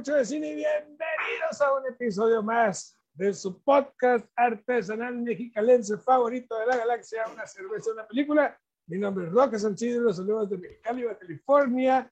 Mucho 0.00 0.14
de 0.14 0.24
Cine 0.24 0.48
y 0.48 0.54
bienvenidos 0.54 1.60
a 1.60 1.74
un 1.74 1.86
episodio 1.86 2.42
más 2.42 2.98
de 3.12 3.34
su 3.34 3.62
podcast 3.62 4.24
artesanal 4.34 5.14
mexicalense 5.14 5.98
favorito 5.98 6.58
de 6.58 6.68
la 6.68 6.78
galaxia, 6.78 7.26
una 7.30 7.46
cerveza, 7.46 7.92
una 7.92 8.08
película. 8.08 8.58
Mi 8.86 8.96
nombre 8.96 9.26
es 9.26 9.32
Roque 9.32 9.58
Sanchido, 9.58 10.00
los 10.00 10.16
saludos 10.16 10.48
de 10.48 10.56
Mexicali, 10.56 11.04
California, 11.20 12.10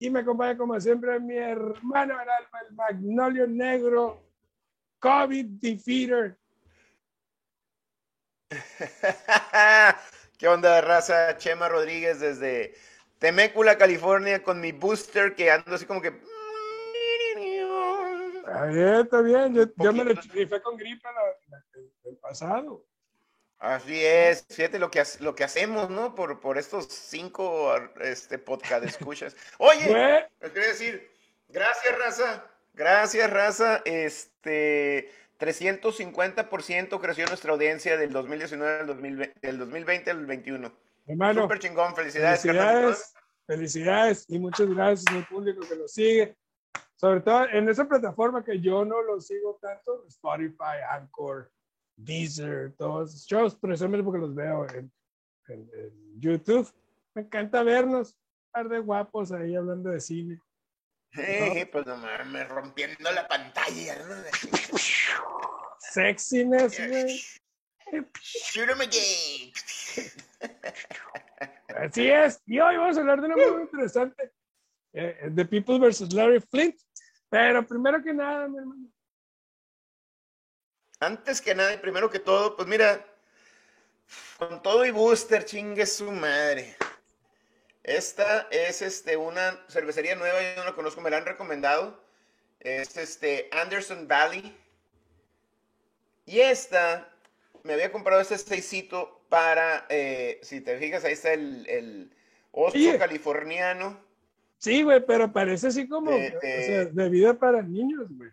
y 0.00 0.10
me 0.10 0.18
acompaña 0.18 0.58
como 0.58 0.80
siempre 0.80 1.20
mi 1.20 1.36
hermano 1.36 2.20
el 2.20 2.28
alma, 2.28 2.58
el 2.68 2.74
Magnolio 2.74 3.46
Negro, 3.46 4.20
COVID 4.98 5.46
Defeater. 5.60 6.36
¿Qué 10.38 10.48
onda, 10.48 10.80
raza? 10.80 11.36
Chema 11.36 11.68
Rodríguez 11.68 12.18
desde 12.18 12.74
Temécula, 13.20 13.78
California, 13.78 14.42
con 14.42 14.60
mi 14.60 14.72
booster 14.72 15.36
que 15.36 15.52
ando 15.52 15.76
así 15.76 15.86
como 15.86 16.02
que. 16.02 16.36
Está 18.48 18.66
bien, 18.66 18.94
está 18.94 19.20
bien. 19.20 19.54
Yo, 19.54 19.64
yo 19.76 19.92
me 19.92 20.04
lo 20.04 20.14
fue 20.14 20.62
con 20.62 20.76
gripe 20.76 21.08
el 22.04 22.16
pasado. 22.16 22.84
Así 23.58 24.04
es, 24.04 24.46
fíjate 24.48 24.78
lo 24.78 24.90
que, 24.90 25.02
lo 25.20 25.34
que 25.34 25.42
hacemos, 25.42 25.90
¿no? 25.90 26.14
Por, 26.14 26.38
por 26.38 26.58
estos 26.58 26.86
cinco 26.86 27.74
este, 28.00 28.38
podcast 28.38 28.84
escuchas. 28.84 29.36
Oye, 29.58 30.28
les 30.40 30.52
quería 30.52 30.68
decir, 30.68 31.10
gracias, 31.48 31.98
raza. 31.98 32.46
Gracias, 32.74 33.28
raza. 33.28 33.82
Este, 33.84 35.10
350% 35.40 37.00
creció 37.00 37.26
nuestra 37.26 37.52
audiencia 37.52 37.96
del 37.96 38.12
2019 38.12 38.80
al 38.80 38.86
2020, 38.86 39.40
del 39.46 39.58
2020 39.58 40.10
al 40.10 40.16
2021. 40.18 40.72
Hermano, 41.06 41.42
Súper 41.42 41.58
chingón, 41.58 41.96
felicidades. 41.96 42.42
Felicidades, 42.42 43.14
felicidades 43.44 44.24
y 44.28 44.38
muchas 44.38 44.68
gracias 44.68 45.12
al 45.12 45.26
público 45.26 45.66
que 45.68 45.74
lo 45.74 45.88
sigue. 45.88 46.36
Sobre 46.96 47.20
todo 47.20 47.48
en 47.48 47.68
esa 47.68 47.86
plataforma 47.86 48.44
que 48.44 48.60
yo 48.60 48.84
no 48.84 49.02
lo 49.02 49.20
sigo 49.20 49.58
tanto, 49.62 50.04
Spotify, 50.08 50.82
Anchor, 50.90 51.50
Deezer, 51.96 52.74
todos 52.76 53.12
los 53.12 53.26
shows, 53.26 53.54
precisamente 53.54 54.04
porque 54.04 54.20
los 54.20 54.34
veo 54.34 54.66
en, 54.70 54.92
YouTube. 56.18 56.70
Me 57.14 57.22
encanta 57.22 57.62
vernos, 57.62 58.12
un 58.12 58.52
par 58.52 58.68
de 58.68 58.80
guapos 58.80 59.32
ahí 59.32 59.54
hablando 59.54 59.90
de 59.90 60.00
cine. 60.00 60.40
pues 61.72 61.86
no 61.86 61.96
me 61.96 62.44
rompiendo 62.44 63.10
la 63.12 63.26
pantalla. 63.26 63.96
Sexiness, 65.78 66.78
güey. 66.86 67.20
Shoot 68.20 68.68
em 68.68 68.80
again. 68.80 69.52
Así 71.76 72.10
es. 72.10 72.42
Y 72.46 72.58
hoy 72.60 72.76
vamos 72.76 72.96
a 72.96 73.00
hablar 73.00 73.20
de 73.20 73.26
una 73.26 73.36
muy 73.36 73.62
interesante. 73.62 74.32
Eh, 74.92 75.30
The 75.34 75.44
People 75.44 75.78
vs. 75.78 76.12
Larry 76.12 76.40
Flint. 76.40 76.80
Pero 77.30 77.66
primero 77.66 78.02
que 78.02 78.12
nada, 78.12 78.48
mi 78.48 78.58
hermano. 78.58 78.88
Antes 81.00 81.40
que 81.40 81.54
nada 81.54 81.74
y 81.74 81.78
primero 81.78 82.10
que 82.10 82.18
todo, 82.18 82.56
pues 82.56 82.66
mira, 82.66 83.04
con 84.38 84.62
todo 84.62 84.84
y 84.84 84.90
booster, 84.90 85.44
chingue 85.44 85.86
su 85.86 86.10
madre. 86.10 86.76
Esta 87.84 88.48
es 88.50 88.82
este, 88.82 89.16
una 89.16 89.64
cervecería 89.68 90.16
nueva, 90.16 90.40
yo 90.42 90.56
no 90.56 90.64
la 90.64 90.74
conozco, 90.74 91.00
me 91.00 91.10
la 91.10 91.18
han 91.18 91.26
recomendado. 91.26 92.02
Es 92.60 92.96
este 92.96 93.48
Anderson 93.52 94.08
Valley. 94.08 94.56
Y 96.26 96.40
esta, 96.40 97.08
me 97.62 97.74
había 97.74 97.92
comprado 97.92 98.20
este 98.20 98.36
seisito 98.36 99.24
para, 99.28 99.86
eh, 99.88 100.40
si 100.42 100.60
te 100.60 100.78
fijas, 100.78 101.04
ahí 101.04 101.12
está 101.12 101.32
el, 101.32 101.66
el 101.68 102.16
oso 102.50 102.98
californiano. 102.98 104.07
Sí, 104.58 104.82
güey, 104.82 105.04
pero 105.04 105.32
parece 105.32 105.68
así 105.68 105.88
como 105.88 106.10
de, 106.10 107.08
vida 107.10 107.34
para 107.34 107.62
niños, 107.62 108.06
güey. 108.10 108.30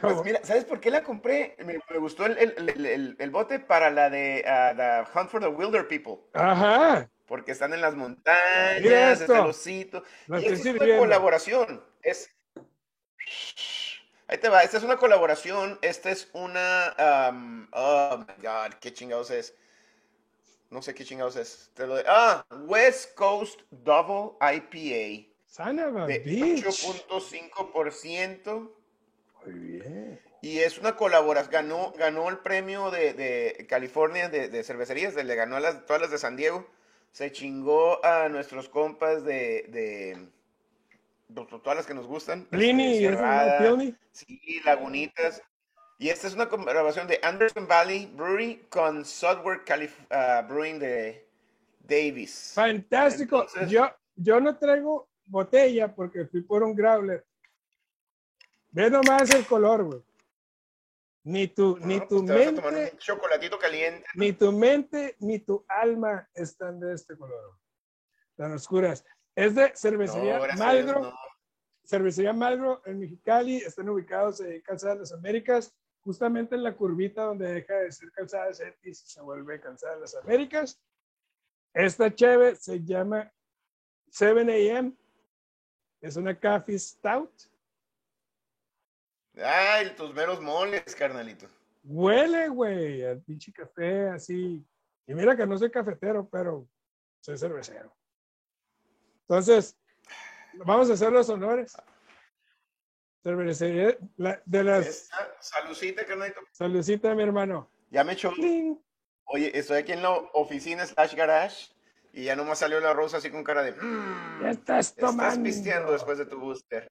Pues 0.00 0.24
mira, 0.24 0.40
¿sabes 0.42 0.64
por 0.64 0.80
qué 0.80 0.90
la 0.90 1.04
compré? 1.04 1.56
Me, 1.64 1.78
gustó 1.98 2.26
el, 2.26 2.36
el, 2.38 3.16
el, 3.18 3.30
bote 3.30 3.60
para 3.60 3.90
la 3.90 4.10
de 4.10 4.44
uh, 4.44 4.76
the 4.76 5.18
Hunt 5.18 5.30
for 5.30 5.40
the 5.40 5.46
Wilder 5.46 5.86
People. 5.86 6.16
Ajá. 6.32 7.08
Porque 7.26 7.52
están 7.52 7.72
en 7.74 7.80
las 7.80 7.94
montañas, 7.94 9.20
está 9.20 9.38
el 9.38 9.46
osito. 9.46 10.02
y 10.28 10.46
es 10.46 10.64
una 10.64 10.98
colaboración. 10.98 11.84
Es 12.02 12.28
Ahí 14.30 14.36
te 14.36 14.50
va, 14.50 14.62
esta 14.62 14.76
es 14.76 14.84
una 14.84 14.98
colaboración, 14.98 15.78
esta 15.80 16.10
es 16.10 16.28
una... 16.34 17.30
Um, 17.30 17.66
oh, 17.72 18.18
my 18.18 18.42
God, 18.42 18.74
qué 18.78 18.92
chingados 18.92 19.30
es. 19.30 19.54
No 20.70 20.82
sé 20.82 20.94
qué 20.94 21.04
chingados 21.04 21.36
es. 21.36 21.70
Te 21.74 21.86
lo 21.86 21.96
ah, 22.06 22.44
West 22.66 23.14
Coast 23.14 23.60
Double 23.70 24.32
IPA. 24.40 25.28
Son 25.46 25.78
of 25.78 26.06
de 26.06 26.22
8.5%. 26.24 28.70
Muy 29.44 29.54
bien. 29.54 30.20
Y 30.42 30.58
es 30.58 30.78
una 30.78 30.96
colaboración. 30.96 31.52
Ganó, 31.52 31.92
ganó 31.96 32.28
el 32.28 32.38
premio 32.38 32.90
de, 32.90 33.14
de 33.14 33.66
California 33.68 34.28
de, 34.28 34.48
de, 34.48 34.62
cervecerías. 34.62 35.14
Le 35.14 35.34
ganó 35.34 35.56
a 35.56 35.60
las, 35.60 35.86
todas 35.86 36.02
las 36.02 36.10
de 36.10 36.18
San 36.18 36.36
Diego. 36.36 36.68
Se 37.12 37.32
chingó 37.32 38.04
a 38.04 38.28
nuestros 38.28 38.68
compas 38.68 39.24
de 39.24 40.28
todas 41.34 41.76
las 41.76 41.86
que 41.86 41.94
nos 41.94 42.06
gustan. 42.06 42.44
Pliny, 42.46 43.04
este, 43.04 43.94
Sí, 44.12 44.60
Lagunitas. 44.64 45.42
Y 46.00 46.10
esta 46.10 46.28
es 46.28 46.34
una 46.34 46.48
colaboración 46.48 47.08
de 47.08 47.18
Anderson 47.24 47.66
Valley 47.66 48.06
Brewery 48.06 48.66
con 48.70 49.04
Sudworth 49.04 49.68
uh, 49.68 50.46
Brewing 50.48 50.78
de 50.78 51.28
Davis. 51.80 52.52
Fantástico. 52.54 53.46
yo, 53.66 53.90
yo 54.14 54.40
no 54.40 54.56
traigo 54.56 55.08
botella 55.24 55.92
porque 55.92 56.26
fui 56.26 56.42
por 56.42 56.62
un 56.62 56.74
growler. 56.74 57.26
Ve 58.70 58.88
nomás 58.88 59.34
el 59.34 59.44
color, 59.44 59.84
güey. 59.84 60.02
Ni 61.24 61.48
tu, 61.48 61.76
ni 61.78 61.98
tu 62.06 62.24
pues 62.24 62.54
mente. 62.62 62.96
chocolatito 62.98 63.58
caliente. 63.58 64.06
Ni 64.14 64.32
tu 64.32 64.52
mente, 64.52 65.16
ni 65.18 65.40
tu 65.40 65.64
alma 65.68 66.28
están 66.32 66.78
de 66.78 66.94
este 66.94 67.16
color. 67.16 67.58
Tan 68.36 68.52
oscuras. 68.52 69.04
Es 69.34 69.54
de 69.56 69.72
Cervecería 69.74 70.40
Malgro. 70.56 71.12
Cervecería 71.84 72.32
Malgro 72.32 72.82
en 72.86 73.00
Mexicali. 73.00 73.56
Están 73.56 73.88
ubicados 73.88 74.40
en 74.40 74.60
Calzada 74.60 74.94
de 74.94 75.00
las 75.00 75.12
Américas, 75.12 75.74
justamente 76.08 76.54
en 76.54 76.62
la 76.62 76.74
curvita 76.74 77.24
donde 77.24 77.52
deja 77.52 77.74
de 77.74 77.92
ser 77.92 78.10
Calzada 78.12 78.46
de 78.46 78.54
Cetis 78.54 79.02
y 79.02 79.10
se 79.10 79.20
vuelve 79.20 79.60
Calzada 79.60 79.96
de 79.96 80.00
las 80.00 80.14
Américas. 80.14 80.80
Esta 81.74 82.14
cheve 82.14 82.56
se 82.56 82.82
llama 82.82 83.30
7 84.08 84.70
AM. 84.72 84.96
Es 86.00 86.16
una 86.16 86.34
Coffee 86.40 86.78
Stout. 86.78 87.30
Ay, 89.36 89.94
tus 89.96 90.14
meros 90.14 90.40
moles, 90.40 90.96
carnalito. 90.96 91.46
Huele, 91.84 92.48
güey, 92.48 93.04
al 93.04 93.20
pinche 93.20 93.52
café 93.52 94.08
así. 94.08 94.66
Y 95.06 95.14
mira 95.14 95.36
que 95.36 95.46
no 95.46 95.58
soy 95.58 95.70
cafetero, 95.70 96.26
pero 96.26 96.66
soy 97.20 97.36
cervecero. 97.36 97.94
Entonces, 99.28 99.76
vamos 100.64 100.88
a 100.88 100.94
hacer 100.94 101.12
los 101.12 101.28
honores. 101.28 101.76
De 103.36 104.64
las... 104.64 105.10
Salucita, 105.40 106.04
carnalito. 106.06 106.40
Salucita, 106.52 107.14
mi 107.14 107.22
hermano. 107.22 107.70
Ya 107.90 108.04
me 108.04 108.12
echó. 108.14 108.32
Oye, 109.24 109.50
estoy 109.58 109.78
aquí 109.78 109.92
en 109.92 110.02
la 110.02 110.10
oficina 110.10 110.86
slash 110.86 111.14
garage 111.14 111.72
y 112.12 112.24
ya 112.24 112.36
nomás 112.36 112.58
salió 112.58 112.80
la 112.80 112.94
rosa 112.94 113.18
así 113.18 113.30
con 113.30 113.44
cara 113.44 113.62
de... 113.62 113.72
Mm, 113.72 114.42
ya 114.42 114.50
estás 114.50 114.94
tomando. 114.94 115.22
Estás 115.24 115.38
pisteando 115.38 115.92
después 115.92 116.18
de 116.18 116.26
tu 116.26 116.38
booster. 116.38 116.88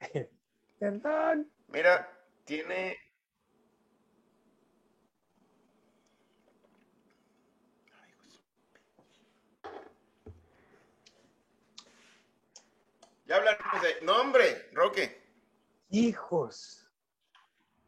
Perdón. 0.78 1.50
Mira, 1.68 2.08
tiene 2.44 2.98
Ya 13.26 13.36
hablaremos 13.36 13.80
de. 13.82 14.04
nombre, 14.04 14.68
Roque. 14.72 15.21
Hijos. 15.92 16.90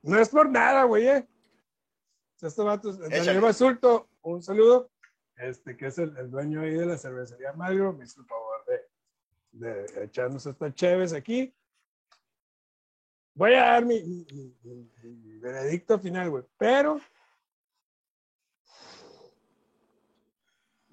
No 0.03 0.19
es 0.21 0.29
por 0.29 0.49
nada, 0.49 0.85
güey, 0.85 1.09
eh. 1.09 1.29
Estos 2.41 2.65
vatos, 2.65 2.99
Basulto, 3.41 4.11
un 4.21 4.43
saludo. 4.43 4.91
Este, 5.37 5.77
que 5.77 5.87
es 5.87 5.99
el, 5.99 6.31
dueño 6.31 6.61
ahí 6.61 6.75
de 6.75 6.87
la 6.87 6.99
cervecería 6.99 7.55
Magro, 7.55 7.93
me 7.95 8.05
hizo 8.05 8.21
el 8.21 8.27
favor 8.27 8.65
de, 8.67 9.87
de 9.87 10.05
echarnos 10.05 10.45
estas 10.47 10.75
cheves 10.75 11.15
aquí. 11.15 11.55
Voy 13.35 13.55
a 13.55 13.61
dar 13.63 13.85
mi, 13.85 14.01
mi, 14.03 15.39
veredicto 15.39 15.99
final, 15.99 16.31
güey. 16.31 16.45
Pero. 16.59 17.01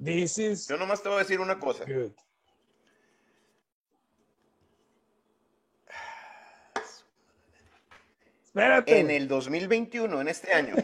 This 0.03 0.37
is. 0.39 0.67
Yo 0.67 0.77
nomás 0.77 1.03
te 1.03 1.09
voy 1.09 1.17
a 1.17 1.21
decir 1.21 1.39
una 1.39 1.59
cosa. 1.59 1.85
En 8.53 9.11
el 9.11 9.27
2021, 9.27 10.21
en 10.21 10.27
este 10.27 10.53
año. 10.53 10.75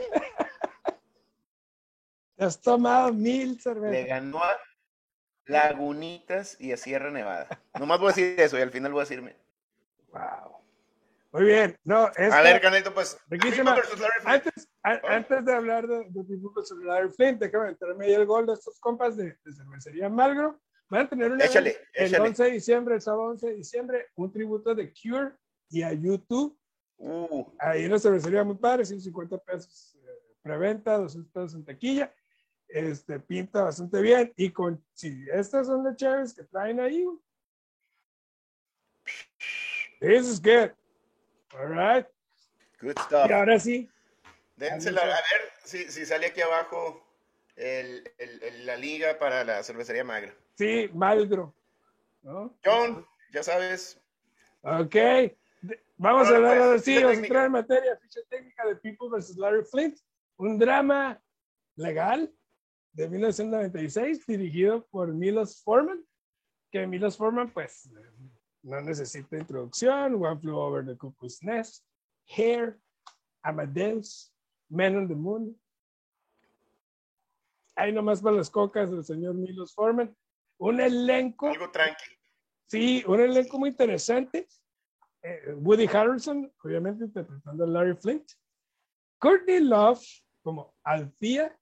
Has 2.38 2.62
tomado 2.62 3.12
mil 3.14 3.60
cervezas. 3.60 3.92
Le 3.92 4.04
ganó 4.06 4.44
a, 4.44 4.58
Lagunitas 5.48 6.60
y 6.60 6.72
a 6.72 6.78
Sierra 6.78 7.10
Nevada. 7.10 7.48
Nomás 7.80 8.00
voy 8.00 8.08
a 8.08 8.14
decir 8.14 8.40
eso 8.40 8.58
y 8.58 8.62
al 8.62 8.72
final 8.72 8.92
voy 8.92 9.02
a 9.02 9.04
decirme. 9.04 9.36
Wow. 10.12 10.58
Muy 11.32 11.46
bien. 11.46 11.78
No, 11.84 12.10
a 12.16 12.42
ver, 12.42 12.62
Canito, 12.62 12.94
pues. 12.94 13.18
Antes, 14.26 14.70
antes 14.84 15.46
de 15.46 15.54
hablar 15.54 15.88
de, 15.88 16.06
de 16.10 16.86
Larry 16.86 17.10
Flint, 17.12 17.40
déjame 17.40 17.70
entrarme 17.70 18.06
ahí 18.06 18.14
el 18.14 18.26
gol 18.26 18.46
de 18.46 18.54
estos 18.54 18.80
compas 18.80 19.16
de, 19.18 19.38
de 19.44 19.54
cervecería 19.54 20.10
Malgro. 20.10 20.60
Van 20.90 21.06
a 21.06 21.10
tener 21.10 21.32
un 21.32 21.42
échale, 21.42 21.78
el 21.94 22.20
11 22.20 22.44
de 22.44 22.52
diciembre, 22.52 22.96
el 22.96 23.02
sábado 23.02 23.26
11 23.32 23.48
de 23.48 23.56
diciembre, 23.56 24.08
un 24.16 24.32
tributo 24.32 24.74
de 24.74 24.94
Cure 24.94 25.34
y 25.70 25.84
a 25.84 25.92
YouTube. 25.92 26.58
Uh. 26.98 27.46
Ahí 27.60 27.86
en 27.86 27.92
la 27.92 28.00
cervecería 28.00 28.44
muy 28.44 28.56
padre, 28.56 28.86
150 28.86 29.38
pesos 29.38 29.96
eh, 30.04 30.36
preventa, 30.42 30.98
200 30.98 31.32
pesos 31.32 31.54
en 31.56 31.66
taquilla. 31.66 32.14
Este, 32.68 33.20
pinta 33.20 33.64
bastante 33.64 34.02
bien. 34.02 34.34
Y 34.36 34.52
con, 34.52 34.84
si 34.94 35.26
estas 35.32 35.68
son 35.68 35.84
las 35.84 35.96
chaves 35.96 36.34
que 36.34 36.44
traen 36.44 36.80
ahí, 36.80 37.06
this 40.02 40.28
is 40.28 40.42
good. 40.42 40.72
All 41.54 41.70
right. 41.70 42.06
Good 42.82 43.00
stuff. 43.00 43.30
Y 43.30 43.34
ahora 43.34 43.60
sí. 43.60 43.90
Dénsela, 44.58 45.02
a 45.02 45.06
ver 45.06 45.52
si, 45.64 45.92
si 45.92 46.06
sale 46.06 46.28
aquí 46.28 46.42
abajo 46.42 47.04
el, 47.56 48.12
el, 48.18 48.66
la 48.66 48.76
liga 48.76 49.18
para 49.20 49.44
la 49.44 49.64
cervecería 49.64 50.04
magra. 50.04 50.34
Sí, 50.56 50.90
Malgro. 50.94 51.54
¿no? 52.24 52.58
John, 52.64 53.06
ya 53.32 53.44
sabes. 53.44 54.02
Ok. 54.62 54.96
Vamos 55.98 56.28
a 56.28 56.36
hablar 56.36 56.58
ahora 56.58 56.80
sí, 56.80 56.96
vamos 56.96 57.18
a 57.18 57.20
entrar 57.22 57.46
en 57.46 57.52
materia, 57.52 57.98
ficha 57.98 58.20
técnica 58.30 58.66
de 58.68 58.76
People 58.76 59.10
vs. 59.10 59.38
Larry 59.38 59.64
Flint. 59.64 59.98
Un 60.38 60.60
drama 60.60 61.20
legal 61.76 62.32
de 62.94 63.10
1996 63.10 64.26
dirigido 64.26 64.86
por 64.88 65.14
Milos 65.14 65.62
Forman, 65.64 66.06
que 66.72 66.86
Milos 66.86 67.18
Forman 67.18 67.52
pues 67.52 67.90
no 68.62 68.82
necesita 68.82 69.38
introducción, 69.38 70.24
One 70.24 70.40
Flew 70.40 70.58
Over 70.58 70.86
the 70.86 70.98
Cuckoo's 70.98 71.42
Nest, 71.42 71.84
Hair, 72.28 72.80
Amadeus, 73.44 74.34
Men 74.70 74.98
on 74.98 75.08
the 75.08 75.16
Moon. 75.16 75.60
Ahí 77.76 77.92
nomás 77.92 78.22
para 78.22 78.36
las 78.36 78.50
cocas 78.50 78.92
del 78.92 79.04
señor 79.04 79.36
Milos 79.36 79.74
Forman. 79.74 80.16
Un 80.60 80.82
elenco. 80.82 81.48
Algo 81.48 81.72
tranqui. 81.72 82.18
Sí, 82.66 83.04
un 83.08 83.20
elenco 83.20 83.58
muy 83.60 83.70
interesante. 83.70 84.48
Eh, 85.24 85.54
Woody 85.56 85.88
Harrelson, 85.88 86.52
obviamente 86.64 87.06
interpretando 87.06 87.64
a 87.64 87.68
Larry 87.68 87.96
Flint. 87.96 88.32
Courtney 89.20 89.60
Love 89.60 90.04
como 90.42 90.76
Althea, 90.84 91.54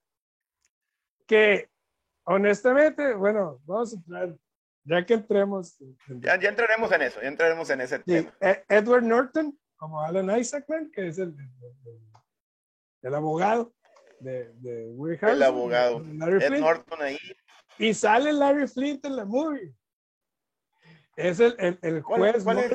que 1.26 1.68
honestamente, 2.24 3.14
bueno, 3.14 3.60
vamos 3.64 3.92
a 3.92 3.96
entrar, 3.96 4.36
ya 4.84 5.06
que 5.06 5.14
entremos. 5.14 5.76
Ya, 6.20 6.34
entraremos 6.34 6.92
en 6.92 7.02
eso, 7.02 7.20
ya 7.20 7.28
entraremos 7.28 7.70
en 7.70 7.80
ese 7.80 7.98
tema. 8.00 8.32
E, 8.40 8.64
Edward 8.68 9.02
Norton 9.02 9.58
como 9.76 10.00
Alan 10.00 10.38
Isaacman, 10.38 10.90
que 10.90 11.08
es 11.08 11.18
el, 11.18 11.34
el, 13.02 13.14
abogado 13.14 13.74
de, 14.20 14.52
de 14.54 14.90
Woody 14.90 15.16
Harrelson. 15.16 15.36
El 15.36 15.42
abogado. 15.42 16.04
Ed 16.40 16.60
Norton 16.60 17.02
ahí. 17.02 17.18
Y 17.78 17.92
sale 17.92 18.32
Larry 18.32 18.68
Flint 18.68 19.04
en 19.04 19.16
la 19.16 19.24
movie. 19.24 19.74
Es 21.16 21.40
el, 21.40 21.54
el, 21.58 21.78
el 21.82 22.02
juez. 22.02 22.44
¿Cuál, 22.44 22.58
es 22.58 22.72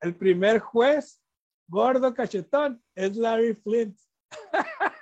el 0.00 0.14
primer 0.14 0.58
juez 0.58 1.20
gordo 1.68 2.14
cachetón 2.14 2.82
es 2.94 3.16
Larry 3.16 3.54
Flint. 3.54 3.98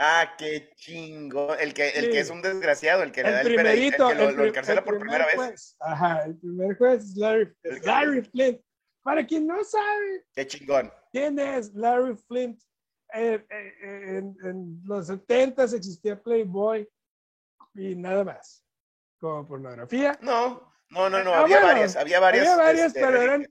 Ah, 0.00 0.34
qué 0.38 0.70
chingo. 0.76 1.56
El 1.56 1.74
que, 1.74 1.88
el 1.88 2.10
que 2.10 2.20
es 2.20 2.30
un 2.30 2.40
desgraciado, 2.40 3.02
el 3.02 3.10
que 3.10 3.24
le 3.24 3.32
da 3.32 3.40
el 3.40 3.46
primerito, 3.52 4.08
el, 4.10 4.16
que 4.16 4.32
lo, 4.32 4.44
encarcela 4.44 4.84
por 4.84 4.96
primera 5.00 5.26
vez. 5.26 5.76
Ajá, 5.80 6.22
el 6.24 6.38
primer 6.38 6.78
juez 6.78 7.02
es 7.02 7.16
Larry, 7.16 7.52
Larry 7.82 8.22
Flint. 8.22 8.60
Para 9.02 9.26
quien 9.26 9.48
no 9.48 9.64
sabe. 9.64 10.24
Qué 10.34 10.46
chingón. 10.46 10.92
¿Quién 11.10 11.40
es 11.40 11.74
Larry 11.74 12.16
Flint? 12.28 12.62
Eh, 13.12 13.44
eh, 13.50 14.18
en, 14.18 14.36
en, 14.44 14.80
los 14.84 15.08
70 15.08 15.64
existía 15.64 16.22
Playboy 16.22 16.88
y 17.74 17.96
nada 17.96 18.22
más. 18.22 18.62
Como 19.18 19.48
pornografía. 19.48 20.16
No, 20.22 20.72
no, 20.90 21.10
no, 21.10 21.24
no, 21.24 21.32
ah, 21.32 21.40
había 21.40 21.60
varias, 21.60 21.96
había 21.96 22.20
varias. 22.20 22.46
Había 22.46 22.64
varias, 22.64 22.86
este, 22.88 23.00
pero 23.00 23.20
eran 23.20 23.46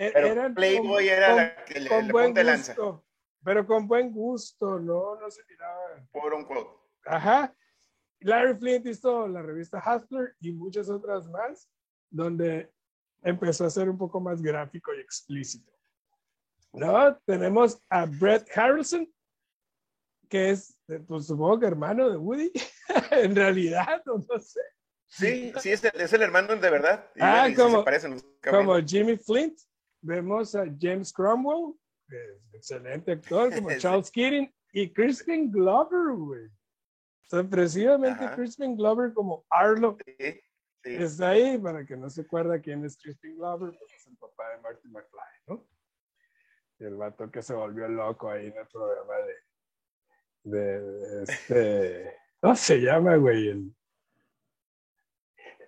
e-, 0.00 0.12
pero 0.12 0.54
Playboy 0.54 1.08
era 1.08 1.34
la 1.34 1.64
que 1.64 1.78
le, 1.78 2.02
le 2.02 2.12
punta 2.12 2.42
lanza. 2.42 2.74
Pero 3.44 3.66
con 3.66 3.86
buen 3.86 4.12
gusto, 4.12 4.78
no, 4.78 5.16
no 5.16 5.30
se 5.30 5.42
miraba. 5.46 6.06
Por 6.10 6.32
un 6.32 6.44
quote. 6.44 6.70
Ajá. 7.04 7.54
Larry 8.20 8.54
Flint 8.54 8.86
hizo 8.86 9.28
la 9.28 9.42
revista 9.42 9.78
Hustler 9.78 10.34
y 10.40 10.52
muchas 10.52 10.88
otras 10.90 11.26
más, 11.28 11.70
donde 12.10 12.70
empezó 13.22 13.64
a 13.64 13.70
ser 13.70 13.88
un 13.88 13.98
poco 13.98 14.20
más 14.20 14.42
gráfico 14.42 14.94
y 14.94 15.00
explícito. 15.00 15.72
¿No? 16.72 17.16
Tenemos 17.26 17.82
a 17.88 18.06
Brett 18.06 18.46
Harrison, 18.56 19.06
que 20.28 20.50
es, 20.50 20.78
pues 21.06 21.26
supongo 21.26 21.60
que 21.60 21.66
hermano 21.66 22.10
de 22.10 22.16
Woody, 22.16 22.52
en 23.10 23.34
realidad, 23.34 24.02
no, 24.06 24.24
no 24.28 24.38
sé. 24.38 24.60
Sí, 25.06 25.52
sí, 25.58 25.72
es 25.72 25.82
el, 25.82 26.00
es 26.00 26.12
el 26.12 26.22
hermano 26.22 26.54
de 26.54 26.70
verdad. 26.70 27.10
ah, 27.20 27.48
como, 27.56 27.84
como 28.48 28.78
Jimmy 28.80 29.16
Flint, 29.16 29.58
Vemos 30.02 30.54
a 30.54 30.64
James 30.78 31.12
Cromwell, 31.12 31.74
excelente 32.52 33.12
actor, 33.12 33.54
como 33.54 33.68
Charles 33.78 34.10
Keating, 34.10 34.52
y 34.72 34.92
Crispin 34.92 35.50
Glover, 35.50 36.16
güey. 36.16 36.48
Sorpresivamente, 37.28 38.28
Crispin 38.34 38.76
Glover 38.76 39.12
como 39.12 39.44
Arlo. 39.50 39.96
Sí, 40.04 40.40
Está 40.82 41.30
ahí, 41.30 41.58
para 41.58 41.84
que 41.84 41.96
no 41.96 42.08
se 42.08 42.22
acuerda 42.22 42.60
quién 42.60 42.84
es 42.84 42.96
Crispin 42.96 43.36
Glover, 43.36 43.76
pues 43.78 43.92
es 43.92 44.06
el 44.06 44.16
papá 44.16 44.50
de 44.50 44.62
Marty 44.62 44.88
McFly, 44.88 45.20
¿no? 45.46 45.68
Y 46.78 46.84
el 46.84 46.96
vato 46.96 47.30
que 47.30 47.42
se 47.42 47.54
volvió 47.54 47.86
loco 47.88 48.30
ahí 48.30 48.46
en 48.46 48.56
el 48.56 48.66
programa 48.66 49.14
de, 50.44 50.58
de, 50.58 51.22
este, 51.22 52.16
¿cómo 52.40 52.56
se 52.56 52.78
llama, 52.80 53.16
güey? 53.16 53.70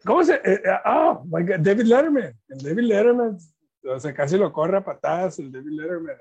¿Cómo 0.04 0.24
se? 0.24 0.36
Eh, 0.36 0.62
eh, 0.64 0.78
oh, 0.86 1.22
my 1.26 1.42
God, 1.44 1.60
David 1.60 1.84
Letterman. 1.84 2.40
David 2.48 2.82
Letterman 2.82 3.38
o 3.84 4.00
sea, 4.00 4.14
casi 4.14 4.36
lo 4.36 4.52
corre 4.52 4.78
a 4.78 4.84
patadas 4.84 5.38
el 5.38 5.50
David 5.50 5.72
Letterman. 5.72 6.16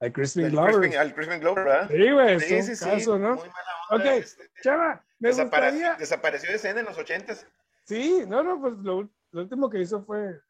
Al 0.00 0.12
Crispin 0.12 0.48
Glover. 0.48 0.96
al 0.96 1.14
Crispin 1.14 1.40
Glover, 1.40 1.64
¿verdad? 1.64 1.90
Sí, 1.90 2.10
güey, 2.10 2.40
sí, 2.40 2.62
sí, 2.62 2.84
caso, 2.84 3.18
¿no? 3.18 3.34
Muy 3.34 3.48
mala 3.48 3.70
onda. 3.90 4.12
Ok, 4.12 4.18
este, 4.18 4.50
chava, 4.62 5.04
me 5.18 5.30
gustaría... 5.30 5.94
Desapareció 5.94 6.48
de 6.48 6.56
escena 6.56 6.80
en 6.80 6.86
los 6.86 6.96
ochentas. 6.96 7.46
Sí, 7.84 8.24
no, 8.26 8.42
no, 8.42 8.60
pues 8.60 8.78
lo, 8.78 9.10
último 9.32 9.68
que 9.68 9.80
hizo 9.80 10.02
fue... 10.02 10.40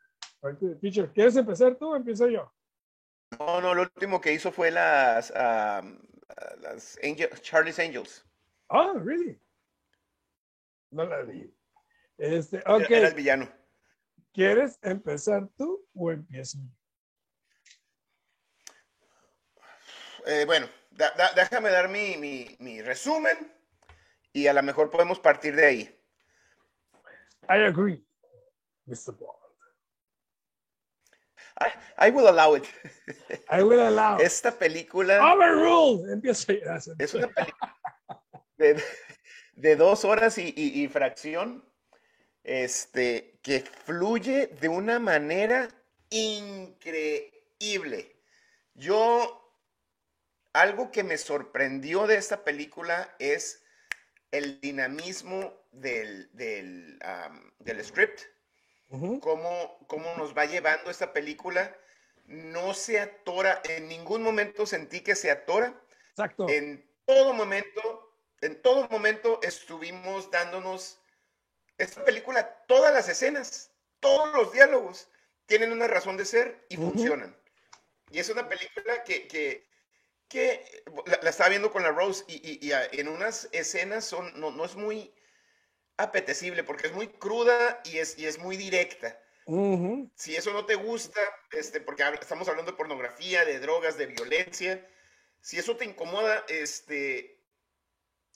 Teacher, 0.80 1.10
¿quieres 1.12 1.34
empezar 1.37 1.75
tú 1.75 1.90
o 1.90 1.96
empiezo 1.96 2.28
yo? 2.28 2.52
No, 3.38 3.60
no, 3.60 3.75
lo 3.75 3.82
último 3.82 4.20
que 4.20 4.32
hizo 4.32 4.52
fue 4.52 4.70
las, 4.70 5.30
um, 5.30 5.99
las 6.60 6.99
Charlie's 7.42 7.78
Angels. 7.78 8.25
Oh, 8.68 8.94
really? 8.94 9.38
No 10.90 11.04
la 11.04 11.22
vi. 11.22 11.52
Este, 12.18 12.58
ok. 12.66 12.88
Era 12.88 13.08
el 13.08 13.14
villano. 13.14 13.49
¿Quieres 14.32 14.78
empezar 14.82 15.49
tú 15.56 15.87
o 15.94 16.10
empiezo? 16.10 16.58
Eh, 20.26 20.44
bueno, 20.44 20.68
déjame 21.34 21.70
dar 21.70 21.88
mi, 21.88 22.82
resumen 22.82 23.52
y 24.32 24.46
a 24.46 24.52
lo 24.52 24.62
mejor 24.62 24.90
podemos 24.90 25.18
partir 25.18 25.56
de 25.56 25.66
ahí. 25.66 26.00
I 27.49 27.64
agree, 27.64 28.04
Mr. 28.87 29.12
Bond. 29.18 29.40
I, 31.58 32.08
I 32.08 32.10
will 32.10 32.28
allow 32.28 32.54
it. 32.54 32.64
I 33.50 33.62
will 33.62 33.80
allow. 33.80 34.18
Esta 34.20 34.52
película. 34.52 35.34
Overruled. 35.34 36.12
Empieza. 36.12 36.52
Es 36.99 37.14
una 37.14 37.28
película 37.28 37.76
de, 39.54 39.76
dos 39.76 40.04
horas 40.04 40.38
y, 40.38 40.54
y 40.56 40.88
fracción 40.88 41.70
este, 42.44 43.38
que 43.42 43.61
fluye 43.61 44.47
de 44.47 44.68
una 44.68 44.99
manera 44.99 45.68
increíble. 46.11 48.16
Yo, 48.75 49.54
algo 50.52 50.90
que 50.90 51.04
me 51.04 51.18
sorprendió 51.18 52.06
de 52.06 52.16
esta 52.16 52.44
película 52.44 53.14
es 53.18 53.62
el 54.30 54.61
dinamismo 54.61 55.54
del, 55.73 56.30
del, 56.32 56.99
del 57.59 57.85
script, 57.85 58.20
cómo, 59.20 59.78
cómo 59.87 60.14
nos 60.16 60.37
va 60.37 60.47
llevando 60.47 60.90
esta 60.90 61.12
película. 61.12 61.76
No 62.26 62.75
se 62.75 63.00
atora, 63.00 63.61
en 63.64 63.88
ningún 63.88 64.23
momento 64.23 64.66
sentí 64.66 65.00
que 65.00 65.16
se 65.16 65.30
atora. 65.30 65.80
Exacto. 66.11 66.49
En 66.49 66.88
todo 67.04 67.32
momento, 67.32 68.14
en 68.40 68.62
todo 68.62 68.88
momento 68.88 69.40
estuvimos 69.42 70.30
dándonos 70.30 71.00
esta 71.82 72.04
película, 72.04 72.64
todas 72.66 72.92
las 72.92 73.08
escenas, 73.08 73.70
todos 74.00 74.32
los 74.32 74.52
diálogos 74.52 75.08
tienen 75.46 75.72
una 75.72 75.87
razón 75.87 76.16
de 76.16 76.25
ser 76.25 76.64
y 76.68 76.76
funcionan. 76.76 77.37
Y 78.10 78.18
es 78.18 78.28
una 78.28 78.49
película 78.49 79.04
que, 79.04 79.26
que, 80.28 80.82
la, 81.06 81.28
estaba 81.28 81.50
viendo 81.50 81.70
con 81.70 81.82
la 81.82 81.90
Rose 81.90 82.25
y, 82.28 82.70
en 82.72 83.08
unas 83.08 83.49
escenas 83.52 84.04
son, 84.04 84.38
no, 84.38 84.50
no 84.50 84.64
es 84.64 84.76
muy... 84.76 85.12
apetecible 85.96 86.64
porque 86.64 86.87
es 86.87 86.92
muy 86.92 87.08
cruda 87.08 87.80
y 87.84 87.99
es, 87.99 88.18
y 88.18 88.26
es 88.26 88.38
muy 88.38 88.56
directa. 88.56 89.18
Si 90.14 90.37
eso 90.37 90.52
no 90.52 90.64
te 90.64 90.76
gusta, 90.76 91.20
este, 91.50 91.80
porque 91.80 92.04
estamos 92.20 92.49
hablando 92.49 92.70
de 92.70 92.76
pornografía, 92.76 93.44
de 93.44 93.58
drogas, 93.58 93.99
de 93.99 94.06
violencia, 94.06 94.87
si 95.40 95.58
eso 95.58 95.76
te 95.76 95.84
incomoda, 95.84 96.44
este, 96.49 97.39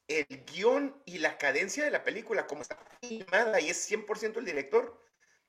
el 0.08 0.26
guion 0.44 1.00
y 1.04 1.18
la 1.18 1.38
cadencia 1.38 1.84
de 1.84 1.90
la 1.90 2.04
película, 2.04 2.46
como 2.46 2.62
está 2.62 2.78
filmada 3.00 3.61
y 3.61 3.70
es 3.70 3.90
100% 3.90 4.37
el 4.38 4.44
director, 4.44 5.00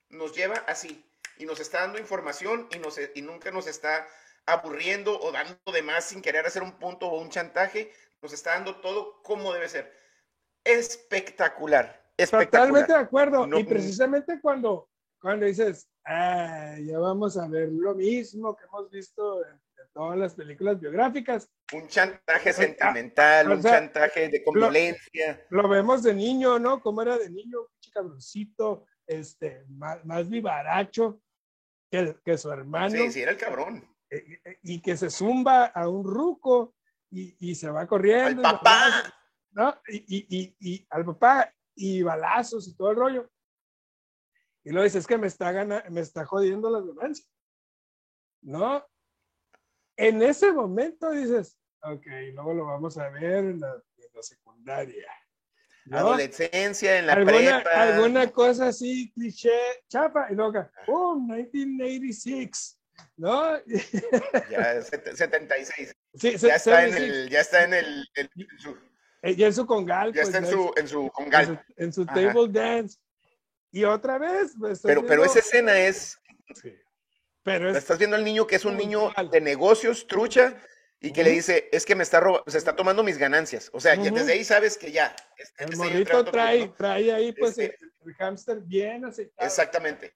nos 0.10 0.36
lleva 0.36 0.56
así 0.68 1.04
y 1.38 1.46
nos 1.46 1.60
está 1.60 1.82
dando 1.82 2.00
información 2.00 2.68
y, 2.74 2.80
nos, 2.80 3.00
y 3.14 3.22
nunca 3.22 3.52
nos 3.52 3.68
está 3.68 4.08
aburriendo 4.46 5.20
o 5.20 5.32
dando 5.32 5.58
de 5.74 5.82
más 5.82 6.06
sin 6.06 6.22
querer 6.22 6.46
hacer 6.46 6.64
un 6.64 6.74
punto 6.74 7.08
o 7.08 7.20
un 7.20 7.30
chantaje, 7.30 7.92
nos 8.22 8.34
está 8.34 8.52
dando 8.52 8.78
todo 8.78 9.22
como 9.24 9.54
debe 9.54 9.68
ser. 9.68 9.92
Espectacular. 10.64 12.04
espectacular. 12.18 12.50
Totalmente 12.50 12.94
de 12.94 13.00
acuerdo. 13.00 13.60
y 13.60 13.64
precisamente 13.64 14.40
cuando, 14.42 14.90
cuando 15.20 15.46
dices, 15.46 15.88
ah, 16.06 16.76
ya 16.80 16.98
vamos 17.00 17.38
a 17.38 17.48
ver 17.48 17.70
lo 17.72 17.96
mismo 17.96 18.56
que 18.56 18.66
hemos 18.66 18.90
visto 18.90 19.46
en, 19.46 19.60
todas 19.94 20.18
las 20.18 20.36
películas 20.36 20.80
biográficas. 20.80 21.52
Un 21.74 21.88
chantaje 21.88 22.54
sentimental, 22.54 23.52
un 23.52 23.62
chantaje 23.62 24.30
de 24.30 24.44
convivencia. 24.44 25.46
Lo, 25.50 25.68
vemos 25.68 26.04
de 26.04 26.14
niño, 26.14 26.60
¿no? 26.60 26.82
Como 26.82 27.02
era 27.02 27.18
de 27.18 27.30
niño, 27.30 27.60
un 27.60 27.92
cabroncito, 27.92 28.86
este, 29.08 29.66
más, 29.70 30.04
más 30.06 30.30
vivaracho 30.30 31.22
que, 31.90 32.16
que 32.24 32.38
su 32.38 32.52
hermano. 32.52 32.96
Sí, 32.96 33.12
sí, 33.12 33.22
era 33.22 33.32
el 33.32 33.38
cabrón. 33.38 33.88
Eh, 34.10 34.40
eh, 34.44 34.60
y 34.64 34.82
que 34.82 34.96
se 34.98 35.10
zumba 35.10 35.66
a 35.66 35.88
un 35.88 36.04
ruco 36.04 36.76
y, 37.10 37.36
y 37.40 37.56
se 37.56 37.70
va 37.70 37.88
corriendo. 37.88 38.48
Al 38.48 38.56
papá. 38.56 39.14
¿no? 39.56 39.74
Y, 39.88 40.28
y, 40.28 40.56
y, 40.60 40.88
al 40.90 41.06
papá 41.06 41.52
y 41.76 42.04
balazos 42.04 42.68
y 42.68 42.76
todo 42.76 42.92
el 42.92 42.98
rollo. 42.98 43.32
Y 44.64 44.72
lo 44.72 44.84
dice, 44.84 44.98
es 45.00 45.08
que 45.08 45.18
me 45.18 45.28
está, 45.28 45.52
gana, 45.52 45.84
me 45.90 46.02
está 46.02 46.26
jodiendo 46.26 46.70
la 46.70 46.82
violencia. 46.82 47.26
¿No? 48.42 48.86
En 49.98 50.22
ese 50.22 50.52
momento 50.52 51.12
dices, 51.12 51.58
ok, 51.82 52.06
luego 52.34 52.54
lo 52.54 52.66
vamos 52.66 52.98
a 52.98 53.10
ver 53.10 53.46
en 53.46 53.60
la, 53.60 53.82
secundaria. 54.22 55.08
Adolescencia, 55.92 56.98
en 56.98 57.08
la 57.08 57.14
¿Alguna, 57.14 57.62
prepa. 57.64 57.82
Alguna 57.82 58.32
cosa 58.32 58.68
así, 58.70 59.12
cliché, 59.12 59.52
chapa, 59.88 60.28
y 60.32 60.36
luego, 60.36 60.68
oh, 60.88 61.16
1986. 61.16 62.80
¿no? 63.18 63.58
Ya, 64.50 64.82
76. 64.82 65.96
Sí, 66.16 66.38
ya, 66.38 66.56
está 66.56 66.86
en 66.86 66.96
el, 66.96 67.30
ya 67.30 67.42
está 67.42 67.64
en 67.66 67.74
el, 67.74 68.08
su, 68.58 68.78
eh, 69.22 69.36
ya 69.36 69.48
en 69.48 69.54
su 69.54 69.66
congal. 69.66 70.14
Ya 70.14 70.22
está 70.22 70.40
pues, 70.40 70.52
en, 70.52 70.58
su, 70.58 70.74
en 70.78 70.88
su 70.88 71.10
congal. 71.10 71.66
En 71.78 71.94
su, 71.94 72.06
table 72.06 72.48
dance. 72.50 72.98
Y 73.72 73.84
otra 73.84 74.18
vez. 74.18 74.54
Pues, 74.58 74.82
pero, 74.82 75.06
pero 75.06 75.26
esa 75.26 75.40
escena 75.40 75.78
es. 75.78 76.18
Sí. 76.54 76.74
Pero 77.46 77.70
Estás 77.70 78.00
viendo 78.00 78.16
al 78.16 78.24
niño 78.24 78.48
que 78.48 78.56
es 78.56 78.66
un 78.66 78.76
niño 78.76 79.14
de 79.32 79.40
negocios, 79.40 80.08
trucha, 80.08 80.60
y 81.00 81.14
que 81.14 81.24
le 81.24 81.30
dice, 81.30 81.70
es 81.72 81.86
que 81.86 81.94
me 81.94 82.02
está 82.02 82.20
robando, 82.20 82.50
se 82.50 82.58
está 82.58 82.76
tomando 82.76 83.04
mis 83.04 83.20
ganancias. 83.20 83.70
O 83.72 83.80
sea, 83.80 83.96
desde 83.96 84.34
ahí 84.34 84.44
sabes 84.44 84.80
que 84.80 84.92
ya. 84.92 85.16
el 85.60 85.78
morrito 85.78 86.26
trae, 86.26 86.70
trae 86.70 87.14
ahí 87.14 87.34
pues 87.34 87.60
el, 87.60 87.78
hámster 88.18 88.62
bien 88.62 89.06
aceptado. 89.06 89.48
Exactamente. 89.48 90.16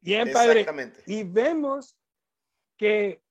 Bien, 0.00 0.32
padre. 0.32 0.66
Y 1.06 1.22
vemos 1.22 1.96
que 2.76 3.22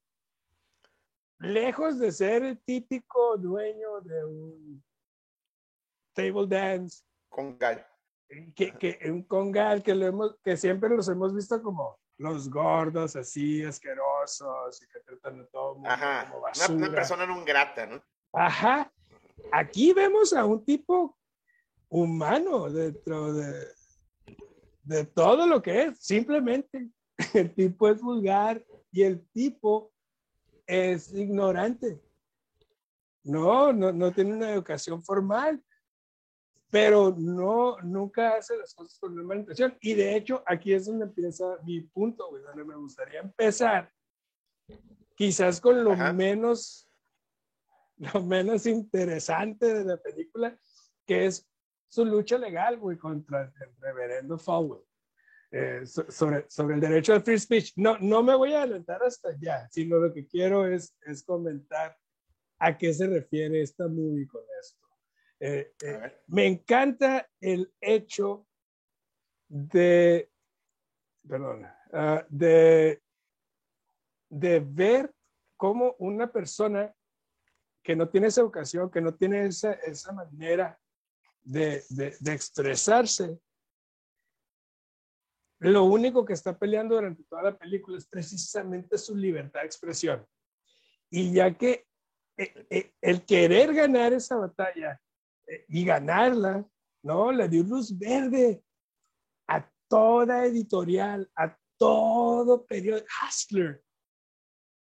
lejos 1.39 1.99
de 1.99 2.13
ser 2.13 2.43
el 2.43 2.57
típico 2.61 3.35
dueño 3.35 3.99
de 3.99 4.23
un 4.23 4.83
table 6.13 6.47
dance, 6.47 7.03
congal, 7.27 7.85
que, 8.55 8.71
que 8.77 9.11
un 9.11 9.23
congal 9.23 9.83
que, 9.83 9.93
lo 9.93 10.07
hemos, 10.07 10.37
que 10.41 10.55
siempre 10.55 10.89
los 10.89 11.09
hemos 11.09 11.35
visto 11.35 11.61
como 11.61 11.99
los 12.17 12.49
gordos 12.49 13.15
así 13.15 13.63
asquerosos 13.63 14.81
y 14.81 14.87
que 14.87 14.99
tratan 14.99 15.39
de 15.39 15.45
todo 15.45 15.75
mundo 15.75 15.89
como 16.29 16.41
basura. 16.41 16.75
Una, 16.75 16.87
una 16.87 16.95
persona 16.95 17.25
no 17.25 17.45
grata, 17.45 17.85
¿no? 17.85 18.01
Ajá. 18.33 18.91
Aquí 19.51 19.93
vemos 19.93 20.33
a 20.33 20.45
un 20.45 20.63
tipo 20.65 21.17
humano 21.89 22.69
dentro 22.69 23.33
de, 23.33 23.67
de 24.83 25.05
todo 25.05 25.45
lo 25.45 25.61
que 25.61 25.83
es. 25.83 25.99
Simplemente 25.99 26.89
el 27.33 27.53
tipo 27.53 27.87
es 27.87 28.01
vulgar 28.01 28.63
y 28.91 29.03
el 29.03 29.25
tipo 29.29 29.91
es 30.65 31.13
ignorante. 31.13 32.01
No, 33.23 33.73
no, 33.73 33.91
no 33.91 34.11
tiene 34.13 34.33
una 34.33 34.51
educación 34.51 35.03
formal, 35.03 35.61
pero 36.69 37.15
no, 37.17 37.77
nunca 37.81 38.35
hace 38.35 38.57
las 38.57 38.73
cosas 38.73 38.99
con 38.99 39.17
una 39.17 39.35
intención. 39.35 39.77
Y 39.81 39.93
de 39.93 40.15
hecho, 40.15 40.43
aquí 40.45 40.73
es 40.73 40.85
donde 40.85 41.05
empieza 41.05 41.57
mi 41.63 41.81
punto, 41.81 42.29
donde 42.29 42.63
me 42.63 42.75
gustaría 42.75 43.21
empezar, 43.21 43.91
quizás 45.15 45.61
con 45.61 45.83
lo 45.83 45.95
menos, 46.13 46.89
lo 47.97 48.21
menos 48.21 48.65
interesante 48.65 49.73
de 49.73 49.85
la 49.85 49.97
película, 49.97 50.57
que 51.05 51.25
es 51.25 51.47
su 51.87 52.03
lucha 52.03 52.37
legal, 52.37 52.77
güey, 52.77 52.97
contra 52.97 53.43
el 53.43 53.75
reverendo 53.79 54.37
Fowler. 54.37 54.83
Eh, 55.49 55.85
sobre, 55.85 56.45
sobre 56.49 56.75
el 56.75 56.81
derecho 56.81 57.13
al 57.13 57.23
free 57.23 57.39
speech. 57.39 57.71
No, 57.77 57.97
no 57.99 58.21
me 58.21 58.35
voy 58.35 58.53
a 58.53 58.63
adelantar 58.63 59.01
hasta 59.01 59.29
allá, 59.29 59.67
sino 59.71 59.97
lo 59.97 60.13
que 60.13 60.27
quiero 60.27 60.67
es, 60.67 60.93
es 61.05 61.23
comentar 61.23 61.97
a 62.59 62.77
qué 62.77 62.93
se 62.93 63.07
refiere 63.07 63.61
esta 63.61 63.87
movie 63.87 64.27
con 64.27 64.41
esto. 64.59 64.86
Eh, 65.39 65.73
eh, 65.83 66.23
me 66.27 66.47
encanta 66.47 67.29
el 67.39 67.71
hecho 67.79 68.47
de, 69.47 70.31
perdón, 71.27 71.67
ah, 71.93 72.25
de, 72.27 73.01
de 74.29 74.59
ver 74.59 75.13
cómo 75.55 75.95
una 75.99 76.31
persona 76.31 76.93
que 77.83 77.95
no 77.95 78.09
tiene 78.09 78.27
esa 78.27 78.41
educación, 78.41 78.89
que 78.89 79.01
no 79.01 79.13
tiene 79.15 79.45
esa, 79.45 79.73
esa 79.73 80.11
manera 80.11 80.79
de, 81.43 81.83
de, 81.89 82.17
de 82.19 82.33
expresarse, 82.33 83.39
lo 85.59 85.85
único 85.85 86.25
que 86.25 86.33
está 86.33 86.57
peleando 86.57 86.95
durante 86.95 87.23
toda 87.23 87.43
la 87.43 87.57
película 87.57 87.97
es 87.97 88.05
precisamente 88.05 88.97
su 88.97 89.15
libertad 89.15 89.61
de 89.61 89.65
expresión. 89.65 90.27
Y 91.09 91.33
ya 91.33 91.55
que 91.57 91.87
eh, 92.37 92.93
el 93.01 93.25
querer 93.25 93.73
ganar 93.73 94.13
esa 94.13 94.35
batalla 94.35 95.01
y 95.67 95.85
ganarla, 95.85 96.65
¿no? 97.03 97.31
Le 97.31 97.47
dio 97.47 97.63
luz 97.63 97.97
verde 97.97 98.63
a 99.47 99.69
toda 99.87 100.45
editorial, 100.45 101.29
a 101.35 101.57
todo 101.77 102.65
periódico, 102.65 103.07
Hustler, 103.25 103.83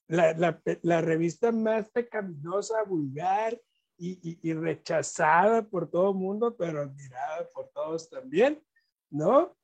la, 0.07 0.33
la, 0.33 0.61
la, 0.81 1.01
revista 1.01 1.51
más 1.51 1.89
pecaminosa, 1.89 2.83
vulgar 2.83 3.59
y, 3.97 4.11
y, 4.29 4.39
y, 4.49 4.53
rechazada 4.53 5.63
por 5.63 5.89
todo 5.89 6.11
el 6.11 6.17
mundo, 6.17 6.55
pero 6.57 6.81
admirada 6.81 7.47
por 7.53 7.69
todos 7.69 8.09
también, 8.09 8.61
¿no? 9.09 9.55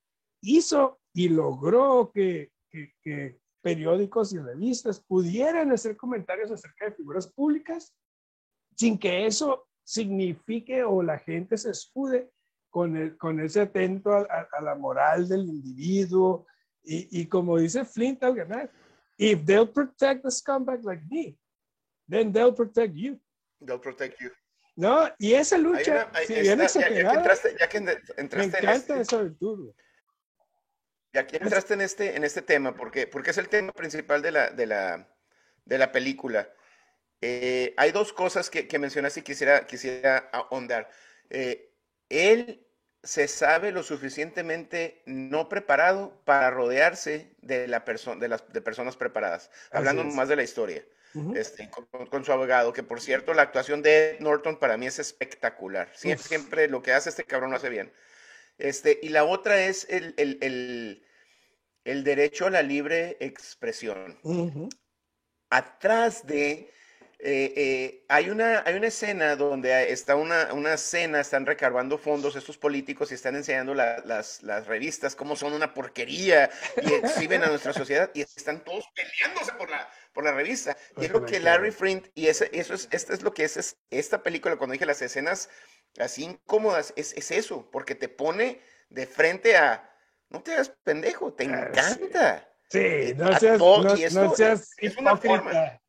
hizo 0.41 0.99
y 1.13 1.29
logró 1.29 2.11
que, 2.13 2.51
periódicos 3.61 4.33
y 4.33 4.39
revistas 4.39 4.99
pudieran 5.01 5.71
hacer 5.71 5.97
comentarios 5.97 6.51
acerca 6.51 6.85
de 6.85 6.91
figuras 6.91 7.27
públicas 7.27 7.93
sin 8.75 8.97
que 8.97 9.25
eso 9.25 9.66
signifique 9.87 10.83
o 10.83 11.01
la 11.01 11.17
gente 11.17 11.57
se 11.57 11.69
escude 11.69 12.29
con, 12.69 12.97
el, 12.97 13.17
con 13.17 13.39
ese 13.39 13.61
atento 13.61 14.13
a, 14.13 14.61
la 14.61 14.75
moral 14.75 15.29
del 15.29 15.45
individuo. 15.45 16.45
Y, 16.83 17.25
como 17.27 17.57
dice 17.57 17.85
Flint 17.85 18.23
al 18.23 18.35
ganar, 18.35 18.69
if 19.17 19.45
they'll 19.45 19.69
protect 19.69 20.23
the 20.23 20.31
scumbag 20.31 20.83
like 20.83 21.03
me, 21.09 21.37
then 22.07 22.31
they'll 22.31 22.53
protect 22.53 22.93
you. 22.95 23.19
They'll 23.59 23.79
protect 23.79 24.19
you. 24.21 24.29
No, 24.75 25.09
y 25.17 25.33
esa 25.33 25.57
lucha, 25.57 26.11
si 26.27 26.35
bien 26.35 26.61
exagerada, 26.61 27.35
ya, 27.59 27.67
que 27.67 27.77
entraste, 27.77 28.37
me 28.37 28.43
encanta 28.43 28.95
en 28.95 29.01
esa 29.01 29.21
virtud. 29.21 29.73
Y 31.13 31.17
aquí 31.17 31.37
entraste 31.37 31.73
en 31.73 31.81
este, 31.81 32.15
en 32.15 32.23
este 32.23 32.41
tema, 32.41 32.75
porque, 32.75 33.07
porque 33.07 33.31
es 33.31 33.37
el 33.37 33.49
tema 33.49 33.71
principal 33.71 34.21
de 34.21 34.31
la, 34.31 34.49
de 34.51 34.65
la, 34.65 35.17
de 35.65 35.77
la 35.77 35.91
película. 35.91 36.47
Eh, 37.21 37.73
hay 37.77 37.91
dos 37.91 38.13
cosas 38.13 38.49
que, 38.49 38.67
que, 38.67 38.79
mencionaste 38.79 39.21
y 39.21 39.23
quisiera, 39.23 39.65
quisiera 39.65 40.29
ahondar. 40.31 40.89
Eh, 41.29 41.73
él 42.09 42.67
se 43.03 43.27
sabe 43.27 43.71
lo 43.71 43.83
suficientemente 43.83 45.01
no 45.05 45.49
preparado 45.49 46.21
para 46.25 46.51
rodearse 46.51 47.35
de, 47.41 47.67
la 47.67 47.79
de, 47.79 48.27
las, 48.27 48.51
de 48.51 48.61
personas 48.61 48.97
preparadas, 48.97 49.49
hablando 49.71 50.03
más 50.03 50.27
de 50.27 50.35
la 50.35 50.43
historia. 50.43 50.85
Este, 51.35 51.67
con, 51.71 52.25
su 52.25 52.31
abogado, 52.31 52.73
que 52.73 52.83
por 52.83 53.01
cierto, 53.01 53.33
la 53.33 53.41
actuación 53.41 53.81
de 53.81 54.17
Norton 54.19 54.59
para 54.59 54.77
mí 54.77 54.85
es 54.85 54.99
espectacular. 54.99 55.89
Siempre, 55.95 56.27
siempre 56.27 56.67
lo 56.67 56.83
que 56.83 56.93
hace 56.93 57.09
este 57.09 57.23
cabrón 57.23 57.49
lo 57.49 57.57
hace 57.57 57.69
bien. 57.69 57.91
Este, 58.59 58.99
y 59.01 59.09
la 59.09 59.23
otra 59.23 59.65
es 59.65 59.87
el, 59.89 60.13
el, 60.17 61.01
el, 61.85 62.03
derecho 62.03 62.45
a 62.45 62.49
la 62.51 62.61
libre 62.61 63.17
expresión. 63.19 64.19
Atrás 65.49 66.27
de 66.27 66.71
eh, 67.19 67.53
eh, 67.57 68.05
hay, 68.09 68.29
una, 68.29 68.61
hay 68.63 68.75
una 68.75 68.87
escena 68.87 69.35
donde 69.35 69.91
está 69.91 70.15
una, 70.15 70.53
una 70.53 70.77
cena, 70.77 71.19
están 71.19 71.47
recargando 71.47 71.97
fondos 71.97 72.35
estos 72.35 72.59
políticos 72.59 73.11
y 73.11 73.15
están 73.15 73.35
enseñando 73.35 73.73
las, 73.73 74.43
las, 74.43 74.67
revistas 74.67 75.15
como 75.15 75.35
son 75.35 75.53
una 75.53 75.73
porquería 75.73 76.51
y 76.79 76.93
exhiben 76.93 77.43
a 77.43 77.47
nuestra 77.47 77.73
sociedad 77.73 78.11
y 78.13 78.21
están 78.21 78.63
todos 78.63 78.85
peleándose 78.93 79.51
por 79.53 79.67
la, 79.67 79.89
por 80.13 80.25
la 80.25 80.31
revista. 80.31 80.77
Y 80.97 81.05
es 81.05 81.11
lo 81.11 81.25
que 81.25 81.39
Larry 81.39 81.71
Flint, 81.71 82.07
y 82.13 82.27
ese, 82.27 82.51
eso 82.53 82.75
es, 82.75 82.87
esto 82.91 83.13
es 83.13 83.23
lo 83.23 83.33
que 83.33 83.45
es, 83.45 83.57
es, 83.57 83.77
esta 83.89 84.21
película, 84.21 84.57
cuando 84.57 84.73
dije 84.73 84.85
las 84.85 85.01
escenas 85.01 85.49
así 85.97 86.23
incómodas, 86.23 86.93
es, 86.95 87.13
es 87.13 87.31
eso, 87.31 87.67
porque 87.71 87.95
te 87.95 88.09
pone 88.09 88.61
de 88.89 89.07
frente 89.07 89.57
a, 89.57 89.91
no 90.29 90.43
te 90.43 90.53
hagas 90.53 90.71
pendejo, 90.83 91.33
te 91.33 91.45
ah, 91.45 91.69
encanta. 91.69 92.49
Sí, 92.69 93.13
no 93.15 93.39
seas, 93.39 93.59
no, 94.13 94.35
seas 94.35 94.75
hipócrita. 94.79 95.81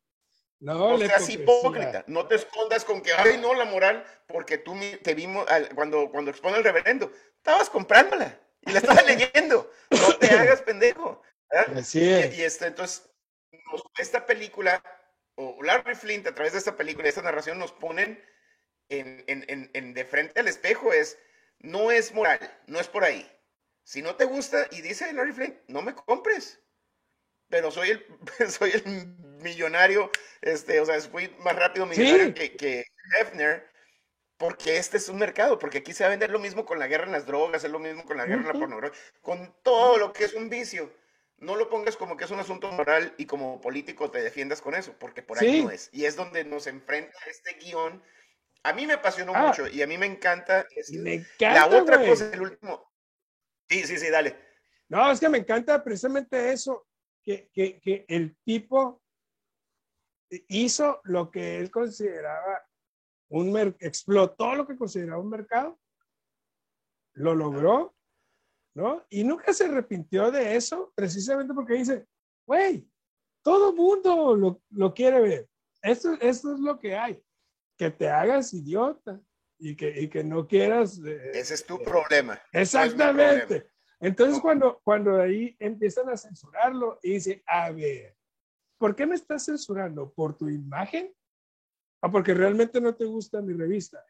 No, 0.59 0.97
seas 0.97 1.29
hipócrita. 1.29 2.03
No 2.07 2.27
te 2.27 2.35
escondas 2.35 2.83
con 2.83 3.01
que, 3.01 3.13
ay, 3.13 3.37
no, 3.37 3.53
la 3.53 3.65
moral, 3.65 4.05
porque 4.27 4.57
tú 4.57 4.75
te 5.01 5.13
vimos 5.13 5.45
cuando, 5.73 6.11
cuando 6.11 6.31
expone 6.31 6.57
el 6.57 6.63
reverendo. 6.63 7.11
Estabas 7.37 7.69
comprándola 7.69 8.37
y 8.61 8.71
la 8.71 8.79
estabas 8.79 9.05
leyendo. 9.05 9.71
No 9.89 10.17
te 10.17 10.27
hagas 10.35 10.61
pendejo. 10.61 11.21
Así 11.49 12.11
es. 12.11 12.37
Y, 12.37 12.43
este, 12.43 12.67
entonces, 12.67 13.09
esta 13.97 14.25
película, 14.25 14.83
o 15.35 15.63
Larry 15.63 15.95
Flint, 15.95 16.27
a 16.27 16.35
través 16.35 16.51
de 16.51 16.59
esta 16.59 16.75
película, 16.75 17.07
esta 17.07 17.21
narración, 17.21 17.57
nos 17.57 17.71
ponen 17.71 18.21
en, 18.89 19.23
en, 19.27 19.69
en, 19.73 19.93
de 19.93 20.05
frente 20.05 20.41
al 20.41 20.49
espejo. 20.49 20.91
Es, 20.91 21.17
no 21.59 21.91
es 21.91 22.13
moral, 22.13 22.39
no 22.67 22.79
es 22.79 22.87
por 22.89 23.05
ahí. 23.05 23.29
Si 23.83 24.01
no 24.01 24.15
te 24.15 24.25
gusta 24.25 24.67
y 24.71 24.81
dice 24.81 25.11
Larry 25.13 25.31
Flint, 25.31 25.55
no 25.67 25.81
me 25.81 25.95
compres 25.95 26.59
pero 27.49 27.71
soy 27.71 27.89
el, 27.89 28.05
soy 28.49 28.71
el 28.71 29.07
millonario, 29.41 30.11
este, 30.41 30.79
o 30.79 30.85
sea, 30.85 30.99
fui 31.01 31.35
más 31.39 31.55
rápido 31.55 31.85
millonario 31.85 32.33
que, 32.33 32.55
que 32.55 32.85
Hefner, 33.19 33.67
porque 34.37 34.77
este 34.77 34.97
es 34.97 35.09
un 35.09 35.17
mercado, 35.17 35.59
porque 35.59 35.79
aquí 35.79 35.93
se 35.93 36.03
va 36.03 36.07
a 36.07 36.11
vender 36.11 36.29
lo 36.29 36.39
mismo 36.39 36.65
con 36.65 36.79
la 36.79 36.87
guerra 36.87 37.05
en 37.05 37.11
las 37.11 37.25
drogas, 37.25 37.63
es 37.63 37.71
lo 37.71 37.79
mismo 37.79 38.05
con 38.05 38.17
la 38.17 38.25
guerra 38.25 38.41
en 38.41 38.47
la 38.47 38.53
pornografía, 38.53 38.97
con 39.21 39.53
todo 39.63 39.97
lo 39.97 40.13
que 40.13 40.25
es 40.25 40.33
un 40.33 40.49
vicio. 40.49 40.93
No 41.39 41.55
lo 41.55 41.69
pongas 41.69 41.95
como 41.95 42.17
que 42.17 42.25
es 42.25 42.31
un 42.31 42.39
asunto 42.39 42.69
moral 42.71 43.13
y 43.17 43.25
como 43.25 43.61
político 43.61 44.11
te 44.11 44.21
defiendas 44.21 44.61
con 44.61 44.75
eso, 44.75 44.93
porque 44.99 45.23
por 45.23 45.39
ahí 45.39 45.63
no 45.63 45.71
es. 45.71 45.89
Y 45.93 46.03
es 46.03 46.17
donde 46.17 46.43
nos 46.43 46.67
enfrenta 46.67 47.17
este 47.29 47.53
guion. 47.53 48.03
A 48.63 48.73
mí 48.73 48.85
me 48.85 48.93
apasionó 48.93 49.33
ah. 49.33 49.47
mucho 49.47 49.65
y 49.65 49.81
a 49.81 49.87
mí 49.87 49.97
me 49.97 50.05
encanta. 50.05 50.67
me 50.91 51.13
encanta 51.13 51.67
la 51.69 51.77
otra 51.77 52.05
cosa, 52.05 52.29
el 52.33 52.41
último. 52.41 52.91
Sí, 53.69 53.87
sí, 53.87 53.97
sí, 53.97 54.09
dale. 54.09 54.35
No, 54.89 55.09
es 55.09 55.19
que 55.21 55.29
me 55.29 55.37
encanta 55.37 55.81
precisamente 55.81 56.51
eso 56.51 56.88
que, 57.23 58.05
el 58.07 58.37
tipo 58.43 59.01
hizo 60.47 61.01
lo 61.03 61.31
que 61.31 61.57
él 61.57 61.71
consideraba 61.71 62.63
un 63.29 63.55
explotó 63.79 64.55
lo 64.55 64.65
que 64.65 64.75
consideraba 64.75 65.21
un 65.21 65.29
mercado, 65.29 65.79
lo 67.13 67.35
logró, 67.35 67.95
¿no? 68.75 69.05
Y 69.09 69.23
nunca 69.23 69.53
se 69.53 69.65
arrepintió 69.65 70.31
de 70.31 70.55
eso, 70.55 70.91
precisamente 70.95 71.53
porque 71.53 71.75
dice, 71.75 72.07
güey, 72.47 72.87
todo 73.43 73.73
mundo 73.73 74.35
lo, 74.35 74.61
lo, 74.71 74.93
quiere 74.93 75.21
ver. 75.21 75.49
Esto, 75.81 76.13
esto 76.19 76.53
es 76.53 76.59
lo 76.59 76.79
que 76.79 76.95
hay. 76.95 77.23
Que 77.77 77.91
te 77.91 78.09
hagas 78.09 78.53
idiota 78.53 79.21
y 79.57 79.75
que, 79.75 80.01
y 80.01 80.09
que 80.09 80.23
no 80.23 80.47
quieras... 80.47 80.99
Eh, 81.05 81.31
Ese 81.33 81.53
es 81.53 81.65
tu 81.65 81.81
problema. 81.83 82.41
Exactamente. 82.51 83.69
Entonces, 83.99 84.39
cuando, 84.41 84.79
cuando 84.83 85.19
ahí 85.19 85.55
empiezan 85.59 86.09
a 86.09 86.17
censurarlo 86.17 86.99
y 87.03 87.13
dice, 87.13 87.43
a 87.45 87.69
ver, 87.71 88.15
¿por 88.77 88.95
qué 88.95 89.05
me 89.05 89.15
estás 89.15 89.45
censurando? 89.45 90.11
¿Por 90.13 90.37
tu 90.37 90.49
imagen? 90.49 91.13
¿O 92.01 92.09
porque 92.09 92.33
realmente 92.33 92.79
no 92.79 92.95
te 92.95 93.05
gusta 93.05 93.41
mi 93.41 93.53
revista? 93.53 94.03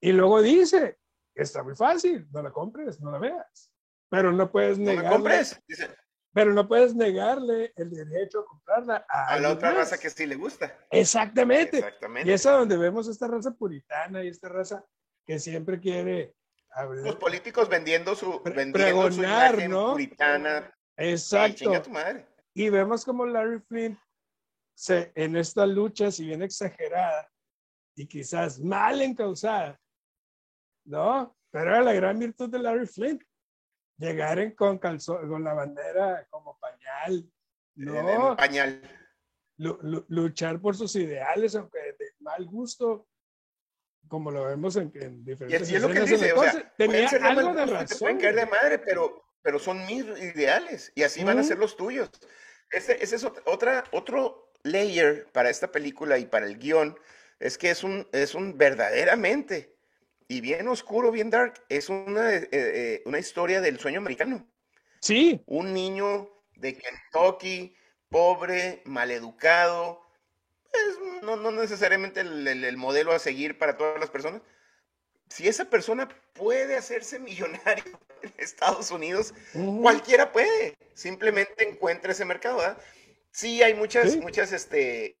Y 0.00 0.12
luego 0.12 0.42
dice, 0.42 0.98
está 1.34 1.62
muy 1.62 1.76
fácil, 1.76 2.26
no 2.32 2.42
la 2.42 2.50
compres, 2.50 3.00
no 3.00 3.12
la 3.12 3.18
veas. 3.18 3.70
Pero 4.10 4.32
no 4.32 4.50
puedes 4.50 4.78
negarle. 4.78 5.10
compres. 5.10 5.60
Pero 6.32 6.52
no 6.52 6.68
puedes 6.68 6.94
negarle 6.94 7.72
el 7.76 7.90
derecho 7.90 8.40
a 8.40 8.44
comprarla 8.44 9.06
a, 9.08 9.38
la 9.38 9.52
otra 9.52 9.72
raza 9.72 9.98
que 9.98 10.10
sí 10.10 10.26
le 10.26 10.36
gusta. 10.36 10.76
Exactamente. 10.90 11.78
Exactamente. 11.78 12.28
Y 12.28 12.32
es 12.32 12.44
a 12.44 12.52
donde 12.52 12.76
vemos 12.76 13.08
esta 13.08 13.26
raza 13.26 13.52
puritana 13.52 14.22
y 14.22 14.28
esta 14.28 14.48
raza 14.48 14.84
que 15.24 15.38
siempre 15.38 15.80
quiere 15.80 16.34
los 16.84 17.16
políticos 17.16 17.68
vendiendo 17.68 18.14
su, 18.14 18.42
vendiendo 18.42 19.10
su 19.10 19.22
imagen 19.22 19.70
¿no? 19.70 19.92
puritana. 19.92 20.72
Exacto. 20.96 21.72
Y 22.54 22.70
vemos 22.70 23.04
como 23.04 23.26
Larry 23.26 23.60
Flint 23.60 23.98
se, 24.74 25.10
en 25.14 25.36
esta 25.36 25.66
lucha, 25.66 26.10
si 26.10 26.26
bien 26.26 26.42
exagerada 26.42 27.30
y 27.94 28.06
quizás 28.06 28.60
mal 28.60 29.00
encausada, 29.00 29.80
¿no? 30.84 31.34
Pero 31.50 31.70
era 31.70 31.80
la 31.82 31.94
gran 31.94 32.18
virtud 32.18 32.50
de 32.50 32.58
Larry 32.58 32.86
Flint. 32.86 33.22
Llegar 33.98 34.38
en, 34.38 34.54
con, 34.54 34.78
calzón, 34.78 35.26
con 35.26 35.42
la 35.42 35.54
bandera 35.54 36.26
como 36.28 36.58
pañal, 36.58 37.32
¿no? 37.76 38.36
pañal. 38.36 38.82
luchar 39.56 40.60
por 40.60 40.76
sus 40.76 40.94
ideales, 40.96 41.54
aunque 41.54 41.78
de 41.78 42.12
mal 42.20 42.44
gusto, 42.44 43.08
como 44.08 44.30
lo 44.30 44.44
vemos 44.44 44.76
en, 44.76 45.24
diferentes 45.24 45.70
y, 45.70 45.76
es 45.76 45.82
lo 45.82 45.88
que 45.88 46.00
dice, 46.00 46.32
o 46.32 46.42
sea, 46.42 46.72
tenía 46.76 47.08
algo 47.22 47.54
de 47.54 47.66
razón. 47.66 47.98
pueden 47.98 48.18
caer 48.18 48.34
de 48.36 48.46
madre, 48.46 48.78
pero, 48.78 49.24
pero 49.42 49.58
son 49.58 49.84
mis 49.86 50.04
ideales 50.04 50.92
y 50.94 51.02
así 51.02 51.24
van 51.24 51.38
a 51.38 51.42
ser 51.42 51.58
los 51.58 51.76
tuyos. 51.76 52.10
Ese, 52.70 53.02
ese 53.02 53.16
es 53.16 53.24
otra, 53.44 53.84
otro 53.92 54.52
layer 54.62 55.26
para 55.32 55.50
esta 55.50 55.70
película 55.70 56.18
y 56.18 56.26
para 56.26 56.46
el 56.46 56.58
guion, 56.58 56.98
es 57.38 57.58
que 57.58 57.70
es 57.70 57.84
un, 57.84 58.08
es 58.12 58.34
un 58.34 58.56
verdaderamente 58.56 59.76
y 60.28 60.40
bien 60.40 60.66
oscuro, 60.68 61.12
bien 61.12 61.30
dark, 61.30 61.64
es 61.68 61.88
una, 61.88 62.34
eh, 62.34 62.48
eh, 62.50 63.02
una 63.06 63.18
historia 63.18 63.60
del 63.60 63.78
sueño 63.78 63.98
americano. 63.98 64.46
Sí. 65.00 65.42
Un 65.46 65.72
niño 65.72 66.30
de 66.56 66.76
Kentucky, 66.76 67.76
pobre, 68.08 68.82
maleducado, 68.86 70.00
no, 71.22 71.36
no 71.36 71.50
necesariamente 71.50 72.20
el, 72.20 72.76
modelo 72.76 73.12
a 73.12 73.18
seguir 73.18 73.58
para 73.58 73.76
todas 73.76 74.00
las 74.00 74.10
personas. 74.10 74.42
Si 75.28 75.48
esa 75.48 75.64
persona 75.64 76.08
puede 76.34 76.76
hacerse 76.76 77.18
millonario 77.18 78.00
en 78.22 78.32
Estados 78.38 78.90
Unidos, 78.90 79.34
cualquiera 79.82 80.32
puede. 80.32 80.76
Simplemente 80.94 81.68
encuentra 81.68 82.12
ese 82.12 82.24
mercado. 82.24 82.58
¿verdad? 82.58 82.78
Sí, 83.30 83.62
hay 83.62 83.74
muchas, 83.74 84.16
muchas, 84.16 84.52
este, 84.52 85.16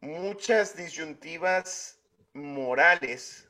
muchas 0.00 0.76
disyuntivas 0.76 1.98
morales 2.32 3.48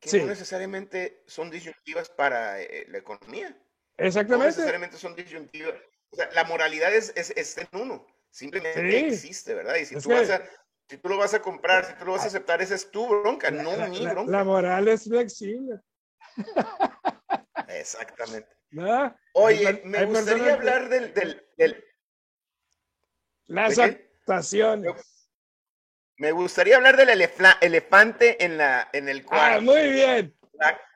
que 0.00 0.18
no 0.18 0.26
necesariamente 0.26 1.22
son 1.26 1.50
disyuntivas 1.50 2.08
para 2.10 2.60
eh, 2.60 2.86
la 2.88 2.98
economía. 2.98 3.56
Exactamente. 3.96 4.38
No 4.38 4.44
necesariamente 4.44 4.98
son 4.98 5.14
disyuntivas. 5.14 5.74
O 6.10 6.16
sea, 6.16 6.30
la 6.32 6.44
moralidad 6.44 6.94
es, 6.94 7.12
es, 7.16 7.58
en 7.58 7.68
uno. 7.72 8.06
Simplemente 8.34 9.06
existe, 9.06 9.54
¿verdad? 9.54 9.76
Y 9.76 9.86
si 9.86 9.94
tú, 9.94 10.08
vas 10.08 10.28
a, 10.28 10.42
si 10.88 10.98
tú 10.98 11.08
lo 11.08 11.16
vas 11.16 11.34
a 11.34 11.40
comprar, 11.40 11.84
si 11.84 11.94
tú 11.94 12.04
lo 12.04 12.12
vas 12.12 12.24
a 12.24 12.26
aceptar, 12.26 12.60
esa 12.60 12.74
es 12.74 12.90
tu 12.90 13.06
bronca, 13.06 13.48
no 13.52 13.70
mi 13.88 14.04
bronca. 14.04 14.32
La, 14.32 14.42
moral 14.42 14.88
es 14.88 15.04
flexible. 15.04 15.78
Exactamente. 17.68 18.48
Oye, 19.34 19.82
me 19.84 20.04
gustaría 20.06 20.54
hablar 20.54 20.88
del, 20.88 21.14
del, 21.14 21.84
Las 23.46 23.78
actuaciones. 23.78 25.30
Me 26.16 26.32
gustaría 26.32 26.74
hablar 26.74 26.96
del 26.96 27.10
elefante 27.60 28.44
en, 28.44 28.58
la, 28.58 28.88
en 28.92 29.08
el 29.08 29.24
cual. 29.24 29.54
Ah, 29.54 29.60
muy 29.60 29.92
bien. 29.92 30.36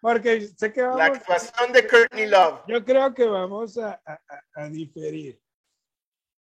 Porque 0.01 0.40
sé 0.40 0.72
que 0.72 0.83
vamos, 0.83 0.98
la 0.98 1.05
actuación 1.05 1.72
de 1.72 1.87
Courtney 1.87 2.27
Love. 2.27 2.62
Yo 2.66 2.85
creo 2.85 3.14
que 3.14 3.27
vamos 3.27 3.79
a, 3.79 4.03
a, 4.05 4.20
a 4.55 4.68
diferir. 4.68 5.40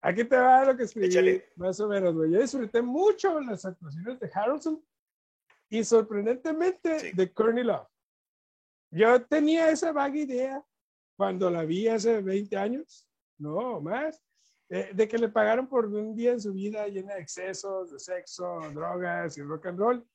Aquí 0.01 0.23
te 0.23 0.37
va 0.37 0.65
lo 0.65 0.77
que 0.77 0.83
escribí, 0.83 1.41
más 1.55 1.79
o 1.79 1.87
menos, 1.87 2.15
güey. 2.15 2.31
Yo 2.31 2.39
disfruté 2.39 2.81
mucho 2.81 3.39
las 3.41 3.65
actuaciones 3.65 4.19
de 4.19 4.31
Harrelson 4.33 4.81
y 5.69 5.83
sorprendentemente 5.83 7.11
de 7.13 7.33
Courtney 7.33 7.63
Love. 7.63 7.87
Yo 8.91 9.25
tenía 9.25 9.69
esa 9.69 9.91
vaga 9.91 10.17
idea 10.17 10.65
cuando 11.17 11.49
la 11.49 11.65
vi 11.65 11.87
hace 11.87 12.21
20 12.21 12.55
años, 12.57 13.07
no 13.37 13.81
más, 13.81 14.23
de 14.69 15.07
que 15.07 15.17
le 15.17 15.29
pagaron 15.29 15.67
por 15.67 15.87
un 15.87 16.15
día 16.15 16.31
en 16.31 16.39
su 16.39 16.53
vida 16.53 16.87
llena 16.87 17.15
de 17.15 17.21
excesos, 17.21 17.91
de 17.91 17.99
sexo, 17.99 18.61
drogas 18.73 19.37
y 19.37 19.41
rock 19.41 19.65
and 19.65 19.79
roll. 19.79 20.07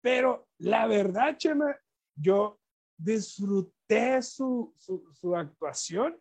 Pero 0.00 0.48
la 0.58 0.86
verdad, 0.86 1.36
Chema, 1.36 1.76
yo 2.14 2.58
disfruté 2.96 4.22
su, 4.22 4.72
su, 4.78 5.12
su 5.12 5.36
actuación 5.36 6.18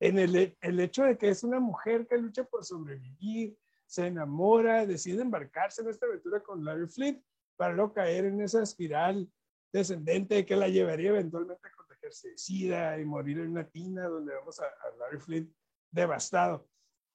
en 0.00 0.18
el, 0.18 0.56
el, 0.60 0.80
hecho 0.80 1.04
de 1.04 1.18
que 1.18 1.28
es 1.28 1.44
una 1.44 1.60
mujer 1.60 2.06
que 2.06 2.16
lucha 2.16 2.44
por 2.44 2.64
sobrevivir, 2.64 3.56
se 3.86 4.06
enamora, 4.06 4.86
decide 4.86 5.20
embarcarse 5.20 5.82
en 5.82 5.88
esta 5.88 6.06
aventura 6.06 6.40
con 6.40 6.64
Larry 6.64 6.86
Flint 6.86 7.22
para 7.56 7.74
no 7.74 7.92
caer 7.92 8.24
en 8.24 8.40
esa 8.40 8.62
espiral 8.62 9.30
descendente 9.72 10.46
que 10.46 10.56
la 10.56 10.68
llevaría 10.68 11.10
eventualmente 11.10 11.68
a 11.68 11.72
contagiarse 11.72 12.30
de 12.30 12.38
SIDA 12.38 12.98
y 12.98 13.04
morir 13.04 13.40
en 13.40 13.50
una 13.50 13.68
tina 13.68 14.08
donde 14.08 14.34
vemos 14.34 14.58
a, 14.60 14.64
Larry 14.98 15.18
Flint 15.18 15.52
devastado. 15.90 16.66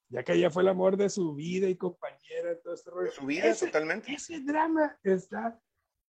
ya 0.09 0.23
que 0.23 0.33
ella 0.33 0.51
fue 0.51 0.61
el 0.61 0.69
amor 0.69 0.95
de 0.95 1.09
su 1.09 1.33
vida 1.33 1.67
y 1.67 1.75
compañera, 1.75 2.59
todo 2.61 2.73
este 2.73 2.91
rollo. 2.91 3.11
Su 3.11 3.25
vida, 3.25 3.55
totalmente. 3.55 4.13
Ese 4.13 4.41
drama 4.41 4.97
está 5.01 5.59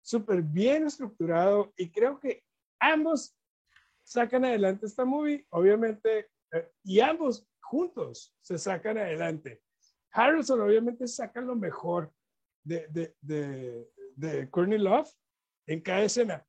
súper 0.03 0.43
bien 0.43 0.87
estructurado 0.87 1.73
y 1.77 1.91
creo 1.91 2.21
que 2.21 2.45
ambos 2.81 3.35
sacan 4.03 4.45
adelante 4.45 4.87
esta 4.87 5.05
movie, 5.05 5.47
obviamente, 5.51 6.29
y 6.85 7.01
ambos 7.01 7.49
juntos 7.61 8.35
se 8.41 8.59
sacan 8.59 8.99
adelante. 8.99 9.63
Harrison 10.13 10.61
obviamente 10.61 11.07
saca 11.07 11.41
lo 11.41 11.57
mejor 11.57 12.13
de, 12.65 12.87
de, 12.89 13.15
de, 13.21 13.91
de 14.15 14.51
Courtney 14.51 14.79
Love 14.79 15.11
en 15.67 15.81
cada 15.81 16.03
escena. 16.05 16.47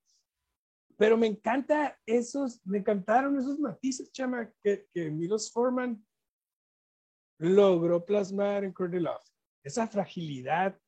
Pero 0.98 1.18
me 1.18 1.28
encanta 1.28 2.00
esos, 2.06 2.60
me 2.66 2.80
encantaron 2.80 3.38
esos 3.38 3.60
matices, 3.60 4.12
chama, 4.12 4.52
que, 4.64 4.88
que 4.92 5.12
Milos 5.12 5.52
Forman 5.52 6.04
logró 7.40 8.04
plasmar 8.04 8.64
en 8.64 8.74
Courtney 8.74 9.02
Love. 9.02 9.24
Esa 9.64 9.88
fragilidad 9.88 10.80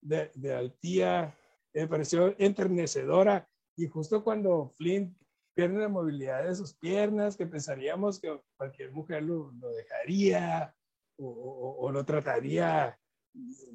de, 0.00 0.30
de 0.34 0.54
Altía 0.54 1.36
me 1.74 1.86
pareció 1.86 2.34
enternecedora. 2.38 3.48
Y 3.76 3.88
justo 3.88 4.22
cuando 4.22 4.70
Flint 4.76 5.16
pierde 5.54 5.78
la 5.80 5.88
movilidad 5.88 6.44
de 6.44 6.54
sus 6.54 6.74
piernas, 6.74 7.36
que 7.36 7.46
pensaríamos 7.46 8.20
que 8.20 8.40
cualquier 8.56 8.92
mujer 8.92 9.22
lo, 9.22 9.52
lo 9.52 9.70
dejaría 9.70 10.74
o, 11.18 11.76
o, 11.80 11.92
lo 11.92 12.04
trataría 12.04 12.98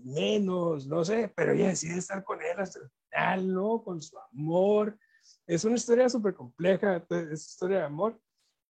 menos, 0.04 0.88
no 0.88 1.04
sé, 1.06 1.32
pero 1.36 1.54
ella 1.54 1.70
decide 1.70 1.98
estar 1.98 2.24
con 2.24 2.42
él 2.42 2.60
hasta 2.60 2.80
el 2.80 2.90
final, 2.90 3.54
¿no? 3.54 3.84
Con 3.84 4.02
su 4.02 4.18
amor. 4.32 4.98
Es 5.46 5.66
una 5.66 5.76
historia 5.76 6.10
súper 6.10 6.34
compleja, 6.34 7.06
es 7.10 7.52
historia 7.52 7.80
de 7.80 7.86
amor, 7.86 8.20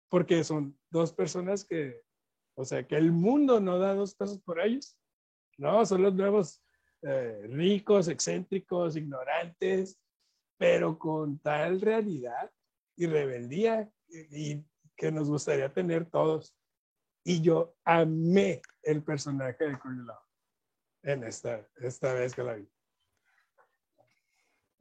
porque 0.10 0.44
son 0.44 0.78
dos 0.90 1.14
personas 1.14 1.66
que, 1.66 2.02
o 2.56 2.66
sea, 2.66 2.86
que 2.88 2.96
el 2.96 3.12
mundo 3.12 3.60
no 3.60 3.80
da 3.80 3.94
dos 3.94 4.16
pesos 4.16 4.40
por 4.42 4.60
ellos, 4.60 4.98
¿no? 5.58 5.86
Son 5.86 6.02
los 6.02 6.14
nuevos 6.14 6.62
eh, 7.02 7.48
ricos, 7.50 8.08
excéntricos, 8.08 8.96
ignorantes, 8.96 10.00
pero 10.58 10.98
con 10.98 11.40
tal 11.40 11.82
realidad 11.82 12.52
y 12.96 13.08
rebeldía 13.08 13.90
y, 14.08 14.64
que 14.98 15.12
nos 15.12 15.30
gustaría 15.30 15.74
tener 15.74 16.06
todos. 16.10 16.56
Y 17.24 17.42
yo 17.42 17.76
amé 17.84 18.62
el 18.84 19.04
personaje 19.04 19.66
de 19.66 19.78
Courtney 19.78 20.16
en 21.04 21.24
esta, 21.24 21.68
esta 21.82 22.14
vez 22.14 22.34
que 22.34 22.44
la 22.44 22.54
vi. 22.54 22.70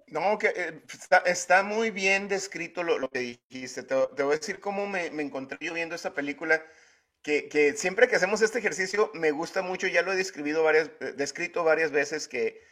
No, 0.06 0.38
que 0.38 0.52
eh, 0.54 0.82
está, 1.24 1.62
muy 1.62 1.90
bien 1.90 2.28
descrito 2.28 2.82
lo, 2.82 3.08
que 3.08 3.38
dijiste. 3.50 3.82
Te, 3.82 3.94
voy 3.94 4.34
a 4.34 4.38
decir 4.38 4.60
cómo 4.60 4.86
me, 4.86 5.10
me, 5.10 5.22
encontré 5.22 5.58
yo 5.60 5.74
viendo 5.74 5.94
esta 5.94 6.14
película, 6.14 6.62
que, 7.22 7.48
que, 7.48 7.72
siempre 7.74 8.06
que 8.06 8.16
hacemos 8.16 8.42
este 8.42 8.58
ejercicio 8.58 9.10
me 9.14 9.30
gusta 9.30 9.62
mucho, 9.62 9.86
ya 9.86 10.02
lo 10.02 10.12
he 10.12 10.16
describido 10.16 10.62
varias, 10.62 10.90
eh, 11.00 11.14
descrito 11.16 11.64
varias 11.64 11.90
veces, 11.90 12.28
que 12.28 12.62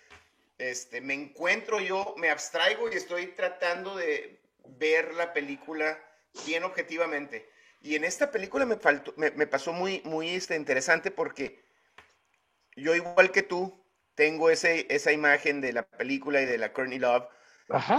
este, 0.59 1.01
me 1.01 1.15
encuentro 1.15 1.81
yo, 1.81 2.15
me 2.19 2.31
abstraigo 2.31 2.93
y 2.93 2.95
estoy 2.95 3.29
tratando 3.29 3.97
de 3.97 4.42
ver 4.83 5.15
la 5.15 5.33
película 5.33 5.97
bien 6.45 6.65
objetivamente. 6.65 7.49
Y 7.81 7.95
en 7.95 8.05
esta 8.05 8.31
película 8.31 8.67
me, 8.67 8.77
faltó, 8.77 9.15
me, 9.17 9.47
pasó 9.47 9.73
muy, 9.73 10.03
muy 10.05 10.31
este, 10.31 10.57
interesante 10.57 11.11
porque 11.11 11.65
yo 12.77 12.95
igual 12.95 13.31
que 13.31 13.43
tú 13.43 13.85
tengo 14.15 14.51
ese, 14.51 14.87
esa 14.91 15.13
imagen 15.13 15.61
de 15.61 15.73
la 15.73 15.85
película 15.85 16.43
y 16.43 16.47
de 16.47 16.59
la 16.59 16.73
Courtney 16.73 16.99
Love 16.99 17.29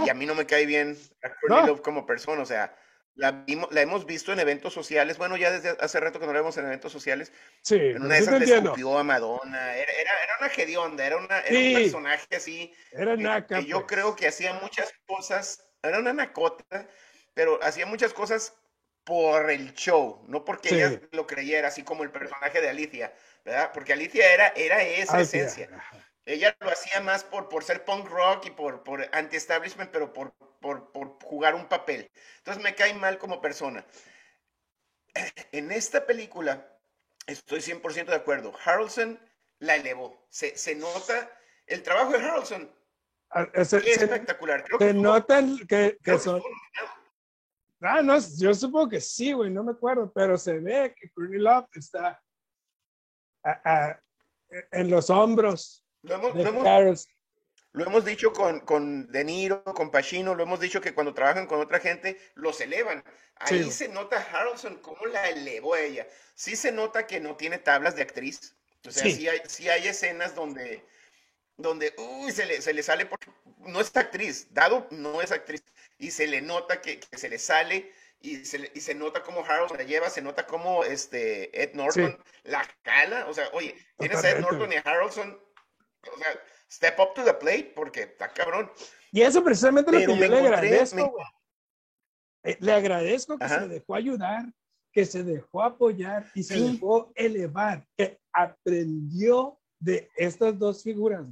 y 0.04 0.08
a 0.08 0.14
mí 0.14 0.26
no 0.26 0.34
me 0.34 0.46
cae 0.46 0.66
bien 0.66 0.96
la 1.22 1.34
Courtney 1.34 1.66
Love 1.66 1.82
como 1.82 2.06
persona, 2.06 2.42
o 2.42 2.46
sea, 2.46 2.76
la, 3.16 3.44
la, 3.70 3.80
hemos 3.80 4.06
visto 4.06 4.32
en 4.32 4.40
eventos 4.40 4.72
sociales, 4.72 5.18
bueno, 5.18 5.36
ya 5.36 5.50
desde 5.50 5.76
hace 5.80 6.00
rato 6.00 6.20
que 6.20 6.26
no 6.26 6.32
la 6.32 6.40
vemos 6.40 6.56
en 6.56 6.66
eventos 6.66 6.92
sociales. 6.92 7.32
Sí, 7.62 7.76
en 7.76 8.02
una 8.02 8.14
de 8.14 8.20
esas 8.20 8.40
le 8.40 8.54
escupió 8.54 8.98
a 8.98 9.04
Madonna, 9.04 9.76
era, 9.76 9.92
era, 9.92 10.10
era 10.22 10.32
una 10.40 10.48
gedionda, 10.48 11.06
era, 11.06 11.16
una, 11.16 11.40
era 11.40 11.58
un 11.58 11.74
personaje 11.74 12.36
así. 12.36 12.72
Era 12.92 13.16
naca. 13.16 13.60
Que, 13.60 13.66
yo 13.66 13.80
pues. 13.80 13.86
creo 13.88 14.16
que 14.16 14.26
hacía 14.26 14.54
muchas 14.54 14.92
cosas 15.06 15.64
era 15.88 15.98
una 15.98 16.12
nacota, 16.12 16.88
pero 17.34 17.62
hacía 17.62 17.86
muchas 17.86 18.12
cosas 18.12 18.54
por 19.04 19.50
el 19.50 19.74
show, 19.74 20.24
no 20.28 20.44
porque 20.44 20.70
ella 20.74 21.00
lo 21.12 21.26
creyera, 21.26 21.68
así 21.68 21.82
como 21.82 22.02
el 22.02 22.10
personaje 22.10 22.60
de 22.60 22.70
Alicia, 22.70 23.12
¿verdad? 23.44 23.70
Porque 23.72 23.92
Alicia 23.92 24.32
era, 24.32 24.48
era 24.48 24.82
esa 24.82 25.20
esencia. 25.20 25.68
Ella 26.26 26.56
lo 26.58 26.70
hacía 26.70 27.02
más 27.02 27.22
por, 27.22 27.50
por 27.50 27.64
ser 27.64 27.84
punk 27.84 28.08
rock 28.08 28.46
y 28.46 28.50
por, 28.50 28.82
por 28.82 29.06
anti-establishment, 29.12 29.90
pero 29.90 30.10
por, 30.14 30.32
por, 30.60 30.90
por 30.90 31.22
jugar 31.22 31.54
un 31.54 31.68
papel. 31.68 32.10
Entonces 32.38 32.62
me 32.62 32.74
cae 32.74 32.94
mal 32.94 33.18
como 33.18 33.40
persona. 33.40 33.84
En 35.52 35.70
esta 35.70 36.06
película, 36.06 36.66
estoy 37.26 37.60
100% 37.60 38.06
de 38.06 38.16
acuerdo, 38.16 38.52
Harrelson 38.64 39.20
la 39.58 39.76
elevó. 39.76 40.26
Se, 40.30 40.56
se 40.56 40.74
nota 40.74 41.30
el 41.66 41.82
trabajo 41.82 42.10
de 42.12 42.18
Harrelson 42.18 42.74
Es, 43.52 43.72
espectacular. 43.72 44.62
Creo 44.64 44.78
que 44.78 44.94
notan 44.94 45.58
que, 45.66 45.98
son. 46.18 46.42
Ah, 47.80 48.00
no, 48.02 48.16
yo 48.38 48.54
supongo 48.54 48.88
que 48.90 49.00
sí, 49.00 49.32
güey, 49.32 49.50
no 49.50 49.64
me 49.64 49.72
acuerdo, 49.72 50.10
pero 50.14 50.38
se 50.38 50.58
ve 50.58 50.94
que 50.98 51.10
Courtney 51.10 51.40
Love 51.40 51.66
está 51.74 52.20
en 54.72 54.90
los 54.90 55.10
hombros 55.10 55.84
lo 56.02 56.14
hemos, 56.14 56.34
de 56.34 56.44
lo 56.44 56.94
lo 57.72 57.86
hemos 57.86 58.04
dicho 58.04 58.32
con, 58.32 58.60
con, 58.60 59.10
De 59.10 59.24
Niro, 59.24 59.64
con 59.64 59.90
Pacino, 59.90 60.34
lo 60.34 60.44
hemos 60.44 60.60
dicho 60.60 60.80
que 60.80 60.94
cuando 60.94 61.12
trabajan 61.12 61.46
con 61.46 61.60
otra 61.60 61.80
gente, 61.80 62.20
los 62.34 62.60
elevan. 62.60 63.02
Ahí 63.36 63.68
se 63.70 63.88
nota 63.88 64.16
Harrelson 64.16 64.76
cómo 64.76 65.06
la 65.06 65.28
elevó 65.28 65.74
ella. 65.74 66.06
Sí 66.34 66.54
se 66.54 66.70
nota 66.70 67.06
que 67.06 67.18
no 67.18 67.36
tiene 67.36 67.58
tablas 67.58 67.96
de 67.96 68.02
actriz. 68.02 68.54
O 68.86 68.92
sea, 68.92 69.02
sí, 69.02 69.28
hay, 69.28 69.40
sí 69.48 69.68
hay 69.68 69.88
escenas 69.88 70.36
donde 70.36 70.86
donde, 71.56 71.94
uy, 71.98 72.32
se 72.32 72.46
le, 72.46 72.60
se 72.60 72.72
le 72.72 72.82
sale 72.82 73.06
porque 73.06 73.30
no 73.58 73.80
es 73.80 73.96
actriz, 73.96 74.48
dado 74.52 74.86
no 74.90 75.20
es 75.22 75.32
actriz, 75.32 75.62
y 75.98 76.10
se 76.10 76.26
le 76.26 76.40
nota 76.42 76.80
que, 76.80 77.00
se 77.12 77.28
le 77.28 77.38
sale 77.38 77.92
y 78.20 78.44
se, 78.44 78.70
y 78.74 78.80
se 78.80 78.94
nota 78.94 79.22
como 79.22 79.44
Harold 79.44 79.76
la 79.76 79.84
lleva, 79.84 80.10
se 80.10 80.22
nota 80.22 80.46
como 80.46 80.84
este 80.84 81.62
Ed 81.62 81.74
Norton 81.74 82.18
la 82.44 82.66
cala, 82.82 83.26
o 83.28 83.34
sea, 83.34 83.48
oye, 83.52 83.76
tienes 83.98 84.24
a 84.24 84.30
Ed 84.30 84.40
Norton 84.40 84.72
y 84.72 84.76
a 84.76 84.80
Harrelson, 84.80 85.38
o 86.12 86.18
sea, 86.18 86.40
step 86.70 86.98
up 86.98 87.14
to 87.14 87.24
the 87.24 87.34
plate 87.34 87.72
porque 87.74 88.02
está 88.02 88.32
cabrón. 88.32 88.70
Y 89.12 89.22
eso 89.22 89.44
precisamente 89.44 89.92
lo 89.92 89.98
que 89.98 90.06
yo 90.06 90.28
le 90.28 90.38
agradezco, 90.38 91.14
eh, 92.42 92.56
Le 92.60 92.72
agradezco 92.72 93.38
que 93.38 93.48
se 93.48 93.68
dejó 93.68 93.94
ayudar, 93.94 94.44
que 94.92 95.04
se 95.04 95.22
dejó 95.22 95.62
apoyar 95.62 96.30
y 96.34 96.42
se 96.42 96.58
dejó 96.58 97.12
elevar, 97.14 97.86
que 97.96 98.18
aprendió 98.32 99.58
de 99.78 100.10
estas 100.16 100.58
dos 100.58 100.82
figuras 100.82 101.24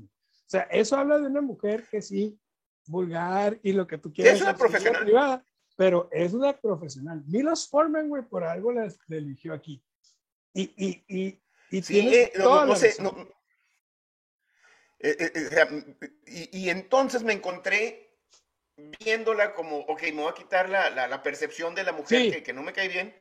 sea, 0.53 0.63
eso 0.71 0.97
habla 0.97 1.19
de 1.19 1.27
una 1.27 1.41
mujer 1.41 1.85
que 1.91 2.03
sí, 2.03 2.39
vulgar 2.87 3.59
y 3.63 3.73
lo 3.73 3.87
que 3.87 3.99
tú 3.99 4.13
quieras. 4.13 4.37
Es 4.37 4.43
una 4.43 4.57
profesional. 4.57 5.03
Privada, 5.03 5.45
pero 5.77 6.09
es 6.13 6.33
una 6.33 6.53
profesional. 6.53 7.23
Milos 7.27 7.69
Forman, 7.69 8.09
güey, 8.09 8.23
por 8.23 8.45
algo 8.45 8.71
la, 8.73 8.93
eligió 9.09 9.55
aquí. 9.55 9.83
Y, 10.53 10.63
y, 10.77 11.05
y, 11.09 11.43
y 11.71 11.83
sí, 11.83 12.15
eh, 12.15 12.33
no, 12.37 12.67
no, 12.67 12.77
sé, 12.77 12.95
eh, 15.01 15.17
eh, 15.19 15.97
y, 16.27 16.59
y, 16.65 16.71
entonces 16.71 17.23
me 17.23 17.33
encontré 17.33 18.19
viéndola 18.77 19.55
como, 19.55 19.79
ok, 19.79 20.03
me 20.03 20.23
voy 20.23 20.31
a 20.31 20.35
quitar 20.35 20.69
la, 20.69 20.91
la, 20.91 21.09
la 21.09 21.23
percepción 21.23 21.75
de 21.75 21.85
la 21.85 21.93
mujer 21.93 22.31
que, 22.31 22.43
que, 22.43 22.53
no 22.53 22.63
me 22.63 22.75
cae 22.75 22.89
bien. 22.89 23.19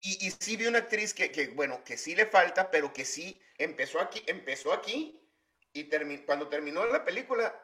Y, 0.00 0.26
y 0.26 0.30
sí 0.30 0.56
vi 0.56 0.66
una 0.66 0.78
actriz 0.78 1.12
que, 1.12 1.32
que, 1.32 1.48
bueno, 1.48 1.82
que 1.82 1.96
sí 1.96 2.14
le 2.14 2.26
falta, 2.26 2.70
pero 2.70 2.92
que 2.92 3.04
sí 3.04 3.40
empezó 3.58 4.00
aquí, 4.00 4.22
empezó 4.28 4.72
aquí 4.72 5.20
y 5.72 6.18
cuando 6.24 6.48
terminó 6.48 6.86
la 6.86 7.04
película. 7.04 7.54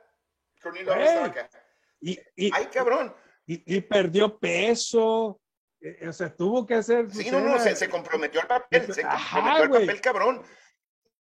Y, 2.00 2.18
y, 2.36 2.50
¡Ay, 2.52 2.66
cabrón! 2.66 3.14
Y, 3.46 3.80
perdió 3.82 4.38
peso. 4.38 5.40
Eh, 5.80 6.08
o 6.08 6.12
sea, 6.12 6.34
tuvo 6.34 6.66
que 6.66 6.74
hacer. 6.74 7.10
Sí, 7.10 7.30
no, 7.30 7.40
no, 7.40 7.58
se, 7.58 7.88
comprometió 7.88 8.40
al 8.40 8.46
papel. 8.46 8.94
Se 8.94 9.02
comprometió 9.02 9.64
al 9.64 9.70
papel, 9.70 10.00
cabrón. 10.00 10.42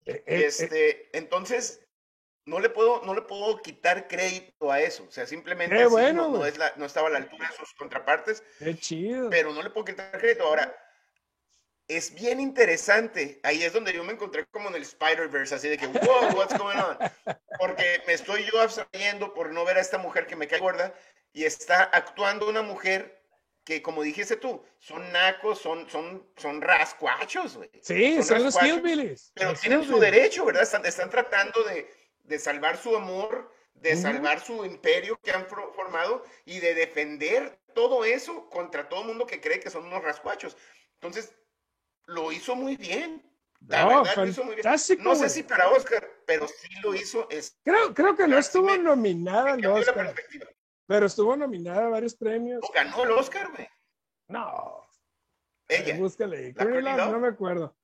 Eh, 0.06 0.24
eh, 0.26 0.46
este, 0.46 1.18
entonces, 1.18 1.86
no 2.46 2.60
le 2.60 2.70
puedo, 2.70 3.04
no 3.04 3.13
le 3.13 3.22
puedo 3.22 3.62
quitar 3.62 4.08
crédito 4.08 4.72
a 4.72 4.82
eso. 4.82 5.04
O 5.08 5.12
sea, 5.12 5.28
simplemente 5.28 5.86
bueno, 5.86 6.30
no, 6.30 6.46
es 6.46 6.58
la, 6.58 6.74
no, 6.78 6.86
estaba 6.86 7.08
a 7.08 7.12
la 7.12 7.18
altura 7.20 7.50
de 7.50 7.56
sus 7.56 7.74
contrapartes. 7.76 8.44
Qué 8.58 8.76
chido. 8.76 9.30
Pero 9.30 9.54
no 9.54 9.62
le 9.62 9.70
puedo 9.70 9.86
quitar 9.86 10.18
crédito. 10.18 10.46
Ahora, 10.46 10.76
es 11.88 12.13
bien 12.13 12.39
interesante. 12.39 13.39
Ahí 13.43 13.63
es 13.63 13.73
donde 13.73 13.93
yo 13.93 14.04
me 14.04 14.13
encontré 14.13 14.45
como 14.47 14.69
en 14.69 14.76
el 14.76 14.82
Spider-Verse, 14.82 15.56
así 15.56 15.69
de 15.69 15.78
que, 15.78 15.88
wow, 15.88 16.36
what's 16.36 16.58
going 16.58 16.78
on? 16.78 16.97
Porque 17.60 18.02
me 18.06 18.13
estoy 18.13 18.43
yo 18.52 18.62
abstrayendo 18.62 19.34
por 19.34 19.52
no 19.52 19.63
ver 19.63 19.78
a 19.78 19.82
esta 19.82 19.97
mujer 19.97 20.28
que 20.28 20.36
me 20.36 20.47
cae 20.47 20.60
gorda 20.60 20.93
y 21.34 21.45
está 21.45 21.84
actuando 21.84 22.50
una 22.50 22.62
mujer 22.62 23.21
que, 23.63 23.82
como 23.82 24.02
dijiste 24.02 24.38
tú, 24.38 24.63
son 24.80 25.12
nacos, 25.12 25.60
son, 25.60 25.89
son, 25.89 26.26
son 26.38 26.62
rascuachos, 26.62 27.58
güey. 27.58 27.69
Sí, 27.82 28.21
son, 28.23 28.43
los 28.43 28.56
hillbillies. 28.62 29.32
Pero 29.34 29.54
tienen 29.54 29.84
su 29.84 30.00
derecho, 30.00 30.45
¿verdad? 30.45 30.63
Están, 30.63 30.86
están 30.86 31.10
tratando 31.10 31.63
de, 31.63 31.89
de, 32.23 32.39
salvar 32.39 32.78
su 32.78 32.95
amor, 32.95 33.54
de 33.73 33.95
salvar 33.97 34.39
su 34.39 34.65
imperio 34.65 35.19
que 35.21 35.32
han 35.32 35.47
formado 35.47 36.23
y 36.45 36.60
de 36.60 36.73
defender 36.76 37.60
todo 37.73 38.06
eso 38.06 38.50
contra 38.50 38.88
todo 38.88 39.02
el 39.02 39.08
mundo 39.08 39.26
que 39.26 39.41
cree 39.41 39.60
que 39.60 39.69
son 39.69 39.86
unos 39.86 40.02
rascuachos. 40.02 40.56
Entonces, 40.93 41.34
lo 42.08 42.32
hizo 42.32 42.56
muy 42.56 42.76
bien. 42.76 43.22
no, 43.62 44.04
No 44.04 45.15
sé 45.15 45.30
si 45.30 45.43
para 45.43 45.70
Oscar, 45.70 46.10
pero 46.26 46.48
sí 46.48 46.70
lo 46.82 46.96
hizo. 46.96 47.30
Es, 47.30 47.58
creo, 47.63 47.93
creo 47.93 48.15
que 48.15 48.28
no 48.28 48.38
estuvo 48.38 48.76
nominada 48.78 49.54
al 49.54 49.65
Oscar. 49.65 50.15
Pero 50.88 51.06
estuvo 51.06 51.36
nominada 51.36 51.86
a 51.86 51.89
varios 51.89 52.15
premios. 52.15 52.62
ganó 52.74 53.04
el 53.04 53.12
Oscar, 53.12 53.52
güey. 53.52 53.67
No. 54.30 54.88
Ella. 55.67 55.98
Búscale. 55.98 56.54
no 56.54 57.20
me 57.20 57.28
acuerdo. 57.28 57.76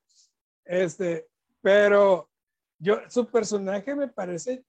Este, 0.63 1.27
pero 1.62 2.29
yo, 2.77 3.01
su 3.09 3.29
personaje 3.29 3.93
me 3.93 4.07
parece 4.07 4.63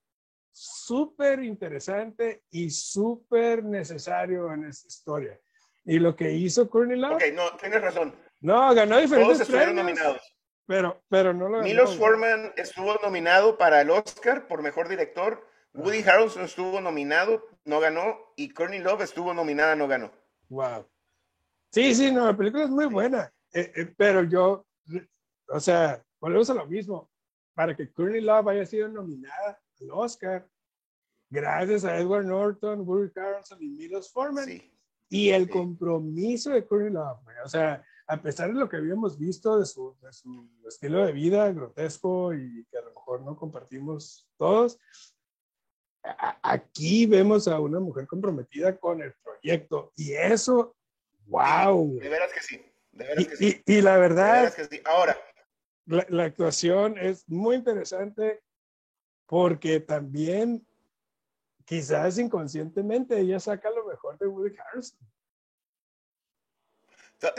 súper 0.51 1.43
interesante 1.43 2.43
y 2.51 2.71
súper 2.71 3.65
necesario 3.65 4.53
en 4.53 4.67
esta 4.67 4.89
historia. 4.89 5.41
Y 5.85 5.99
lo 5.99 6.17
que 6.17 6.33
hizo 6.33 6.69
Courtney 6.69 6.99
Love. 6.99 7.15
Ok, 7.15 7.25
no, 7.35 7.57
tienes 7.57 7.83
razón. 7.83 8.15
No, 8.45 8.75
ganó 8.75 8.99
diferentes 8.99 9.39
Todos 9.39 9.41
estuvieron 9.41 9.77
nominados. 9.77 10.37
Pero, 10.67 11.03
pero 11.09 11.33
no 11.33 11.49
lo 11.49 11.63
Milos 11.63 11.97
Forman 11.97 12.53
estuvo 12.57 12.95
nominado 13.03 13.57
para 13.57 13.81
el 13.81 13.89
Oscar 13.89 14.47
por 14.47 14.61
mejor 14.61 14.87
director. 14.87 15.49
Woody 15.73 16.03
Harrelson 16.03 16.45
estuvo 16.45 16.79
nominado, 16.79 17.43
no 17.65 17.81
ganó. 17.81 18.19
Y 18.37 18.51
Courtney 18.51 18.81
Love 18.81 19.01
estuvo 19.01 19.33
nominada, 19.33 19.75
no 19.75 19.89
ganó. 19.89 20.13
Wow. 20.51 20.87
Sí, 21.73 21.95
sí, 21.95 22.13
no, 22.13 22.27
la 22.27 22.37
película 22.37 22.65
es 22.65 22.71
muy 22.71 22.85
buena. 22.85 23.33
Eh, 23.55 23.73
eh, 23.75 23.95
pero 23.97 24.25
yo, 24.25 24.67
o 25.49 25.61
sea, 25.61 26.05
volvemos 26.21 26.51
a 26.51 26.55
lo 26.55 26.67
mismo. 26.67 27.11
Para 27.55 27.75
que 27.75 27.91
Courtney 27.91 28.21
Love 28.21 28.49
haya 28.49 28.67
sido 28.67 28.89
nominada 28.89 29.59
al 29.81 29.91
Oscar, 29.91 30.47
gracias 31.31 31.87
a 31.87 31.97
Edward 31.97 32.27
Norton, 32.27 32.83
Woody 32.87 33.11
Harrelson 33.17 33.63
y 33.63 33.69
Milos 33.71 34.13
Forman. 34.13 34.51
y 35.09 35.31
el 35.31 35.49
compromiso 35.49 36.51
de 36.51 36.67
Courtney 36.67 36.93
Love, 36.93 37.21
o 37.43 37.49
sea, 37.49 37.83
a 38.07 38.21
pesar 38.21 38.49
de 38.53 38.59
lo 38.59 38.69
que 38.69 38.77
habíamos 38.77 39.19
visto 39.19 39.59
de 39.59 39.67
su, 39.67 39.97
estilo 40.67 41.05
de 41.07 41.13
vida 41.13 41.51
grotesco 41.53 42.35
y 42.35 42.65
que 42.71 42.79
a 42.79 42.83
lo 42.83 42.93
mejor 42.93 43.23
no 43.23 43.37
compartimos 43.37 44.29
todos, 44.37 44.79
aquí 46.43 47.07
vemos 47.07 47.49
a 47.49 47.59
una 47.61 47.81
mujer 47.81 48.07
comprometida 48.07 48.77
con 48.77 49.03
el 49.03 49.15
proyecto 49.15 49.93
y 49.97 50.13
eso, 50.13 50.77
wow. 51.27 51.99
De 51.99 52.09
veras 52.09 52.33
que 52.33 52.41
sí, 52.41 52.61
de 52.93 53.05
veras 53.05 53.25
y, 53.25 53.27
que 53.27 53.37
sí. 53.37 53.63
Y, 53.65 53.81
la 53.81 53.97
verdad, 53.97 54.55
ahora, 54.85 55.19
la, 55.87 56.07
la, 56.11 56.25
actuación 56.25 56.99
es 56.99 57.27
muy 57.29 57.57
interesante 57.57 58.43
porque 59.27 59.81
también 59.81 60.67
quizás 61.65 62.19
inconscientemente 62.19 63.19
ella 63.19 63.41
saca 63.41 63.71
lo 63.71 63.87
mejor 63.87 64.19
de 64.19 64.27
Woody 64.27 64.55
Harrelson. 64.59 64.99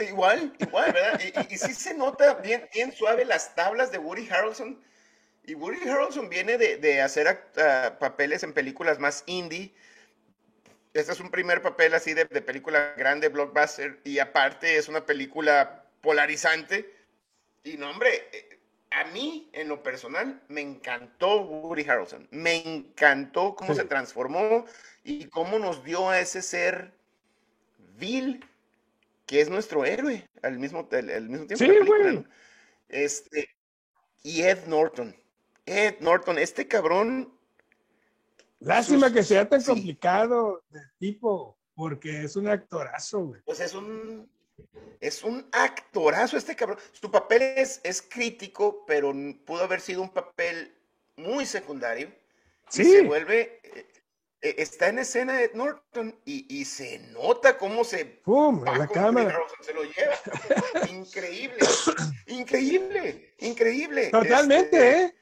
Igual, 0.00 0.54
igual, 0.58 0.92
¿verdad? 0.92 1.20
Y, 1.20 1.54
y, 1.54 1.58
sí 1.58 1.72
se 1.74 1.94
nota 1.94 2.34
bien, 2.34 2.68
bien 2.72 2.92
suave 2.92 3.24
las 3.24 3.54
tablas 3.54 3.90
de 3.92 3.98
Woody 3.98 4.28
Harrelson. 4.28 4.80
Y 5.44 5.54
Woody 5.54 5.88
Harrelson 5.88 6.28
viene 6.28 6.58
de, 6.58 6.76
de 6.78 7.00
hacer 7.00 7.50
papeles 7.98 8.42
en 8.42 8.52
películas 8.52 8.98
más 8.98 9.22
indie. 9.26 9.72
Este 10.92 11.12
es 11.12 11.20
un 11.20 11.30
primer 11.30 11.62
papel 11.62 11.94
así 11.94 12.14
de, 12.14 12.24
de, 12.24 12.40
película 12.40 12.94
grande, 12.96 13.28
blockbuster. 13.28 14.00
Y 14.04 14.18
aparte 14.18 14.76
es 14.76 14.88
una 14.88 15.06
película 15.06 15.84
polarizante. 16.00 16.92
Y 17.62 17.76
no, 17.76 17.90
hombre, 17.90 18.28
eh, 18.32 18.58
a 18.90 19.04
mí, 19.04 19.50
en 19.52 19.68
lo 19.68 19.82
personal, 19.82 20.40
me 20.48 20.62
encantó 20.62 21.42
Woody 21.42 21.88
Harrelson. 21.88 22.26
Me 22.30 22.56
encantó 22.56 23.54
cómo 23.54 23.74
se 23.74 23.84
transformó 23.84 24.64
y 25.04 25.26
cómo 25.26 25.58
nos 25.58 25.84
dio 25.84 26.08
a 26.08 26.18
ese 26.18 26.42
ser 26.42 26.92
vil 27.98 28.44
que 29.26 29.40
es 29.40 29.50
nuestro 29.50 29.84
héroe 29.84 30.28
al 30.42 30.58
mismo, 30.58 30.88
al, 30.90 31.28
mismo 31.28 31.46
tiempo. 31.46 31.64
Sí, 31.64 31.86
güey. 31.86 32.24
Este, 32.88 33.48
y 34.22 34.42
Ed 34.42 34.66
Norton. 34.66 35.14
Ed 35.66 35.96
Norton, 36.00 36.38
este 36.38 36.66
cabrón. 36.68 37.32
Lástima 38.60 39.12
que 39.12 39.22
sea 39.22 39.48
tan 39.48 39.62
complicado 39.62 40.62
de 40.70 40.80
tipo, 40.98 41.58
porque 41.74 42.24
es 42.24 42.36
un 42.36 42.48
actorazo, 42.48 43.26
güey. 43.26 43.42
Pues 43.44 43.60
es 43.60 43.74
un. 43.74 44.30
Es 45.00 45.22
un 45.22 45.46
actorazo 45.52 46.38
este 46.38 46.56
cabrón. 46.56 46.78
Su 46.92 47.10
papel 47.10 47.42
es, 47.42 47.80
es 47.84 48.00
crítico, 48.00 48.84
pero 48.86 49.12
pudo 49.44 49.64
haber 49.64 49.80
sido 49.80 50.00
un 50.00 50.08
papel 50.08 50.74
muy 51.16 51.44
secundario. 51.44 52.10
Sí. 52.70 52.84
se 52.84 53.02
vuelve 53.02 53.60
eh, 53.62 53.86
está 54.40 54.88
en 54.88 54.98
escena 55.00 55.40
Ed 55.42 55.52
Norton 55.54 56.14
y, 56.24 56.64
se 56.64 56.98
nota 57.10 57.56
cómo 57.58 57.84
se 57.84 58.04
¡Pum! 58.04 58.64
la 58.64 58.86
cámara. 58.86 59.38
Se 59.60 59.72
lo 59.72 59.82
lleva. 59.82 60.90
Increíble 60.90 61.58
increíble 62.26 63.34
increíble. 63.38 64.10
Totalmente 64.10 64.76
este, 64.76 65.02
¿eh? 65.02 65.14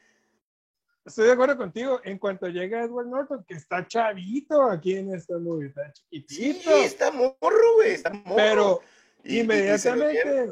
estoy 1.05 1.27
de 1.27 1.33
acuerdo 1.33 1.57
contigo. 1.57 2.01
En 2.05 2.19
cuanto 2.19 2.49
llega 2.49 2.83
Edward 2.83 3.07
Norton 3.07 3.45
que 3.47 3.55
está 3.55 3.87
chavito 3.87 4.63
aquí 4.63 4.97
en 4.97 5.15
esta 5.15 5.39
movie 5.39 5.69
está 5.69 5.93
chiquitito. 5.93 6.71
sí 6.71 6.85
está 6.85 7.11
morro 7.11 7.75
güey 7.77 7.93
está 7.93 8.11
morro. 8.11 8.37
Pero 8.37 8.83
inmediatamente 9.25 10.49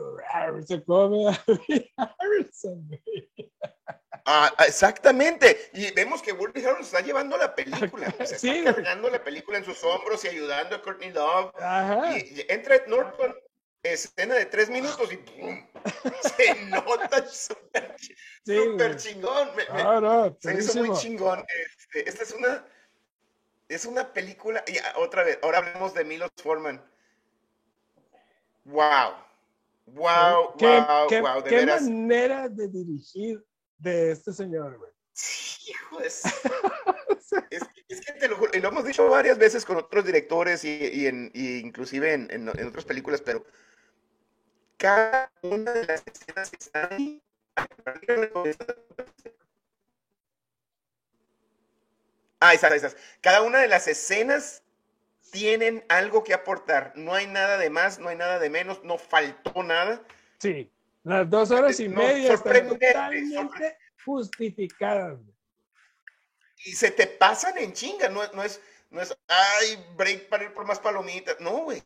se, 0.66 0.82
come 0.84 1.28
a 1.28 1.44
Harrison 2.18 2.88
Ah, 4.24 4.52
exactamente. 4.66 5.70
Y 5.72 5.90
vemos 5.92 6.22
que 6.22 6.32
Woody 6.32 6.60
Harrelson 6.60 6.82
está 6.82 7.00
llevando 7.00 7.36
la 7.36 7.54
película. 7.54 8.14
Se 8.24 8.36
está 8.58 8.74
cargando 8.74 9.10
la 9.10 9.22
película 9.22 9.58
en 9.58 9.64
sus 9.64 9.82
hombros 9.82 10.24
y 10.24 10.28
ayudando 10.28 10.76
a 10.76 10.82
Courtney 10.82 11.10
Love. 11.10 11.52
Y, 12.16 12.44
entra 12.52 12.76
Ed 12.76 12.86
Norton, 12.86 13.34
escena 13.82 14.34
de 14.34 14.46
tres 14.46 14.70
minutos 14.70 15.12
y 15.12 15.16
¡pum! 15.16 15.66
Se 16.36 16.54
nota 16.66 17.26
súper 17.26 17.96
chingón. 18.96 19.50
se 20.38 20.54
hizo 20.54 20.84
muy 20.84 20.96
chingón. 20.98 21.44
Este, 21.48 22.08
esta 22.08 22.22
es 22.22 22.32
una, 22.32 22.66
es 23.68 23.84
una 23.86 24.12
película. 24.12 24.62
Y 24.68 24.78
ah, 24.78 24.94
otra 24.98 25.24
vez, 25.24 25.38
ahora 25.42 25.58
hablemos 25.58 25.94
de 25.94 26.04
Milos 26.04 26.30
Forman. 26.40 26.91
Wow. 28.64 29.14
Wow, 29.86 30.54
wow, 30.58 31.08
wow. 31.10 31.42
qué 31.44 31.66
manera 31.66 32.48
de 32.48 32.68
dirigir 32.68 33.44
de 33.78 34.12
este 34.12 34.32
señor, 34.32 34.78
güey. 34.78 34.90
Hijo 35.68 36.00
es, 36.00 36.22
es, 37.50 37.64
que 37.88 38.12
te 38.12 38.28
lo 38.28 38.36
juro, 38.36 38.50
y 38.54 38.60
lo 38.60 38.68
hemos 38.68 38.84
dicho 38.84 39.08
varias 39.08 39.38
veces 39.38 39.64
con 39.64 39.76
otros 39.76 40.04
directores 40.04 40.64
y, 40.64 41.06
en, 41.06 41.30
inclusive 41.34 42.14
en, 42.14 42.48
otras 42.48 42.84
películas, 42.84 43.20
pero 43.20 43.44
cada 44.78 45.30
una 45.42 45.72
de 45.72 45.86
las 45.86 46.02
escenas 46.06 46.50
que 46.50 46.56
están 46.58 46.88
ahí, 46.92 47.22
Ah, 52.40 52.54
esas, 52.54 52.72
esas. 52.72 52.96
Cada 53.20 53.42
una 53.42 53.58
de 53.60 53.68
las 53.68 53.86
escenas 53.86 54.61
tienen 55.32 55.82
algo 55.88 56.22
que 56.22 56.34
aportar. 56.34 56.92
No 56.94 57.14
hay 57.14 57.26
nada 57.26 57.58
de 57.58 57.70
más, 57.70 57.98
no 57.98 58.10
hay 58.10 58.16
nada 58.16 58.38
de 58.38 58.50
menos, 58.50 58.84
no 58.84 58.98
faltó 58.98 59.62
nada. 59.62 60.02
Sí. 60.38 60.70
Las 61.02 61.28
dos 61.28 61.50
horas 61.50 61.80
y 61.80 61.88
media 61.88 62.34
están 62.34 62.68
totalmente 62.68 63.76
justificadas. 64.04 65.18
Y 66.64 66.72
se 66.72 66.92
te 66.92 67.08
pasan 67.08 67.58
en 67.58 67.72
chinga, 67.72 68.08
no, 68.08 68.20
no, 68.34 68.44
es, 68.44 68.60
no 68.90 69.00
es, 69.00 69.16
ay, 69.26 69.84
break 69.96 70.28
para 70.28 70.44
ir 70.44 70.54
por 70.54 70.64
más 70.64 70.78
palomitas. 70.78 71.40
No, 71.40 71.64
güey. 71.64 71.82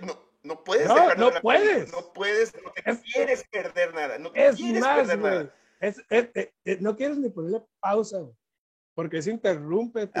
No, 0.00 0.18
no 0.42 0.64
puedes 0.64 0.88
no, 0.88 1.14
no 1.14 1.30
puedes. 1.40 1.92
No 1.92 2.12
puedes, 2.12 2.54
no 2.54 3.00
quieres 3.12 3.44
perder 3.50 3.94
nada. 3.94 4.18
No 4.18 4.32
es 4.34 4.56
quieres 4.56 4.80
más, 4.80 5.06
perder 5.06 5.18
nada. 5.18 5.54
Es, 5.78 6.00
no 6.80 6.96
quieres 6.96 7.18
ni 7.18 7.28
ponerle 7.28 7.62
pausa, 7.78 8.26
porque 8.94 9.18
eso 9.18 9.30
interrumpe 9.30 10.06
tu, 10.06 10.20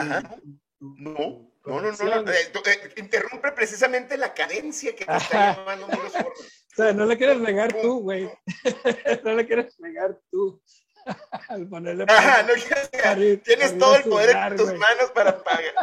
no, 0.78 1.50
no, 1.66 1.80
no, 1.80 1.90
no, 1.90 2.30
eh, 2.30 2.52
eh, 2.54 2.94
interrumpe 2.96 3.50
precisamente 3.50 4.16
la 4.16 4.32
cadencia 4.32 4.94
que 4.94 5.04
te 5.04 5.16
está 5.16 5.56
llevando 5.56 5.86
O 5.86 6.74
sea, 6.76 6.92
no 6.92 7.06
le 7.06 7.18
quieres 7.18 7.38
negar 7.38 7.72
tú, 7.72 8.02
güey. 8.02 8.30
no 9.24 9.34
le 9.34 9.46
quieres 9.46 9.78
negar 9.80 10.16
tú. 10.30 10.62
Al 11.48 11.68
ponerle 11.68 12.04
Ajá, 12.08 12.44
no 12.44 12.54
quieres 12.54 13.42
Tienes 13.42 13.78
todo 13.78 13.96
el 13.96 14.04
poder 14.04 14.36
en 14.36 14.56
tus 14.56 14.72
manos 14.74 15.10
para 15.12 15.42
pagar. 15.44 15.74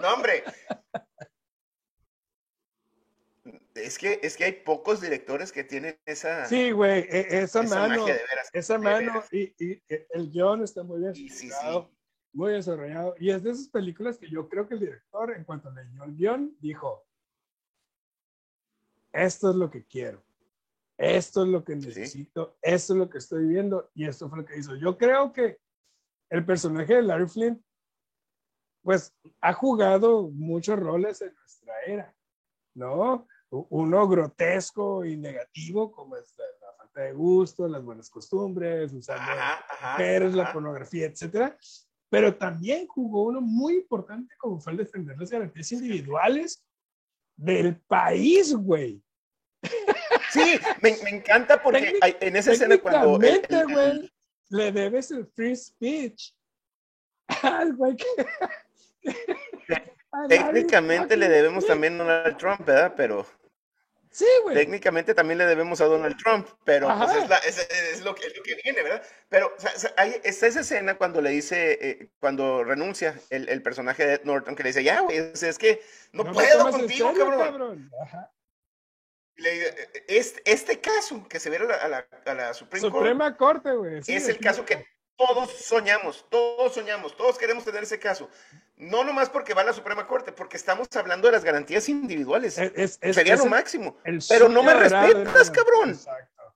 No, 0.00 0.14
hombre. 0.14 0.44
Es 3.74 3.96
que, 3.96 4.20
es 4.22 4.36
que 4.36 4.44
hay 4.44 4.52
pocos 4.52 5.00
directores 5.00 5.52
que 5.52 5.64
tienen 5.64 5.98
esa. 6.04 6.44
Sí, 6.44 6.70
güey, 6.72 7.06
e, 7.08 7.42
esa, 7.42 7.62
mano. 7.62 8.06
esa 8.52 8.76
mano 8.76 9.24
y, 9.32 9.54
y, 9.58 9.82
el 10.10 10.30
guion 10.30 10.62
está 10.62 10.82
muy 10.82 11.00
bien. 11.00 11.14
Sí, 11.14 11.28
sí, 11.30 11.48
sí 11.48 11.88
muy 12.32 12.52
desarrollado. 12.52 13.14
Y 13.18 13.30
es 13.30 13.42
de 13.42 13.50
esas 13.50 13.68
películas 13.68 14.18
que 14.18 14.28
yo 14.28 14.48
creo 14.48 14.66
que 14.66 14.74
el 14.74 14.80
director, 14.80 15.32
en 15.36 15.44
cuanto 15.44 15.70
leyó 15.70 16.04
el 16.04 16.16
guion, 16.16 16.56
dijo, 16.60 17.04
esto 19.12 19.50
es 19.50 19.56
lo 19.56 19.70
que 19.70 19.84
quiero, 19.84 20.22
esto 20.96 21.42
es 21.42 21.48
lo 21.48 21.64
que 21.64 21.76
necesito, 21.76 22.56
esto 22.62 22.92
es 22.94 22.98
lo 22.98 23.10
que 23.10 23.18
estoy 23.18 23.46
viendo, 23.46 23.90
y 23.94 24.06
esto 24.06 24.28
fue 24.28 24.38
lo 24.38 24.44
que 24.44 24.58
hizo. 24.58 24.74
Yo 24.76 24.96
creo 24.96 25.32
que 25.32 25.58
el 26.30 26.44
personaje 26.46 26.94
de 26.94 27.02
Larry 27.02 27.28
Flint, 27.28 27.62
pues 28.82 29.14
ha 29.40 29.52
jugado 29.52 30.28
muchos 30.30 30.78
roles 30.78 31.20
en 31.20 31.34
nuestra 31.34 31.74
era, 31.86 32.14
¿no? 32.74 33.28
Uno 33.50 34.08
grotesco 34.08 35.04
y 35.04 35.16
negativo, 35.16 35.92
como 35.92 36.16
es 36.16 36.34
la 36.38 36.72
falta 36.78 37.02
de 37.02 37.12
gusto, 37.12 37.68
las 37.68 37.84
buenas 37.84 38.08
costumbres, 38.08 38.92
mujeres, 38.94 40.34
la 40.34 40.52
pornografía, 40.52 41.06
etcétera. 41.06 41.56
Pero 42.12 42.36
también 42.36 42.86
jugó 42.86 43.22
uno 43.22 43.40
muy 43.40 43.76
importante 43.76 44.34
como 44.36 44.60
fue 44.60 44.72
el 44.72 44.78
defender 44.80 45.16
las 45.18 45.30
garantías 45.30 45.72
individuales 45.72 46.62
del 47.34 47.80
país, 47.80 48.54
güey. 48.54 49.02
Sí, 50.30 50.60
me, 50.82 50.94
me 51.04 51.10
encanta 51.10 51.62
porque 51.62 51.98
en 52.02 52.36
esa 52.36 52.52
escena 52.52 52.76
cuando... 52.76 53.18
güey, 53.18 54.12
le 54.50 54.72
debes 54.72 55.10
el 55.10 55.26
free 55.28 55.56
speech 55.56 56.34
al 57.42 57.74
güey 57.76 57.96
que... 57.96 58.04
Técnicamente 60.28 61.16
le 61.16 61.30
debemos 61.30 61.66
también 61.66 61.94
a 61.94 62.04
Donald 62.04 62.36
Trump, 62.36 62.60
¿verdad? 62.66 62.92
Pero... 62.94 63.26
Sí, 64.12 64.26
güey. 64.42 64.54
Técnicamente 64.54 65.14
también 65.14 65.38
le 65.38 65.46
debemos 65.46 65.80
a 65.80 65.86
Donald 65.86 66.16
Trump, 66.22 66.46
pero 66.64 66.86
pues 66.86 67.46
es, 67.46 67.58
es, 67.70 68.02
lo 68.02 68.14
que, 68.14 68.26
es, 68.26 68.36
lo 68.36 68.42
que, 68.42 68.56
viene, 68.62 68.82
¿verdad? 68.82 69.02
Pero 69.30 69.56
hay, 69.96 70.20
está 70.22 70.46
esa 70.46 70.60
escena 70.60 70.98
cuando 70.98 71.22
le 71.22 71.30
dice, 71.30 71.78
eh, 71.80 72.08
cuando 72.20 72.62
renuncia 72.62 73.18
el, 73.30 73.48
el, 73.48 73.62
personaje 73.62 74.04
de 74.04 74.14
Ed 74.14 74.24
Norton, 74.24 74.54
que 74.54 74.64
le 74.64 74.68
dice, 74.68 74.84
ya, 74.84 75.00
güey, 75.00 75.16
es, 75.16 75.58
que 75.58 75.80
no, 76.12 76.30
puedo 76.30 76.70
contigo, 76.70 77.14
cabrón. 77.16 77.90
este, 80.08 80.42
este, 80.44 80.80
caso 80.80 81.26
que 81.26 81.40
se 81.40 81.48
ve 81.48 81.56
a 81.56 81.88
la, 81.88 82.06
a 82.26 82.34
la, 82.34 82.52
Suprema 82.52 83.34
Corte, 83.38 83.72
güey. 83.72 84.00
es 84.06 84.28
el 84.28 84.38
caso 84.38 84.66
que 84.66 84.91
todos 85.16 85.50
soñamos, 85.50 86.26
todos 86.28 86.74
soñamos, 86.74 87.16
todos 87.16 87.38
queremos 87.38 87.64
tener 87.64 87.82
ese 87.82 87.98
caso. 87.98 88.28
No 88.76 89.04
nomás 89.04 89.30
porque 89.30 89.54
va 89.54 89.62
a 89.62 89.64
la 89.64 89.72
Suprema 89.72 90.06
Corte, 90.06 90.32
porque 90.32 90.56
estamos 90.56 90.88
hablando 90.94 91.28
de 91.28 91.32
las 91.32 91.44
garantías 91.44 91.88
individuales. 91.88 92.54
Sería 92.54 93.36
lo 93.36 93.46
máximo. 93.46 93.96
Pero 94.28 94.48
no 94.48 94.62
me 94.62 94.74
respetas, 94.74 95.50
cabrón. 95.50 95.90
Exacto. 95.90 96.54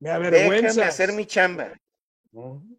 Me. 0.00 0.30
Déjame 0.30 0.84
hacer 0.84 1.12
mi 1.12 1.24
chamba. 1.24 1.72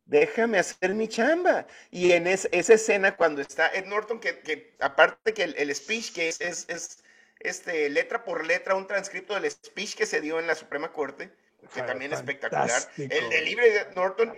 Déjame 0.06 0.60
hacer 0.60 0.94
mi 0.94 1.08
chamba. 1.08 1.66
Y 1.90 2.12
en 2.12 2.28
esa 2.28 2.50
escena, 2.52 3.16
cuando 3.18 3.42
está 3.42 3.68
Ed 3.70 3.86
Norton, 3.86 4.20
que, 4.20 4.76
aparte 4.80 5.34
que 5.34 5.44
el, 5.44 5.76
speech, 5.76 6.14
que 6.14 6.28
es, 6.30 6.40
es, 6.42 7.04
este, 7.40 7.90
letra 7.90 8.24
por 8.24 8.46
letra, 8.46 8.76
un 8.76 8.88
transcripto 8.88 9.34
del 9.34 9.50
speech 9.50 9.96
que 9.96 10.06
se 10.06 10.22
dio 10.22 10.40
en 10.40 10.46
la 10.48 10.56
Suprema 10.56 10.92
Corte, 10.92 11.32
que 11.74 11.82
también 11.82 12.14
es 12.14 12.20
espectacular. 12.20 12.82
El 12.98 13.46
libre 13.46 13.72
de 13.72 13.78
Ed 13.80 13.96
Norton 13.96 14.38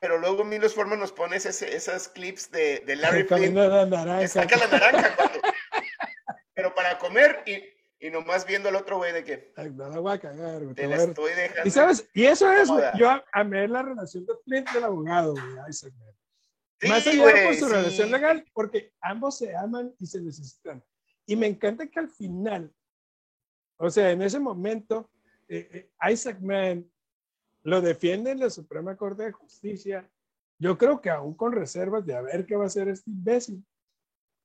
pero 0.00 0.18
luego 0.18 0.44
Milos 0.44 0.74
Forman 0.74 1.00
nos 1.00 1.12
pones 1.12 1.44
ese, 1.46 1.74
esas 1.74 2.08
clips 2.08 2.50
de, 2.50 2.80
de 2.80 2.96
Larry 2.96 3.24
Flynn. 3.24 3.54
La 3.54 3.86
naranja. 3.86 4.28
saca 4.28 4.56
la 4.56 4.66
naranja. 4.66 5.16
pero 6.54 6.74
para 6.74 6.98
comer 6.98 7.42
y, 7.46 7.62
y 8.06 8.10
nomás 8.10 8.46
viendo 8.46 8.68
al 8.68 8.76
otro 8.76 8.98
güey 8.98 9.12
de 9.12 9.24
que. 9.24 9.52
no 9.56 9.88
la 9.88 9.98
voy 9.98 10.12
a 10.12 10.18
cagar, 10.18 10.62
güey. 10.62 10.74
Te 10.74 10.86
la 10.86 10.96
estoy 10.96 11.32
dejando. 11.32 11.68
Y 11.68 11.70
sabes, 11.70 12.08
y 12.14 12.24
eso 12.24 12.50
es, 12.52 12.68
güey. 12.68 12.84
Yo 12.96 13.10
amé 13.32 13.66
la 13.66 13.82
relación 13.82 14.24
de 14.24 14.34
Flint 14.44 14.70
del 14.70 14.84
abogado, 14.84 15.32
güey. 15.32 15.68
Isaac, 15.68 15.92
sí, 16.80 16.88
Más 16.88 17.06
allá 17.06 17.46
por 17.46 17.54
su 17.56 17.68
relación 17.68 18.10
legal, 18.10 18.44
porque 18.52 18.92
ambos 19.00 19.38
se 19.38 19.56
aman 19.56 19.92
y 19.98 20.06
se 20.06 20.20
necesitan. 20.20 20.82
Y 21.26 21.36
me 21.36 21.46
encanta 21.46 21.86
que 21.86 21.98
al 21.98 22.08
final, 22.08 22.72
o 23.76 23.90
sea, 23.90 24.10
en 24.10 24.22
ese 24.22 24.38
momento, 24.38 25.10
eh, 25.48 25.68
eh, 25.72 26.10
Isaac 26.10 26.38
Mann 26.40 26.88
lo 27.62 27.80
defiende 27.80 28.30
en 28.30 28.40
la 28.40 28.50
Suprema 28.50 28.96
Corte 28.96 29.24
de 29.24 29.32
Justicia. 29.32 30.08
Yo 30.58 30.76
creo 30.76 31.00
que 31.00 31.10
aún 31.10 31.34
con 31.34 31.52
reservas 31.52 32.04
de 32.04 32.14
a 32.14 32.22
ver 32.22 32.46
qué 32.46 32.56
va 32.56 32.64
a 32.64 32.66
hacer 32.68 32.88
este 32.88 33.10
imbécil. 33.10 33.64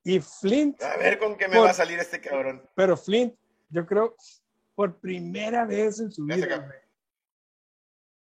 Y 0.04 0.20
Flint. 0.20 0.82
A 0.84 0.98
ver 0.98 1.18
con 1.18 1.38
qué 1.38 1.48
me 1.48 1.60
va 1.60 1.70
a 1.70 1.74
salir 1.74 1.98
este 2.00 2.20
cabrón. 2.20 2.62
Pero 2.76 2.98
Flint, 2.98 3.36
yo 3.70 3.86
creo, 3.86 4.16
por 4.76 5.00
primera 5.00 5.66
vez 5.66 6.00
en 6.00 6.12
su 6.12 6.26
vida. 6.26 6.70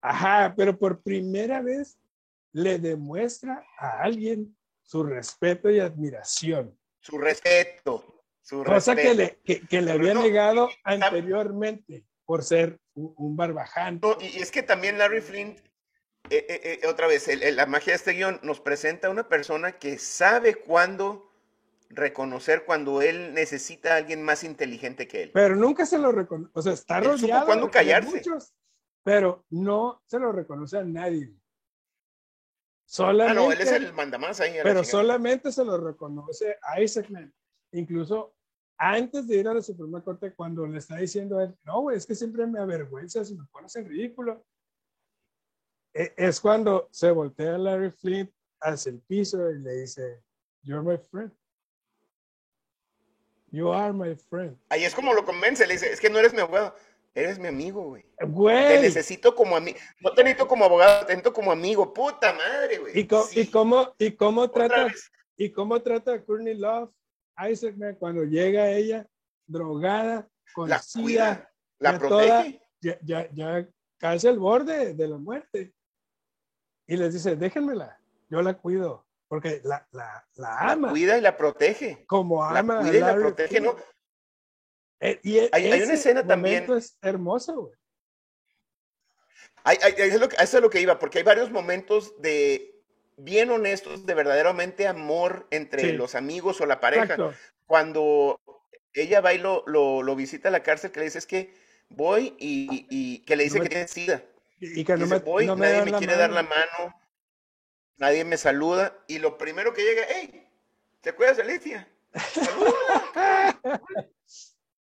Ajá, 0.01 0.55
pero 0.57 0.77
por 0.77 1.01
primera 1.01 1.61
vez 1.63 1.99
le 2.53 2.79
demuestra 2.79 3.65
a 3.79 4.03
alguien 4.03 4.57
su 4.83 5.05
respeto 5.05 5.71
y 5.71 5.81
admiración. 5.81 6.77
Su 7.01 7.19
respeto. 7.19 8.25
Su 8.43 8.65
Cosa 8.65 8.97
que 8.97 9.15
le, 9.15 9.39
que, 9.45 9.83
le 9.83 9.93
había 9.93 10.15
negado 10.15 10.71
anteriormente 10.83 12.07
por 12.25 12.43
ser 12.43 12.79
un, 12.99 13.37
barbaján. 13.37 14.01
y, 14.21 14.39
es 14.39 14.51
que 14.51 14.63
también 14.63 14.99
Larry 14.99 15.21
Flint, 15.21 15.59
eh, 16.31 16.47
eh, 16.49 16.81
eh, 16.83 16.87
otra 16.87 17.07
vez, 17.07 17.29
la 17.55 17.67
magia 17.67 17.93
de 17.93 17.97
este 17.97 18.13
guion 18.13 18.41
nos 18.43 18.61
presenta 18.61 19.09
a 19.09 19.11
una 19.11 19.29
persona 19.29 19.73
que 19.73 19.99
sabe 19.99 20.57
cuándo 20.57 21.33
reconocer 21.91 22.65
cuando 22.65 23.01
él 23.01 23.33
necesita 23.33 23.95
a 23.95 23.97
alguien 23.97 24.23
más 24.23 24.45
inteligente 24.45 25.09
que 25.09 25.25
él. 25.25 25.31
Pero 25.33 25.57
nunca 25.57 25.87
se 25.87 25.99
lo 25.99 26.13
reconoce, 26.13 26.51
o 26.55 26.63
sea, 26.63 26.73
está 26.73 27.01
rodeado 27.01 27.47
cuándo 27.47 27.71
callarse. 27.71 28.17
muchos, 28.17 28.53
pero 29.03 29.45
no 29.51 30.03
se 30.07 30.19
lo 30.19 30.33
reconoce 30.33 30.79
a 30.79 30.85
nadie. 30.85 31.33
Solamente, 32.85 33.39
ah, 33.39 33.45
no, 33.45 33.53
él 33.53 33.61
es 33.61 33.71
el 33.71 33.93
mandamás 33.93 34.41
ahí. 34.41 34.55
Pero 34.63 34.83
solamente 34.83 35.53
se 35.53 35.63
lo 35.63 35.77
reconoce 35.79 36.57
a 36.63 36.81
Isaacman. 36.81 37.33
Incluso 37.73 38.38
antes 38.79 39.27
de 39.27 39.37
ir 39.37 39.49
a 39.49 39.55
la 39.55 39.61
Suprema 39.61 40.03
Corte, 40.03 40.33
cuando 40.33 40.65
le 40.67 40.79
está 40.79 40.97
diciendo 40.97 41.39
a 41.39 41.45
él, 41.45 41.55
no, 41.65 41.81
güey, 41.83 41.97
es 41.97 42.07
que 42.07 42.15
siempre 42.15 42.47
me 42.47 42.61
avergüenza 42.61 43.25
si 43.25 43.35
me 43.35 43.45
pones 43.47 43.75
en 43.75 43.89
ridículo, 43.89 44.47
e, 45.93 46.15
es 46.17 46.41
cuando 46.41 46.89
se 46.93 47.11
voltea 47.11 47.59
Larry 47.59 47.91
Flint 47.91 48.31
hacia 48.61 48.91
el 48.91 49.01
piso 49.01 49.51
y 49.51 49.59
le 49.59 49.81
dice, 49.81 50.23
You're 50.63 50.83
my 50.83 50.99
friend. 51.11 51.33
You 53.51 53.73
are 53.73 53.93
my 53.93 54.15
friend. 54.15 54.57
Ahí 54.69 54.85
es 54.85 54.95
como 54.95 55.13
lo 55.13 55.25
convence, 55.25 55.67
le 55.67 55.73
dice, 55.75 55.91
es 55.91 56.01
que 56.01 56.11
no 56.11 56.19
eres 56.19 56.33
mi 56.33 56.41
abogado, 56.41 56.75
eres 57.15 57.39
mi 57.39 57.49
amigo, 57.49 57.83
güey. 57.83 58.05
Güey. 58.21 58.77
Te 58.77 58.83
necesito 58.83 59.35
como 59.35 59.57
amigo. 59.57 59.79
No 60.01 60.13
te 60.13 60.23
necesito 60.23 60.47
como 60.47 60.67
abogado, 60.67 61.07
te 61.07 61.13
necesito 61.15 61.33
como 61.33 61.51
amigo. 61.51 61.93
Puta 61.93 62.33
madre, 62.33 62.79
güey. 62.79 62.99
¿Y, 62.99 63.09
y, 63.41 63.47
cómo, 63.47 63.95
y 63.99 64.13
cómo 64.13 64.51
trata, 64.51 64.89
y 65.37 65.51
cómo 65.51 65.81
trata 65.81 66.13
a 66.13 66.23
Courtney 66.23 66.55
Love 66.55 66.93
Isaac, 67.47 67.75
cuando 67.99 68.25
llega 68.25 68.71
ella 68.71 69.07
drogada, 69.47 70.29
con 70.55 70.69
la 70.69 70.81
sida, 70.81 71.51
la 71.79 71.99
protege. 71.99 72.61
ya, 72.81 72.99
ya, 73.03 73.29
ya 73.33 73.69
casi 73.99 74.29
al 74.29 74.39
borde 74.39 74.95
de 74.95 75.09
la 75.09 75.19
muerte. 75.19 75.75
Y 76.87 76.97
les 76.97 77.13
dice, 77.13 77.37
déjenmela, 77.37 78.01
yo 78.31 78.41
la 78.41 78.55
cuido, 78.55 79.07
porque 79.29 79.61
la, 79.65 79.87
la, 79.93 80.27
la 80.35 80.59
ama. 80.59 80.89
La 80.89 80.93
cuida 80.93 81.19
y 81.19 81.21
la 81.21 81.37
protege. 81.37 82.05
Como 82.07 82.43
ama. 82.43 82.77
La 82.77 82.81
cuida 82.81 82.97
y 82.97 83.01
la 83.01 83.15
protege, 83.15 83.61
¿no? 83.61 83.77
Eh, 85.01 85.21
y 85.23 85.39
hay, 85.53 85.83
una 85.83 85.95
escena 85.95 86.27
también. 86.27 86.71
es 86.73 86.99
hermoso, 87.03 87.63
güey. 87.63 87.75
Hay, 89.65 89.77
eso, 89.77 90.15
es 90.15 90.21
lo 90.21 90.29
que, 90.29 90.37
eso 90.37 90.57
es 90.57 90.63
lo 90.63 90.71
que 90.71 90.81
iba, 90.81 90.99
porque 90.99 91.19
hay 91.19 91.25
varios 91.25 91.51
momentos 91.51 92.21
de 92.21 92.78
bien 93.19 93.51
honestos, 93.51 94.07
de 94.07 94.15
verdaderamente 94.15 94.87
amor 94.87 95.47
entre 95.51 95.93
los 95.93 96.15
amigos 96.15 96.61
o 96.61 96.67
la 96.67 96.81
pareja. 96.81 97.17
Cuando 97.67 98.41
ella 98.95 99.21
va 99.21 99.35
y 99.35 99.39
lo, 99.39 99.65
lo, 99.67 100.17
visita 100.17 100.49
a 100.49 100.53
la 100.53 100.63
cárcel, 100.63 100.91
que 100.91 101.01
le 101.01 101.07
dice 101.07 101.19
es 101.19 101.27
que 101.27 101.53
voy 101.89 102.35
y, 102.39 103.19
que 103.25 103.37
le 103.37 103.45
dice 103.45 103.61
que 103.61 103.69
tiene 103.69 103.89
sida. 103.89 104.23
Y 104.61 104.85
que 104.85 104.97
no 104.97 105.07
me, 105.07 105.19
voy, 105.19 105.47
nadie 105.47 105.85
me 105.85 105.99
quiere 105.99 106.17
dar 106.17 106.31
la 106.31 106.43
mano, 106.43 106.95
nadie 107.97 108.25
me 108.25 108.37
saluda, 108.37 108.99
y 109.07 109.19
lo 109.19 109.39
primero 109.39 109.73
que 109.73 109.85
llega, 109.85 110.03
hey, 110.09 110.49
¿te 111.01 111.11
acuerdas 111.11 111.37
de 111.37 111.45
Alicia? 111.45 111.89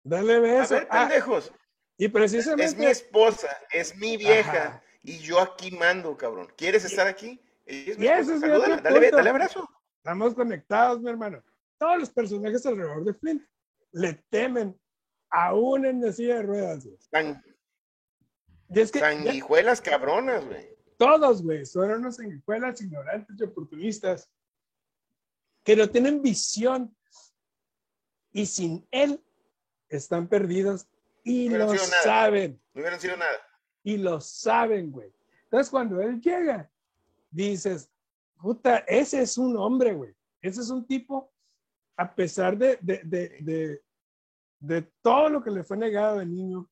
Dale 0.02 0.40
beso. 0.40 0.74
A 0.74 0.78
ver, 0.78 0.88
ah, 0.90 1.06
pendejos. 1.06 1.52
y 1.98 2.08
precisamente. 2.08 2.64
Es 2.64 2.76
mi 2.76 2.86
esposa, 2.86 3.60
es 3.70 3.94
mi 3.96 4.16
vieja, 4.16 4.82
y 5.02 5.18
yo 5.18 5.38
aquí 5.38 5.70
mando, 5.70 6.16
cabrón. 6.16 6.52
¿Quieres 6.56 6.84
estar 6.84 7.06
aquí? 7.06 7.40
Y, 7.70 8.06
eso 8.06 8.34
es 8.34 8.40
dale, 8.40 9.10
dale 9.10 9.30
abrazo. 9.30 9.68
Estamos 9.98 10.34
conectados, 10.34 11.00
mi 11.00 11.10
hermano. 11.10 11.42
Todos 11.78 11.98
los 12.00 12.10
personajes 12.10 12.64
alrededor 12.66 13.04
de 13.04 13.14
Flint 13.14 13.42
le 13.92 14.14
temen, 14.28 14.78
aún 15.30 15.86
en 15.86 16.00
la 16.00 16.12
silla 16.12 16.36
de 16.36 16.42
ruedas. 16.42 16.88
San, 17.10 17.42
y 18.68 18.80
es 18.80 18.90
que, 18.90 19.00
sanguijuelas 19.00 19.80
cabronas, 19.80 20.44
güey. 20.44 20.68
Todos, 20.96 21.42
güey, 21.42 21.64
son 21.64 21.90
unos 21.90 22.16
sanguijuelas 22.16 22.80
ignorantes 22.80 23.36
y 23.38 23.42
oportunistas 23.44 24.30
que 25.64 25.76
no 25.76 25.88
tienen 25.88 26.22
visión 26.22 26.94
y 28.32 28.46
sin 28.46 28.86
él 28.90 29.22
están 29.88 30.28
perdidos 30.28 30.88
y 31.24 31.48
lo 31.48 31.76
saben. 31.76 32.60
No 32.74 32.80
hubieran 32.80 33.00
sido 33.00 33.16
nada. 33.16 33.36
Y 33.82 33.96
lo 33.96 34.20
saben, 34.20 34.90
güey. 34.90 35.12
Entonces, 35.44 35.70
cuando 35.70 36.00
él 36.00 36.20
llega 36.20 36.70
dices, 37.30 37.90
puta, 38.40 38.78
ese 38.78 39.22
es 39.22 39.38
un 39.38 39.56
hombre, 39.56 39.94
güey. 39.94 40.14
Ese 40.40 40.60
es 40.60 40.70
un 40.70 40.86
tipo, 40.86 41.32
a 41.96 42.14
pesar 42.14 42.56
de, 42.56 42.78
de, 42.80 43.02
de, 43.04 43.82
de, 44.58 44.82
todo 45.02 45.28
lo 45.28 45.42
que 45.42 45.50
le 45.50 45.64
fue 45.64 45.76
negado 45.76 46.18
de 46.18 46.26
niño, 46.26 46.68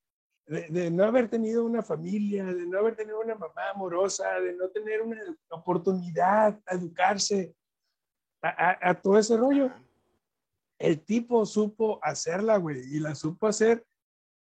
de, 0.46 0.90
no 0.90 1.04
haber 1.04 1.28
tenido 1.28 1.64
una 1.64 1.82
familia, 1.82 2.44
de 2.44 2.66
no 2.66 2.78
haber 2.78 2.96
tenido 2.96 3.20
una 3.20 3.34
mamá 3.34 3.70
amorosa, 3.74 4.40
de 4.40 4.54
no 4.54 4.68
tener 4.70 5.02
una 5.02 5.20
oportunidad 5.50 6.58
a 6.66 6.74
educarse, 6.74 7.54
a, 8.40 8.90
a, 8.90 8.94
todo 9.00 9.18
ese 9.18 9.36
rollo. 9.36 9.70
El 10.78 11.04
tipo 11.04 11.44
supo 11.44 11.98
hacerla, 12.02 12.56
güey, 12.56 12.78
y 12.94 13.00
la 13.00 13.14
supo 13.14 13.46
hacer 13.46 13.84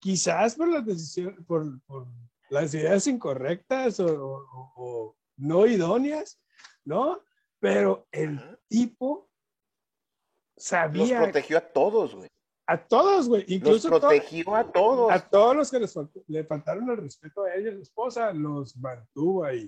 quizás 0.04 0.56
por 0.56 0.68
las 0.68 0.84
decisiones, 0.84 1.40
por, 1.46 1.80
por 1.86 2.06
las 2.50 2.74
ideas 2.74 3.06
incorrectas 3.06 3.98
o, 4.00 5.16
no 5.36 5.66
idóneas, 5.66 6.40
¿no? 6.84 7.22
Pero 7.60 8.06
el 8.12 8.58
tipo 8.68 9.30
sabía. 10.56 11.20
Los 11.20 11.24
protegió 11.30 11.58
a 11.58 11.60
todos, 11.60 12.14
güey. 12.14 12.30
A 12.66 12.82
todos, 12.82 13.28
güey. 13.28 13.44
Incluso 13.48 13.90
los 13.90 14.00
protegió 14.00 14.54
a 14.54 14.70
todos. 14.70 15.12
A 15.12 15.28
todos 15.28 15.56
los 15.56 15.70
que 15.70 15.80
les 15.80 15.94
le 16.26 16.44
faltaron 16.44 16.88
el 16.90 16.96
respeto 16.96 17.44
a 17.44 17.54
ella, 17.54 17.72
la 17.72 17.82
esposa, 17.82 18.32
los 18.32 18.76
mantuvo 18.76 19.44
ahí. 19.44 19.66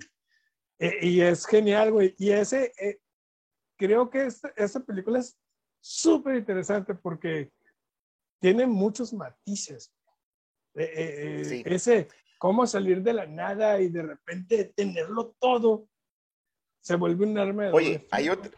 E, 0.79 1.07
y 1.07 1.21
es 1.21 1.45
genial, 1.45 1.91
güey. 1.91 2.15
Y 2.17 2.31
ese, 2.31 2.71
eh, 2.79 2.99
creo 3.77 4.09
que 4.09 4.25
esta, 4.25 4.51
esta 4.55 4.79
película 4.79 5.19
es 5.19 5.37
súper 5.79 6.35
interesante 6.35 6.95
porque 6.95 7.51
tiene 8.39 8.65
muchos 8.65 9.13
matices. 9.13 9.93
Eh, 10.75 10.91
eh, 10.95 11.63
ese, 11.65 12.07
cómo 12.37 12.67
salir 12.67 13.01
de 13.01 13.13
la 13.13 13.25
nada 13.25 13.79
y 13.79 13.89
de 13.89 14.03
repente 14.03 14.65
tenerlo 14.75 15.35
todo, 15.39 15.87
se 16.81 16.95
vuelve 16.95 17.25
un 17.25 17.37
arma 17.37 17.65
de 17.65 17.71
Oye, 17.71 18.07
hay 18.11 18.29
otra, 18.29 18.51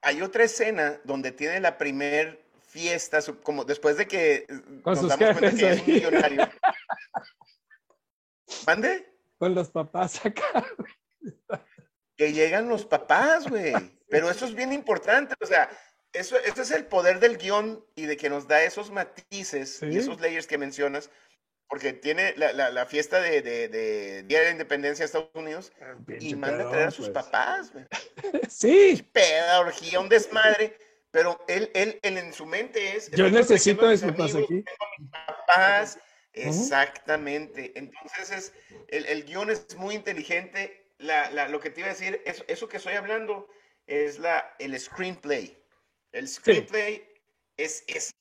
hay 0.00 0.22
otra 0.22 0.44
escena 0.44 1.00
donde 1.04 1.32
tiene 1.32 1.60
la 1.60 1.78
primer 1.78 2.42
fiesta, 2.66 3.20
como 3.42 3.64
después 3.64 3.96
de 3.96 4.08
que 4.08 4.46
Con 4.82 4.94
nos 4.94 5.08
damos 5.08 5.38
cuenta 5.38 5.56
que 5.56 5.70
es 5.70 5.80
un 5.80 5.94
millonario. 5.94 6.48
¿Mande? 8.66 9.14
Con 9.38 9.54
los 9.54 9.70
papás 9.70 10.24
acá. 10.24 10.66
que 12.16 12.32
llegan 12.32 12.68
los 12.68 12.84
papás, 12.84 13.48
güey. 13.48 13.72
Pero 14.08 14.30
eso 14.30 14.44
es 14.44 14.54
bien 14.54 14.72
importante, 14.72 15.34
o 15.40 15.46
sea, 15.46 15.70
eso, 16.12 16.36
eso 16.38 16.62
es 16.62 16.70
el 16.70 16.84
poder 16.84 17.18
del 17.18 17.38
guion 17.38 17.84
y 17.94 18.06
de 18.06 18.16
que 18.16 18.28
nos 18.28 18.46
da 18.46 18.62
esos 18.62 18.90
matices 18.90 19.82
y 19.82 19.96
esos 19.96 20.20
layers 20.20 20.46
que 20.46 20.58
mencionas, 20.58 21.10
porque 21.72 21.94
tiene 21.94 22.34
la, 22.36 22.52
la, 22.52 22.84
fiesta 22.84 23.18
de, 23.18 23.40
de, 23.40 24.24
Día 24.24 24.40
de 24.40 24.44
la 24.44 24.50
Independencia 24.50 25.04
de 25.04 25.06
Estados 25.06 25.30
Unidos 25.32 25.72
ah, 25.80 25.94
y 26.20 26.34
manda 26.34 26.66
a 26.66 26.70
traer 26.70 26.88
a 26.88 26.90
sus 26.90 27.08
pues. 27.08 27.24
papás, 27.24 27.72
güey. 27.72 27.86
Sí. 28.50 29.08
Peda, 29.10 29.58
orgía, 29.58 29.98
un 29.98 30.10
desmadre. 30.10 30.76
Pero 31.10 31.42
él, 31.48 31.70
él, 31.72 31.98
en 32.02 32.30
su 32.34 32.44
mente 32.44 32.94
es... 32.94 33.10
Yo 33.12 33.30
necesito 33.30 33.86
a 33.86 33.92
aquí. 33.92 34.64
papás, 35.10 35.98
exactamente. 36.34 37.72
Entonces, 37.74 38.30
es, 38.30 38.52
el, 38.88 39.06
el, 39.06 39.24
guion 39.24 39.48
es 39.48 39.74
muy 39.76 39.94
inteligente. 39.94 40.90
La, 40.98 41.30
la, 41.30 41.48
lo 41.48 41.58
que 41.58 41.70
te 41.70 41.80
iba 41.80 41.88
a 41.88 41.94
decir, 41.94 42.20
es, 42.26 42.44
eso 42.48 42.68
que 42.68 42.76
estoy 42.76 42.96
hablando 42.96 43.48
es 43.86 44.18
la, 44.18 44.54
el 44.58 44.78
screenplay. 44.78 45.58
El 46.12 46.28
screenplay 46.28 47.02
es, 47.56 47.82
es 47.86 48.12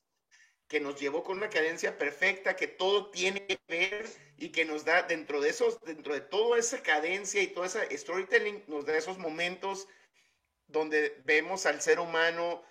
que 0.71 0.79
nos 0.79 0.97
llevó 0.97 1.21
con 1.21 1.35
una 1.37 1.49
cadencia 1.49 1.97
perfecta, 1.97 2.55
que 2.55 2.65
todo 2.65 3.11
tiene 3.11 3.45
que 3.45 3.59
ver 3.67 4.07
y 4.37 4.53
que 4.53 4.63
nos 4.63 4.85
da 4.85 5.03
dentro 5.03 5.41
de 5.41 5.49
esos, 5.49 5.81
dentro 5.81 6.13
de 6.13 6.21
toda 6.21 6.57
esa 6.57 6.81
cadencia 6.81 7.41
y 7.41 7.47
toda 7.47 7.67
esa 7.67 7.81
storytelling, 7.91 8.63
nos 8.67 8.85
da 8.85 8.95
esos 8.95 9.17
momentos 9.17 9.89
donde 10.67 11.21
vemos 11.25 11.65
al 11.65 11.81
ser 11.81 11.99
humano 11.99 12.63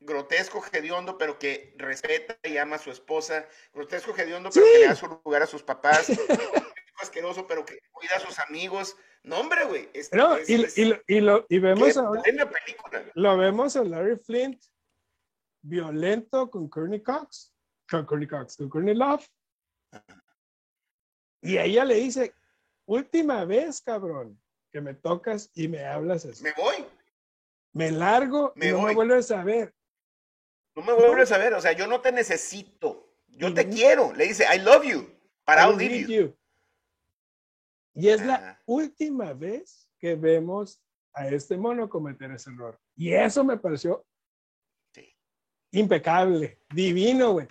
grotesco, 0.00 0.64
hediondo, 0.72 1.18
pero 1.18 1.38
que 1.38 1.74
respeta 1.76 2.38
y 2.42 2.56
ama 2.56 2.76
a 2.76 2.78
su 2.78 2.90
esposa, 2.90 3.46
grotesco, 3.74 4.16
hediondo, 4.16 4.48
pero 4.50 4.64
que 4.64 4.78
le 4.78 4.86
da 4.86 4.96
su 4.96 5.06
lugar 5.06 5.42
a 5.42 5.46
sus 5.46 5.62
papás, 5.62 6.06
asqueroso, 7.02 7.46
pero 7.46 7.66
que 7.66 7.78
cuida 7.92 8.16
a 8.16 8.20
sus 8.20 8.38
amigos. 8.38 8.96
No, 9.22 9.40
hombre, 9.40 9.66
güey. 9.66 9.90
No, 10.12 10.38
y, 10.48 10.64
y, 10.76 10.94
y, 11.08 11.20
lo, 11.20 11.44
y 11.50 11.58
vemos 11.58 11.94
a, 11.98 12.04
en 12.24 12.36
la 12.36 12.48
película. 12.48 13.04
Lo 13.12 13.36
vemos 13.36 13.76
a 13.76 13.84
Larry 13.84 14.16
Flint 14.16 14.64
violento 15.64 16.50
con 16.50 16.68
Courtney 16.68 17.02
Cox, 17.02 17.52
con 17.88 18.04
Courtney 18.04 18.28
Cox, 18.28 18.56
con 18.56 18.68
Courtney 18.68 18.94
Love. 18.94 19.26
Y 21.42 21.58
ella 21.58 21.84
le 21.84 21.96
dice, 21.96 22.34
última 22.86 23.44
vez, 23.44 23.80
cabrón, 23.80 24.40
que 24.70 24.80
me 24.80 24.94
tocas 24.94 25.50
y 25.54 25.68
me 25.68 25.84
hablas 25.84 26.24
así. 26.24 26.42
Me 26.42 26.52
voy. 26.56 26.86
Me 27.72 27.90
largo 27.90 28.52
y 28.56 28.68
no 28.68 28.82
me 28.82 28.94
vuelves 28.94 29.30
a 29.30 29.42
ver. 29.42 29.74
No 30.76 30.82
me 30.82 30.92
vuelves 30.92 31.32
a 31.32 31.38
ver, 31.38 31.54
o 31.54 31.60
sea, 31.60 31.72
yo 31.72 31.86
no 31.86 32.00
te 32.00 32.12
necesito. 32.12 33.14
Yo 33.28 33.52
te 33.52 33.68
quiero. 33.68 34.12
Le 34.12 34.28
dice, 34.28 34.44
I 34.52 34.60
love 34.60 34.84
you. 34.84 35.08
Para 35.44 35.68
I 35.70 36.06
you. 36.06 36.36
Y 37.94 38.08
es 38.08 38.24
la 38.24 38.60
última 38.66 39.32
vez 39.32 39.88
que 39.98 40.14
vemos 40.16 40.80
a 41.12 41.28
este 41.28 41.56
mono 41.56 41.88
cometer 41.88 42.30
ese 42.32 42.50
error. 42.50 42.78
Y 42.96 43.12
eso 43.12 43.44
me 43.44 43.56
pareció 43.56 44.04
impecable, 45.74 46.60
divino, 46.72 47.32
güey. 47.32 47.48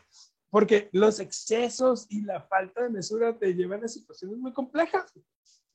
Porque 0.50 0.90
los 0.92 1.20
excesos 1.20 2.06
y 2.10 2.22
la 2.22 2.42
falta 2.42 2.84
de 2.84 2.90
mesura 2.90 3.38
te 3.38 3.54
llevan 3.54 3.84
a 3.84 3.88
situaciones 3.88 4.38
muy 4.38 4.54
complejas. 4.54 5.12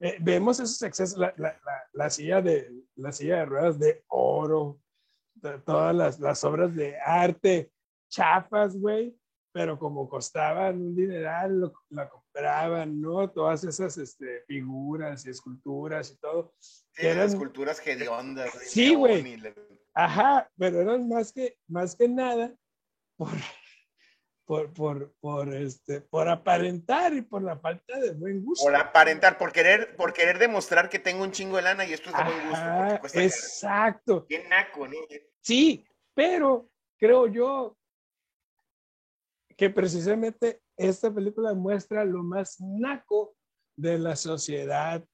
Eh, 0.01 0.17
vemos 0.21 0.61
esos 0.61 0.81
excesos, 0.83 1.19
la, 1.19 1.35
la, 1.37 1.59
la, 1.93 2.11
silla 2.11 2.41
de, 2.41 2.71
la 2.95 3.11
silla 3.11 3.39
de 3.39 3.45
ruedas 3.47 3.79
de 3.79 4.05
oro, 4.07 4.81
todas 5.65 5.95
las, 5.95 6.21
las 6.21 6.45
obras 6.45 6.75
de 6.75 6.97
arte 6.99 7.73
chafas, 8.09 8.77
güey, 8.77 9.17
pero 9.53 9.79
como 9.79 10.09
costaban 10.09 10.81
un 10.81 10.95
dineral, 10.95 11.61
lo, 11.61 11.73
la 11.91 12.09
compraban, 12.09 13.01
¿no? 13.01 13.29
Todas 13.31 13.65
esas 13.65 13.99
este, 13.99 14.43
figuras 14.47 15.27
y 15.27 15.31
esculturas 15.31 16.13
y 16.13 16.17
todo. 16.19 16.55
eran 16.97 17.27
esculturas 17.27 17.85
hediondas. 17.85 18.51
Sí, 18.67 18.95
güey. 18.95 19.37
Ajá, 20.01 20.49
pero 20.57 20.81
eran 20.81 21.09
más 21.09 21.33
que, 21.33 21.59
más 21.67 21.97
que 21.97 22.09
nada 22.09 22.55
por, 23.17 23.31
por, 24.47 24.73
por, 24.73 25.13
por, 25.19 25.53
este, 25.53 26.03
por 26.03 26.29
aparentar 26.29 27.13
y 27.15 27.23
por 27.23 27.43
la 27.43 27.59
falta 27.59 27.99
de 27.99 28.13
buen 28.13 28.45
gusto. 28.45 28.65
Por 28.65 28.77
aparentar, 28.77 29.37
por 29.37 29.51
querer, 29.51 29.97
por 29.97 30.13
querer 30.13 30.39
demostrar 30.39 30.89
que 30.89 31.01
tengo 31.01 31.25
un 31.25 31.33
chingo 31.33 31.57
de 31.57 31.63
lana 31.63 31.85
y 31.85 31.95
esto 31.95 32.11
es 32.11 32.17
de 32.17 32.23
buen 32.23 32.49
gusto. 32.49 33.19
Exacto. 33.19 34.25
Bien 34.29 34.49
naco, 34.49 34.87
¿no? 34.87 34.99
Sí, 35.41 35.85
pero 36.15 36.71
creo 36.97 37.27
yo 37.27 37.77
que 39.57 39.69
precisamente 39.69 40.63
esta 40.77 41.13
película 41.13 41.55
muestra 41.55 42.05
lo 42.05 42.23
más 42.23 42.61
naco 42.61 43.35
de 43.75 43.99
la 43.99 44.15
sociedad 44.15 45.05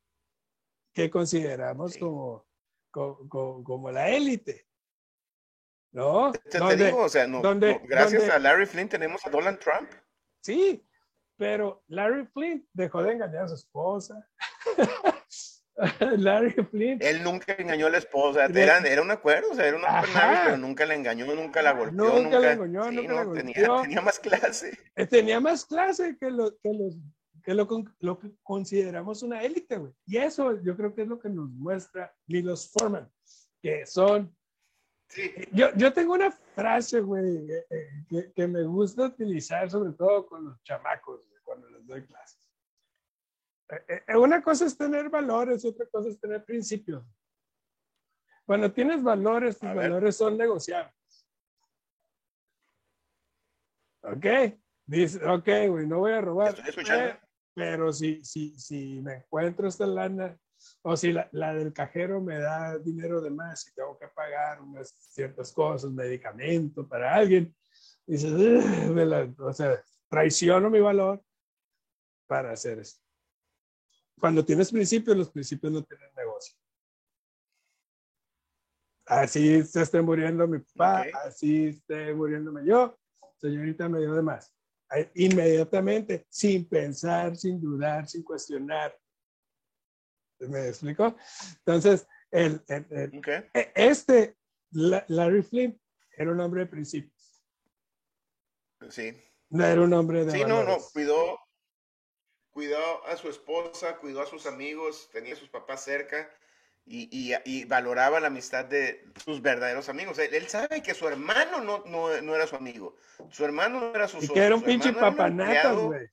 que 0.93 1.09
consideramos 1.09 1.97
como, 1.97 2.47
como, 2.91 3.65
como, 3.65 3.91
la 3.91 4.11
élite. 4.11 4.67
¿No? 5.95 6.33
Te, 6.33 6.77
digo, 6.77 7.05
o 7.05 7.09
sea, 7.09 7.29
no, 7.29 7.41
gracias 7.85 8.29
a 8.29 8.41
Larry 8.41 8.67
Flynn 8.67 8.89
tenemos 8.89 9.25
a 9.25 9.31
Donald 9.31 9.61
Trump. 9.61 9.89
Sí, 10.41 10.85
pero 11.37 11.85
Larry 11.87 12.27
Flynn 12.27 12.69
dejó 12.73 13.01
de 13.05 13.13
engañar 13.13 13.45
a 13.45 13.49
su 13.49 13.55
esposa. 13.55 14.29
Larry 16.19 16.51
Flynn. 16.51 16.99
Él 17.01 17.23
nunca 17.23 17.53
engañó 17.53 17.87
a 17.87 17.91
la 17.91 17.99
esposa. 17.99 18.47
Era, 18.47 18.79
era 18.79 19.03
un 19.03 19.11
acuerdo, 19.13 19.53
o 19.53 19.55
sea, 19.55 19.69
era 19.69 19.77
una 19.77 20.03
nave, 20.03 20.39
pero 20.47 20.57
nunca 20.57 20.85
la 20.85 20.97
engañó, 20.97 21.33
nunca 21.33 21.63
la 21.63 21.73
golpeó. 21.73 22.23
Nunca, 22.23 22.41
la 22.41 22.53
engañó, 22.55 22.91
nunca 22.91 23.13
la 23.13 23.25
golpeó. 23.25 23.45
Tenía, 23.45 23.83
tenía, 23.83 24.01
más 24.01 24.19
clase. 24.19 24.77
Eh, 24.97 25.07
tenía 25.07 25.39
más 25.39 25.65
clase 25.65 26.17
que, 26.19 26.29
lo, 26.29 26.57
que, 26.59 26.73
los, 26.73 26.97
que 27.45 27.55
lo, 27.55 27.69
lo, 28.01 28.19
que 28.19 28.33
consideramos 28.43 29.23
una 29.23 29.43
élite, 29.43 29.79
güey. 29.79 29.93
Y 30.07 30.17
eso 30.17 30.61
yo 30.61 30.77
creo 30.77 30.93
que 30.93 31.03
es 31.03 31.09
lo 31.09 31.21
que 31.21 31.29
nos 31.29 31.49
muestra 31.51 32.13
los 32.27 32.73
Forman, 32.73 33.09
que 33.63 33.87
son 33.87 34.35
yo, 35.53 35.69
yo 35.77 35.93
tengo 35.93 36.15
una 36.15 36.31
frase, 36.31 37.01
güey, 37.01 37.47
que, 38.09 38.33
que, 38.33 38.47
me 38.47 38.63
gusta 38.65 39.05
utilizar 39.05 39.71
sobre 39.71 39.93
todo 39.93 40.27
con 40.27 40.45
los 40.45 40.63
chamacos 40.63 41.21
cuando 41.43 41.69
les 41.71 41.87
doy 41.87 42.05
clases. 42.05 42.41
Eh, 43.71 44.03
eh, 44.09 44.17
una 44.17 44.43
cosa 44.43 44.67
es 44.67 44.77
tener 44.77 45.09
valores, 45.09 45.65
otra 45.65 45.87
cosa 45.87 46.09
es 46.09 46.21
tener 46.21 46.45
principios. 46.45 47.05
Cuando 48.45 48.73
tienes 48.73 49.03
valores, 49.03 49.59
tus 49.59 49.75
valores 49.75 50.17
son 50.17 50.37
negociables. 50.37 50.95
¿Ok? 54.03 54.27
Dice, 54.87 55.25
ok, 55.27 55.49
güey, 55.69 55.87
no 55.87 56.01
voy 56.01 56.13
a 56.13 56.21
robar. 56.21 56.55
pero 57.55 57.93
si, 57.93 58.23
si, 58.23 58.59
si 58.59 59.01
me 59.01 59.15
encuentro 59.15 59.69
esta 59.69 59.87
lana 59.87 60.39
o 60.83 60.97
si 60.97 61.13
la, 61.13 61.29
la, 61.33 61.55
del 61.55 61.73
cajero 61.73 62.21
me 62.21 62.39
da 62.39 62.79
dinero 62.79 63.21
de 63.21 63.31
más 63.31 63.67
y 63.69 63.75
tengo 63.75 63.99
que 63.99 64.09
pagar 64.09 64.61
unas 64.61 64.91
ciertas 64.91 65.53
cosas, 65.53 65.91
medicamento 65.91 66.87
para 66.87 67.15
alguien, 67.15 67.55
dices, 68.07 68.33
o 69.39 69.53
sea, 69.53 69.83
traiciono 70.09 70.71
mi 70.71 70.81
valor 70.81 71.23
para 72.27 72.53
hacer 72.53 72.79
esto. 72.79 73.01
Cuando 74.19 74.45
tienes 74.45 74.71
principios, 74.71 75.17
los 75.17 75.31
principios 75.31 75.73
no 75.73 75.83
tienen 75.83 76.09
negocio. 76.15 76.57
Así 79.07 79.63
se 79.65 79.83
esté 79.83 80.01
muriendo 80.01 80.47
mi 80.47 80.61
papá, 80.61 81.07
así 81.27 81.67
esté 81.67 82.15
muriéndome 82.15 82.65
yo, 82.65 82.99
señorita 83.37 83.89
me 83.89 84.01
dio 84.01 84.15
de 84.15 84.23
más. 84.23 84.51
Inmediatamente, 85.15 86.27
sin 86.31 86.67
pensar, 86.67 87.37
sin 87.37 87.61
dudar, 87.61 88.07
sin 88.07 88.23
cuestionar, 88.23 88.97
¿Me 90.41 90.69
explico? 90.69 91.17
Entonces, 91.59 92.07
el, 92.31 92.63
e, 92.69 93.73
este, 93.75 94.37
Larry 94.71 95.43
Flynn, 95.43 95.81
era 96.17 96.31
un 96.31 96.41
hombre 96.41 96.63
de 96.63 96.67
principios. 96.67 97.45
Sí. 98.91 99.17
No 99.51 99.65
era 99.65 99.81
un 99.81 99.93
hombre 99.93 100.25
de. 100.25 100.33
Sí, 100.33 100.45
no, 100.45 100.65
no, 100.65 100.79
cuidó. 100.93 101.39
cuidó 102.51 103.07
a 103.07 103.17
su 103.17 103.29
esposa, 103.29 103.97
cuidó 103.99 104.23
a 104.23 104.27
sus 104.27 104.47
amigos, 104.47 105.09
tenía 105.13 105.35
a 105.35 105.37
sus 105.37 105.49
papás 105.49 105.85
cerca 105.85 106.31
y, 106.87 107.65
valoraba 107.67 108.21
la 108.21 108.27
amistad 108.27 108.65
de 108.65 109.05
sus 109.25 109.41
verdaderos 109.41 109.89
amigos. 109.89 110.19
Él, 110.19 110.49
sabe 110.49 110.83
que 110.83 110.95
su 110.95 111.09
hermano 111.09 111.61
no, 111.61 111.85
no, 111.87 112.35
era 112.35 112.47
su 112.47 112.57
amigo, 112.57 112.97
su 113.31 113.45
hermano 113.45 113.81
no 113.81 113.95
era 113.95 114.09
su 114.09 114.17
socio. 114.17 114.33
Y 114.33 114.35
que 114.35 114.45
era 114.45 114.55
un 114.55 114.63
pinche 114.63 114.93
papanatas, 114.93 115.77
güey. 115.77 116.09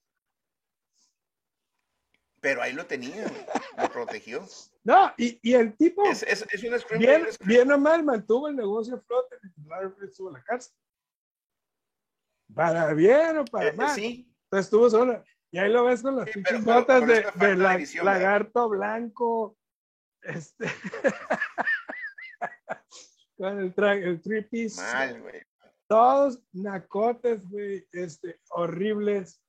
Pero 2.42 2.64
ahí 2.64 2.74
lo 2.74 2.88
tenía, 2.88 3.28
lo 3.78 3.92
protegió. 3.92 4.44
No, 4.84 5.14
y, 5.16 5.40
y 5.44 5.54
el 5.54 5.78
tipo, 5.78 6.10
es, 6.10 6.24
es, 6.24 6.44
es 6.52 6.64
un 6.64 6.98
bien, 6.98 7.28
bien, 7.46 7.72
o 7.72 7.78
mal, 7.78 8.04
mantuvo 8.04 8.48
el 8.48 8.56
negocio 8.56 8.96
a 8.96 9.02
flote 9.02 9.38
y 9.44 10.06
estuvo 10.06 10.30
en 10.30 10.34
la 10.34 10.44
cárcel. 10.44 10.74
Para 12.54 12.94
bien 12.94 13.38
o 13.38 13.46
para 13.46 13.70
eh, 13.70 13.74
mal. 13.74 13.96
Sí. 13.96 14.28
Entonces 14.46 14.66
estuvo 14.66 14.90
solo. 14.90 15.24
Y 15.52 15.60
ahí 15.60 15.72
lo 15.72 15.86
ves 15.86 16.02
con 16.02 16.16
las 16.16 16.30
pinches 16.30 16.64
botas 16.64 17.06
de, 17.06 17.26
de 17.36 17.56
la, 17.56 17.78
lagarto 18.04 18.70
blanco. 18.70 19.58
Este. 20.22 20.66
con 23.38 23.60
el, 23.60 23.74
el. 23.78 24.72
Mal, 24.78 25.22
güey. 25.22 25.44
Todos 25.88 26.42
nacotes, 26.54 27.48
güey, 27.50 27.86
este, 27.92 28.40
horribles. 28.50 29.42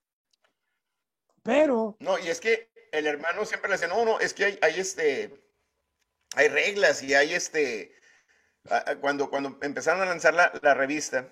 Pero. 1.42 1.96
No, 2.00 2.18
y 2.18 2.28
es 2.28 2.40
que 2.40 2.71
el 2.92 3.06
hermano 3.06 3.44
siempre 3.44 3.68
le 3.68 3.74
decía, 3.76 3.88
no, 3.88 4.04
no, 4.04 4.20
es 4.20 4.34
que 4.34 4.44
hay, 4.44 4.58
hay 4.62 4.78
este, 4.78 5.42
hay 6.36 6.48
reglas 6.48 7.02
y 7.02 7.14
hay 7.14 7.34
este, 7.34 7.94
cuando, 9.00 9.28
cuando 9.30 9.58
empezaron 9.62 10.02
a 10.02 10.06
lanzar 10.06 10.34
la, 10.34 10.52
la, 10.62 10.74
revista, 10.74 11.28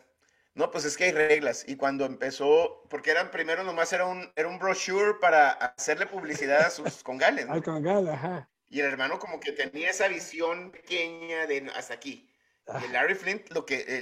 no, 0.55 0.71
pues 0.71 0.85
es 0.85 0.97
que 0.97 1.05
hay 1.05 1.13
reglas. 1.13 1.65
Y 1.69 1.77
cuando 1.77 2.07
empezó, 2.07 2.83
porque 2.89 3.11
eran 3.11 3.31
primero 3.31 3.63
nomás 3.63 3.93
era 3.93 4.07
un, 4.07 4.33
era 4.35 4.49
un 4.49 4.59
brochure 4.59 5.15
para 5.21 5.51
hacerle 5.51 6.07
publicidad 6.07 6.63
a 6.63 6.71
sus 6.71 7.03
congales. 7.05 7.49
Al 7.49 7.63
congal, 7.63 8.09
ajá. 8.09 8.49
Y 8.69 8.81
el 8.81 8.87
hermano 8.87 9.19
como 9.19 9.39
que 9.39 9.53
tenía 9.53 9.91
esa 9.91 10.09
visión 10.09 10.71
pequeña 10.71 11.47
de 11.47 11.71
hasta 11.77 11.95
aquí. 11.95 12.27
Y 12.85 12.89
Larry 12.93 13.17
Flint 13.17 13.51
lo 13.51 13.67
que, 13.67 14.01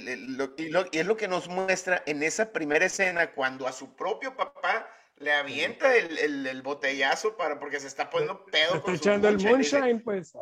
y, 0.57 0.69
lo, 0.69 0.85
y 0.91 0.99
es 0.99 1.05
lo 1.05 1.17
que 1.17 1.27
nos 1.27 1.47
muestra 1.47 2.03
en 2.05 2.21
esa 2.21 2.51
primera 2.51 2.85
escena 2.85 3.31
cuando 3.31 3.67
a 3.67 3.71
su 3.71 3.95
propio 3.95 4.35
papá 4.35 4.87
le 5.19 5.33
avienta 5.33 5.95
el, 5.95 6.47
el, 6.47 6.61
botellazo 6.61 7.35
para, 7.35 7.59
porque 7.59 7.79
se 7.79 7.87
está 7.87 8.09
poniendo 8.09 8.45
pedo. 8.45 8.71
Se 8.71 8.77
está 8.77 8.91
echando 8.93 9.29
el 9.29 9.39
moonshine, 9.39 9.99
pues. 9.99 10.33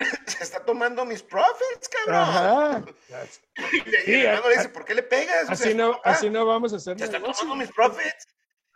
Se 0.26 0.42
está 0.42 0.64
tomando 0.64 1.04
mis 1.04 1.22
profits, 1.22 1.88
cabrón. 1.88 2.20
Ajá. 2.20 2.84
Y, 4.06 4.12
el 4.12 4.26
hermano 4.26 4.48
le 4.48 4.56
dice, 4.56 4.68
¿por 4.68 4.84
qué 4.84 4.94
le 4.94 5.02
pegas? 5.02 5.48
Así, 5.48 5.72
no, 5.72 6.00
así 6.04 6.28
no 6.28 6.44
vamos 6.44 6.72
a 6.72 6.76
hacer 6.76 6.98
Se 6.98 7.04
está 7.04 7.20
tomando 7.20 7.56
mis 7.56 7.70
profits. 7.70 8.26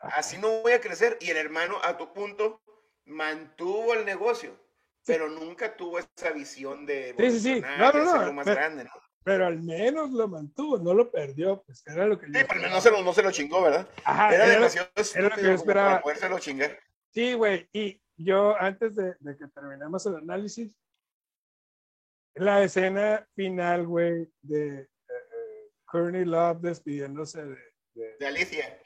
Así 0.01 0.39
no 0.39 0.61
voy 0.63 0.73
a 0.73 0.81
crecer. 0.81 1.19
Y 1.21 1.31
el 1.31 1.37
hermano, 1.37 1.79
a 1.83 1.97
tu 1.97 2.13
punto, 2.13 2.63
mantuvo 3.05 3.95
el 3.95 4.05
negocio, 4.05 4.57
pero 5.05 5.29
nunca 5.29 5.77
tuvo 5.77 5.99
esa 5.99 6.31
visión 6.31 6.87
de 6.87 7.15
sí, 7.19 7.31
sí, 7.33 7.41
sí. 7.41 7.61
No, 7.79 7.93
no, 7.93 8.27
no. 8.27 8.33
más 8.33 8.47
grande, 8.47 8.85
¿no? 8.85 8.91
Pero 9.25 9.47
al 9.47 9.63
menos 9.63 10.11
lo 10.11 10.29
mantuvo, 10.29 10.79
no 10.79 10.95
lo 10.95 11.11
perdió, 11.11 11.63
pues 11.63 11.83
era 11.87 12.07
lo 12.07 12.19
que 12.19 12.27
Sí, 12.27 12.33
pero 12.49 12.69
no 12.69 12.81
se, 12.81 12.91
lo, 12.91 13.03
no 13.03 13.13
se 13.13 13.23
lo 13.23 13.31
chingó, 13.31 13.63
¿verdad? 13.63 13.89
Ajá, 14.05 14.35
era, 14.35 14.49
demasiado 14.49 14.89
era 15.15 15.29
lo 15.29 15.35
que 15.35 15.43
yo 15.43 15.53
esperaba. 15.53 16.03
Lo 16.31 16.39
chingar. 16.39 16.79
Sí, 17.13 17.35
güey, 17.35 17.69
y 17.73 18.01
yo 18.17 18.57
antes 18.61 18.95
de, 18.95 19.15
de, 19.21 19.37
que 19.37 19.47
terminemos 19.49 20.05
el 20.07 20.17
análisis, 20.17 20.77
la 22.35 22.63
escena 22.63 23.27
final, 23.35 23.87
güey, 23.87 24.31
de 24.43 24.83
uh, 24.83 25.85
Courtney 25.87 26.25
Love 26.25 26.61
despidiéndose 26.61 27.45
de, 27.45 27.59
de, 27.95 28.17
de 28.19 28.27
Alicia. 28.27 28.81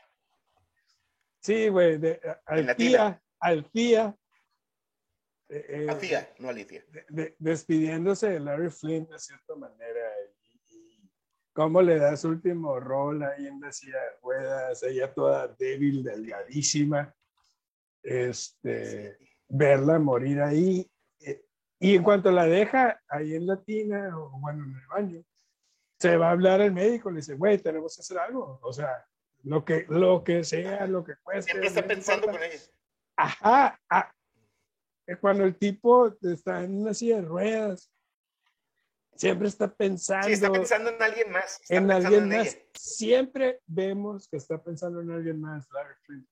Sí, 1.41 1.69
güey, 1.69 1.99
de 1.99 2.21
Alfía, 2.47 3.21
Alfía. 3.41 4.17
Eh, 5.49 5.87
Alfía, 5.89 6.33
no 6.39 6.49
Alicia. 6.49 6.85
despidiéndose 7.39 8.31
de 8.31 8.41
Larry 8.41 8.71
Flint 8.71 9.11
de 9.11 9.19
cierta 9.19 9.55
manera 9.57 10.12
cómo 11.53 11.83
le 11.83 11.99
da 11.99 12.17
su 12.17 12.29
último 12.29 12.81
rol 12.81 13.23
ahí 13.23 13.47
en 13.47 13.61
la 13.61 13.73
silla 13.73 13.99
de 13.99 14.21
ruedas, 14.23 14.83
ella 14.83 15.13
toda 15.13 15.49
débil, 15.49 16.03
delgadísima, 16.03 17.15
este, 18.03 19.19
verla 19.49 19.99
morir 19.99 20.41
ahí. 20.41 20.91
Eh, 21.21 21.45
y 21.79 21.97
en 21.97 22.03
cuanto 22.03 22.31
la 22.31 22.47
deja 22.47 23.01
ahí 23.09 23.35
en 23.35 23.47
la 23.47 23.63
tina, 23.63 24.17
o 24.19 24.31
bueno, 24.41 24.65
en 24.65 24.77
el 24.77 24.87
baño, 24.87 25.25
se 25.99 26.17
va 26.17 26.29
a 26.29 26.33
hablar 26.33 26.61
el 26.61 26.73
médico, 26.73 27.11
le 27.11 27.17
dice, 27.17 27.35
güey, 27.35 27.59
tenemos 27.59 27.95
que 27.95 28.01
hacer 28.01 28.19
algo. 28.19 28.59
O 28.63 28.73
sea, 28.73 29.05
lo 29.45 29.65
que, 29.65 29.87
lo 29.89 30.25
que 30.25 30.43
sea, 30.45 30.87
lo 30.87 31.05
que 31.05 31.15
cueste. 31.23 31.51
Siempre 31.51 31.69
está 31.69 31.87
pensando 31.87 32.27
con 32.27 32.43
ella. 32.43 32.59
Ajá. 33.17 33.79
Ah, 33.91 34.13
cuando 35.21 35.45
el 35.45 35.57
tipo 35.57 36.13
está 36.23 36.65
en 36.65 36.81
una 36.81 36.95
silla 36.95 37.17
de 37.17 37.23
ruedas 37.23 37.92
Siempre 39.17 39.49
está 39.49 39.73
pensando. 39.73 40.27
Sí, 40.27 40.33
está 40.33 40.51
pensando 40.51 40.91
en 40.91 41.03
alguien 41.03 41.31
más. 41.31 41.61
en 41.69 41.91
alguien 41.91 42.29
más. 42.29 42.59
Siempre 42.75 43.61
vemos 43.67 44.29
que 44.29 44.37
está 44.37 44.63
pensando 44.63 45.01
en 45.01 45.11
alguien 45.11 45.41
más, 45.41 45.69
Larry 45.71 45.95
Flint. 46.03 46.29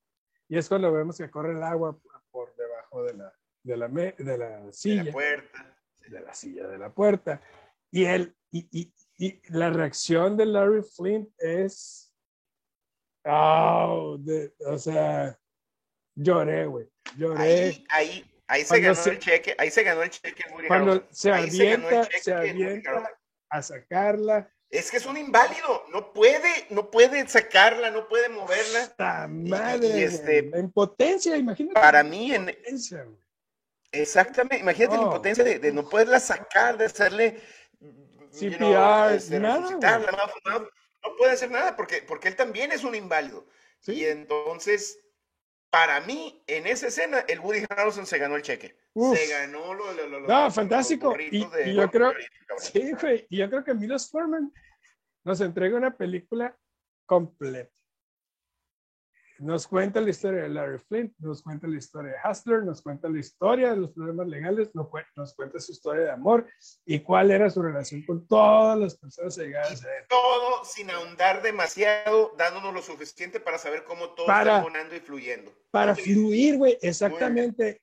Y 0.49 0.59
es 0.59 0.69
cuando 0.69 0.93
vemos 0.93 1.17
que 1.17 1.31
corre 1.31 1.53
el 1.53 1.63
agua 1.63 1.99
por 2.31 2.55
debajo 2.57 3.05
de 3.05 3.15
la, 3.15 3.33
de 3.63 3.77
la, 3.77 3.89
de 3.89 4.39
la 4.39 4.73
silla. 4.73 5.05
De 5.05 5.07
la 5.07 5.13
puerta. 5.13 5.77
De 6.09 6.21
la 6.21 6.35
silla 6.35 6.67
de 6.67 6.79
la 6.79 6.93
puerta. 6.93 7.43
Y 7.93 8.05
él, 8.05 8.35
y, 8.51 8.67
y, 8.73 8.93
y 9.19 9.41
la 9.51 9.71
reacción 9.71 10.37
de 10.37 10.47
Larry 10.47 10.83
Flint 10.83 11.29
es. 11.39 12.13
Oh, 13.25 14.19
o 14.67 14.79
sea, 14.79 15.39
lloré, 16.15 16.67
güey. 16.67 16.91
Lloré. 17.17 17.41
Ahí, 17.41 17.87
ahí, 17.91 18.30
Ahí 18.51 18.65
se 18.65 18.81
ganó 18.81 19.01
el 19.05 19.19
cheque, 19.21 19.55
ahí 19.59 19.71
se 19.71 19.85
ganó 19.85 20.03
el 20.03 20.11
cheque 20.11 20.43
Cuando 20.67 21.07
se 21.13 21.31
avienta, 21.31 22.09
se, 22.21 22.35
avienta 22.35 23.09
a 23.49 23.63
sacarla. 23.63 24.53
Es 24.69 24.91
que 24.91 24.97
es 24.97 25.07
un 25.07 25.17
inválido, 25.17 25.85
no 25.93 26.13
puede, 26.13 26.67
no 26.71 26.91
puede 26.91 27.29
sacarla, 27.29 27.93
no 27.93 28.09
puede 28.09 28.29
moverla. 28.29 28.81
Esta 28.81 29.29
madre, 29.29 30.03
este, 30.03 30.43
la 30.43 30.59
impotencia, 30.59 31.37
imagínate. 31.37 31.81
Para 31.81 32.03
mí, 32.03 32.35
en, 32.35 32.53
exactamente, 33.93 34.59
imagínate 34.59 34.97
la 34.97 35.03
impotencia 35.05 35.45
de, 35.45 35.73
no 35.73 35.89
poderla 35.89 36.19
sacar, 36.19 36.77
de 36.77 36.87
hacerle 36.87 37.41
CPR, 38.33 39.15
este, 39.15 39.39
nada, 39.39 39.61
no, 39.61 41.17
puede 41.17 41.33
hacer 41.33 41.53
nada 41.53 41.77
porque, 41.77 42.03
porque 42.03 42.27
él 42.27 42.35
también 42.35 42.73
es 42.73 42.83
un 42.83 42.97
inválido. 42.97 43.47
Y 43.87 44.05
entonces 44.07 45.00
para 45.71 46.01
mí, 46.01 46.43
en 46.47 46.67
esa 46.67 46.89
escena, 46.89 47.21
el 47.29 47.41
Woody 47.41 47.65
Harrelson 47.69 48.05
se 48.05 48.19
ganó 48.19 48.37
el 48.37 48.43
cheque. 48.43 48.77
Se 48.95 49.27
ganó 49.29 49.73
lo, 49.73 49.93
lo, 49.93 50.09
lo 50.09 50.21
No, 50.27 50.51
fantástico. 50.51 51.17
Y, 51.19 51.41
yo 51.75 51.89
creo, 51.91 52.13
sí, 52.59 52.93
güey, 53.01 53.27
y 53.31 53.39
yo 53.39 53.49
creo 53.49 53.63
que 53.63 53.75
Milos 53.75 54.11
Forman 54.11 54.53
nos 55.25 55.41
entrega 55.41 55.77
una 55.77 55.97
película 55.97 56.57
completa. 57.07 57.71
Nos 59.41 59.67
cuenta 59.67 60.03
la 60.03 60.11
historia 60.11 60.43
de 60.43 60.51
Larry 60.51 60.79
Flint, 60.81 61.15
nos 61.19 61.43
cuenta 61.43 61.67
la 61.67 61.79
historia 61.79 62.13
de 62.13 62.31
Hustler, 62.31 62.63
nos 62.63 62.83
cuenta 62.83 63.09
la 63.09 63.21
historia 63.21 63.71
de 63.71 63.77
los 63.79 63.91
problemas 63.93 64.29
legales, 64.29 64.69
nos, 64.75 64.89
cuenta 65.35 65.59
su 65.59 65.73
historia 65.73 66.03
de 66.03 66.11
amor 66.11 66.47
y 66.85 67.01
cuál 67.01 67.31
era 67.31 67.49
su 67.49 67.63
relación 67.63 68.05
con 68.05 68.29
todas 68.29 68.79
las 68.79 68.99
personas 68.99 69.39
llegadas 69.39 69.83
a 69.83 69.97
él. 69.97 70.05
Todo 70.11 70.63
sin 70.65 70.91
ahondar 70.91 71.41
demasiado, 71.41 72.35
dándonos 72.37 72.75
lo 72.75 72.83
suficiente 72.83 73.41
para 73.41 73.57
saber 73.57 73.85
cómo 73.85 74.11
todo 74.11 74.27
está 74.27 74.63
sonando 74.63 74.95
y 74.95 75.01
fluyendo. 75.01 75.51
Para 75.71 75.97
fluir, 75.97 76.59
güey, 76.59 76.77
exactamente. 76.83 77.81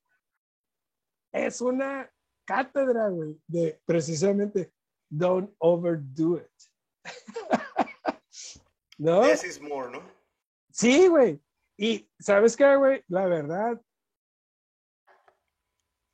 Es 1.31 1.59
una 1.59 2.07
cátedra, 2.45 3.09
güey, 3.09 3.35
de 3.47 3.81
precisamente 3.83 4.71
don't 5.09 5.51
overdo 5.57 6.37
it. 6.37 7.03
¿No? 8.99 9.21
This 9.23 9.43
is 9.43 9.59
more, 9.59 9.89
¿no? 9.89 10.03
Sí, 10.71 11.07
güey. 11.07 11.41
Y 11.77 12.09
sabes 12.19 12.57
qué, 12.57 12.75
güey, 12.75 13.03
la 13.07 13.27
verdad, 13.27 13.79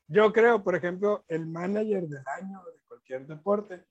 yo 0.08 0.32
creo, 0.34 0.64
por 0.64 0.76
ejemplo, 0.76 1.24
el 1.28 1.48
manager 1.48 2.08
del 2.08 2.24
año 2.28 2.64
de 2.66 2.80
cualquier 2.86 3.26
deporte 3.26 3.86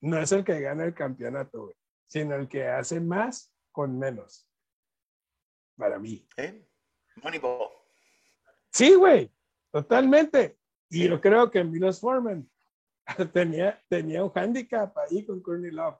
no 0.00 0.18
es 0.18 0.32
el 0.32 0.42
que 0.42 0.60
gana 0.60 0.84
el 0.84 0.94
campeonato, 0.94 1.64
güey, 1.64 1.76
sino 2.06 2.34
el 2.34 2.48
que 2.48 2.66
hace 2.66 3.00
más 3.00 3.52
con 3.70 3.98
menos. 3.98 4.48
Para 5.76 5.98
mí. 5.98 6.26
¿Eh? 6.38 6.66
Moneyball. 7.22 7.68
Sí, 8.72 8.94
güey, 8.94 9.30
totalmente. 9.70 10.58
Y 10.88 11.08
yo 11.08 11.20
creo 11.20 11.50
que 11.50 11.62
Milos 11.62 12.00
Forman 12.00 12.50
tenía, 13.32 13.82
tenía 13.88 14.24
un 14.24 14.32
handicap 14.34 14.96
ahí 14.98 15.24
con 15.26 15.42
Courtney 15.42 15.70
Love. 15.70 15.98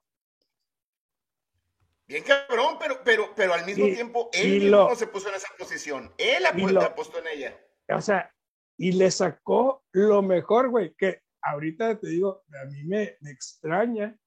Bien 2.06 2.22
cabrón, 2.22 2.76
pero, 2.78 3.02
pero, 3.04 3.34
pero 3.34 3.54
al 3.54 3.66
mismo 3.66 3.86
tiempo 3.86 4.30
él 4.32 4.70
no 4.70 4.94
se 4.94 5.06
puso 5.06 5.28
en 5.28 5.34
esa 5.34 5.48
posición. 5.58 6.12
Él 6.18 6.46
apostó 6.46 7.18
en 7.18 7.26
ella. 7.26 7.60
O 7.88 8.00
sea, 8.00 8.32
y 8.76 8.92
le 8.92 9.10
sacó 9.10 9.84
lo 9.92 10.22
mejor, 10.22 10.70
güey, 10.70 10.94
que 10.94 11.22
ahorita 11.42 11.98
te 11.98 12.08
digo, 12.08 12.44
a 12.62 12.64
mí 12.66 12.84
me, 12.84 13.16
extraña 13.22 14.18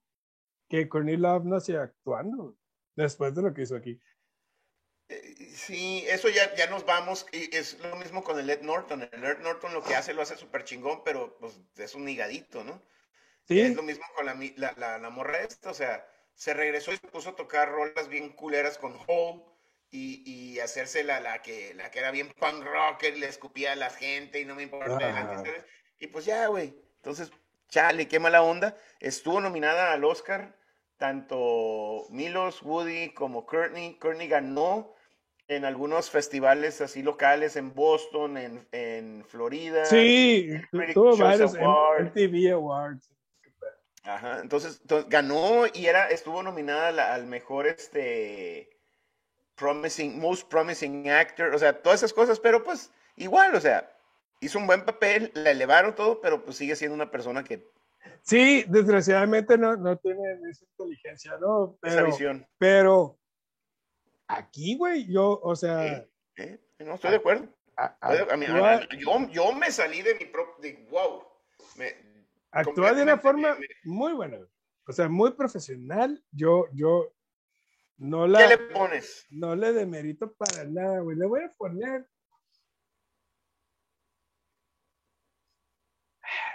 que 0.68 0.88
Cornel 0.88 1.22
Love 1.22 1.44
no 1.44 1.60
siga 1.60 1.84
actuando 1.84 2.56
después 2.96 3.34
de 3.34 3.42
lo 3.42 3.54
que 3.54 3.62
hizo 3.62 3.76
aquí. 3.76 4.00
Eh, 5.08 5.40
Sí, 5.54 6.04
eso 6.06 6.28
ya, 6.28 6.54
ya 6.54 6.68
nos 6.68 6.86
vamos, 6.86 7.26
y 7.32 7.54
es 7.54 7.78
lo 7.80 7.96
mismo 7.96 8.22
con 8.24 8.38
el 8.38 8.48
Ed 8.48 8.62
Norton. 8.62 9.02
El 9.12 9.24
Ed 9.24 9.38
Norton 9.40 9.74
lo 9.74 9.82
que 9.82 9.94
hace 9.94 10.14
lo 10.14 10.22
hace 10.22 10.36
súper 10.36 10.64
chingón, 10.64 11.02
pero 11.04 11.36
pues 11.38 11.60
es 11.76 11.94
un 11.94 12.08
higadito, 12.08 12.64
¿no? 12.64 12.82
Sí. 13.46 13.60
Es 13.60 13.74
lo 13.74 13.82
mismo 13.82 14.04
con 14.14 14.26
la, 14.26 14.34
la, 14.76 14.98
la, 14.98 15.10
morra 15.10 15.40
esta, 15.40 15.70
o 15.70 15.74
sea, 15.74 16.06
se 16.34 16.54
regresó 16.54 16.92
y 16.92 16.96
se 16.96 17.08
puso 17.08 17.30
a 17.30 17.36
tocar 17.36 17.70
rolas 17.70 18.08
bien 18.08 18.30
culeras 18.30 18.78
con 18.78 18.96
Hole 19.06 19.42
y, 19.90 20.22
y 20.24 20.60
hacerse 20.60 21.04
la, 21.04 21.20
la, 21.20 21.42
que, 21.42 21.74
la 21.74 21.90
que 21.90 21.98
era 21.98 22.10
bien 22.10 22.32
punk 22.38 22.64
rocker 22.64 23.16
y 23.16 23.20
le 23.20 23.26
escupía 23.26 23.72
a 23.72 23.76
la 23.76 23.90
gente 23.90 24.40
y 24.40 24.44
no 24.44 24.54
me 24.54 24.62
importa. 24.62 24.98
Ah. 25.00 25.42
Y 25.98 26.06
pues 26.06 26.24
ya, 26.24 26.46
güey. 26.46 26.74
Entonces, 26.96 27.30
chale, 27.68 28.08
qué 28.08 28.18
mala 28.18 28.42
onda. 28.42 28.76
Estuvo 29.00 29.40
nominada 29.40 29.92
al 29.92 30.04
Oscar 30.04 30.56
tanto 31.00 32.06
Milos, 32.10 32.62
Woody 32.62 33.08
como 33.14 33.46
Courtney. 33.46 33.94
Courtney 33.98 34.28
ganó 34.28 34.94
en 35.48 35.64
algunos 35.64 36.10
festivales 36.10 36.80
así 36.82 37.02
locales 37.02 37.56
en 37.56 37.74
Boston, 37.74 38.36
en, 38.36 38.68
en 38.70 39.24
Florida. 39.24 39.86
Sí, 39.86 40.50
tuvo 40.94 41.16
varios 41.16 41.54
MTV 41.54 42.52
Awards. 42.52 43.10
Ajá, 44.02 44.40
entonces, 44.40 44.80
ganó 45.08 45.64
y 45.72 45.86
era, 45.86 46.08
estuvo 46.08 46.42
nominada 46.42 47.14
al 47.14 47.26
mejor 47.26 47.66
este 47.66 48.70
promising, 49.56 50.18
most 50.18 50.48
promising 50.48 51.10
actor, 51.10 51.54
o 51.54 51.58
sea, 51.58 51.82
todas 51.82 52.00
esas 52.00 52.14
cosas, 52.14 52.40
pero 52.40 52.64
pues 52.64 52.90
igual, 53.16 53.54
o 53.54 53.60
sea, 53.60 53.94
hizo 54.40 54.58
un 54.58 54.66
buen 54.66 54.84
papel, 54.86 55.30
la 55.34 55.50
elevaron 55.50 55.94
todo, 55.94 56.20
pero 56.20 56.44
pues 56.44 56.56
sigue 56.56 56.76
siendo 56.76 56.94
una 56.94 57.10
persona 57.10 57.44
que 57.44 57.68
Sí, 58.22 58.64
desgraciadamente 58.68 59.56
no, 59.56 59.76
no 59.76 59.96
tiene 59.96 60.20
esa 60.50 60.64
inteligencia, 60.64 61.36
¿no? 61.40 61.76
Pero, 61.80 61.94
esa 61.94 62.02
visión. 62.02 62.46
Pero 62.58 63.18
aquí, 64.26 64.76
güey, 64.76 65.06
yo, 65.06 65.40
o 65.42 65.56
sea. 65.56 66.06
no 66.78 66.94
estoy 66.94 67.10
de 67.10 67.16
acuerdo. 67.16 67.48
yo, 68.98 69.28
yo, 69.30 69.52
me 69.52 69.70
salí 69.70 70.02
de 70.02 70.14
mi 70.14 70.26
propio. 70.26 70.76
wow. 70.90 71.24
Me, 71.76 71.94
actúa 72.50 72.92
de 72.92 73.02
una 73.02 73.18
forma 73.18 73.56
muy 73.84 74.12
buena. 74.12 74.38
O 74.86 74.92
sea, 74.92 75.08
muy 75.08 75.32
profesional. 75.32 76.22
Yo, 76.30 76.66
yo 76.72 77.12
no 77.96 78.26
la. 78.26 78.40
¿Qué 78.40 78.48
le 78.48 78.58
pones? 78.58 79.26
No 79.30 79.54
le 79.54 79.72
demerito 79.72 80.32
para 80.34 80.64
nada, 80.64 81.00
güey. 81.00 81.16
Le 81.16 81.26
voy 81.26 81.42
a 81.42 81.52
poner 81.52 82.06